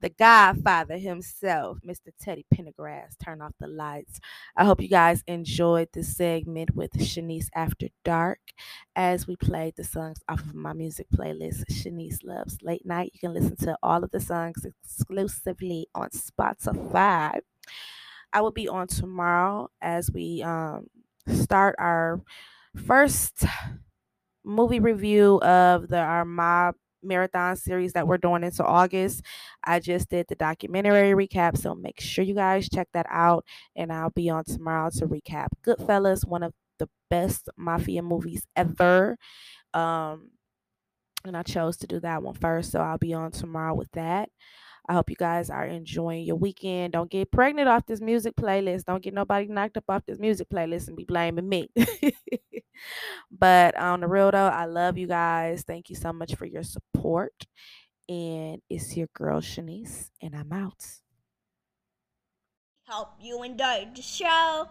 the 0.00 0.08
Godfather 0.16 0.96
himself, 0.96 1.78
Mr. 1.84 2.12
Teddy 2.20 2.46
Pendergrass. 2.54 3.16
Turn 3.20 3.42
off 3.42 3.50
the 3.58 3.66
lights. 3.66 4.20
I 4.56 4.64
hope 4.64 4.80
you 4.80 4.86
guys 4.86 5.24
enjoyed 5.26 5.88
this 5.92 6.16
segment 6.16 6.76
with 6.76 6.92
Shanise 6.92 7.48
After 7.52 7.88
Dark 8.04 8.38
as 8.94 9.26
we 9.26 9.34
played 9.34 9.74
the 9.76 9.82
songs 9.82 10.18
off 10.28 10.38
of 10.38 10.54
my 10.54 10.72
music 10.72 11.08
playlist, 11.12 11.64
Shanise 11.68 12.22
Loves 12.22 12.58
Late 12.62 12.86
Night. 12.86 13.10
You 13.14 13.18
can 13.18 13.34
listen 13.34 13.56
to 13.66 13.76
all 13.82 14.04
of 14.04 14.12
the 14.12 14.20
songs 14.20 14.64
exclusively 14.64 15.88
on 15.96 16.10
Spotify. 16.10 17.40
I 18.32 18.40
will 18.40 18.52
be 18.52 18.68
on 18.68 18.86
tomorrow 18.86 19.68
as 19.82 20.12
we 20.12 20.44
um, 20.44 20.86
start 21.26 21.74
our 21.80 22.20
first 22.86 23.44
movie 24.46 24.80
review 24.80 25.40
of 25.42 25.88
the 25.88 25.98
our 25.98 26.24
mob 26.24 26.76
marathon 27.02 27.56
series 27.56 27.92
that 27.92 28.06
we're 28.08 28.18
doing 28.18 28.44
into 28.44 28.64
August. 28.64 29.22
I 29.64 29.80
just 29.80 30.08
did 30.08 30.26
the 30.28 30.34
documentary 30.34 31.12
recap, 31.12 31.56
so 31.58 31.74
make 31.74 32.00
sure 32.00 32.24
you 32.24 32.34
guys 32.34 32.68
check 32.68 32.88
that 32.94 33.06
out. 33.10 33.44
And 33.76 33.92
I'll 33.92 34.10
be 34.10 34.30
on 34.30 34.44
tomorrow 34.44 34.90
to 34.94 35.06
recap 35.06 35.48
Goodfellas, 35.64 36.26
one 36.26 36.42
of 36.42 36.52
the 36.78 36.88
best 37.10 37.48
mafia 37.56 38.02
movies 38.02 38.46
ever. 38.56 39.16
Um, 39.74 40.30
and 41.24 41.36
I 41.36 41.42
chose 41.42 41.76
to 41.78 41.86
do 41.86 42.00
that 42.00 42.22
one 42.22 42.34
first, 42.34 42.70
so 42.70 42.80
I'll 42.80 42.98
be 42.98 43.14
on 43.14 43.32
tomorrow 43.32 43.74
with 43.74 43.90
that. 43.92 44.30
I 44.88 44.94
hope 44.94 45.10
you 45.10 45.16
guys 45.16 45.50
are 45.50 45.66
enjoying 45.66 46.24
your 46.24 46.36
weekend. 46.36 46.92
Don't 46.92 47.10
get 47.10 47.30
pregnant 47.30 47.68
off 47.68 47.86
this 47.86 48.00
music 48.00 48.36
playlist. 48.36 48.84
Don't 48.84 49.02
get 49.02 49.14
nobody 49.14 49.46
knocked 49.48 49.76
up 49.76 49.84
off 49.88 50.06
this 50.06 50.18
music 50.18 50.48
playlist 50.48 50.88
and 50.88 50.96
be 50.96 51.04
blaming 51.04 51.48
me. 51.48 51.70
but 53.30 53.76
on 53.76 54.00
the 54.00 54.08
real 54.08 54.30
though, 54.30 54.46
I 54.46 54.66
love 54.66 54.96
you 54.96 55.08
guys. 55.08 55.64
Thank 55.66 55.90
you 55.90 55.96
so 55.96 56.12
much 56.12 56.36
for 56.36 56.46
your 56.46 56.62
support. 56.62 57.34
And 58.08 58.62
it's 58.70 58.96
your 58.96 59.08
girl 59.14 59.40
Shanise, 59.40 60.10
and 60.22 60.36
I'm 60.36 60.52
out. 60.52 60.84
Hope 62.86 63.14
you 63.20 63.42
enjoyed 63.42 63.96
the 63.96 64.02
show 64.02 64.68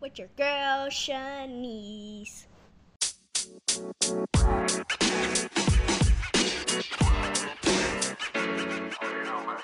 with 0.00 0.16
your 0.18 0.28
girl 0.36 0.86
Shanise. 0.88 2.46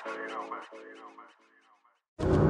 you 0.03 0.27
know, 2.27 2.44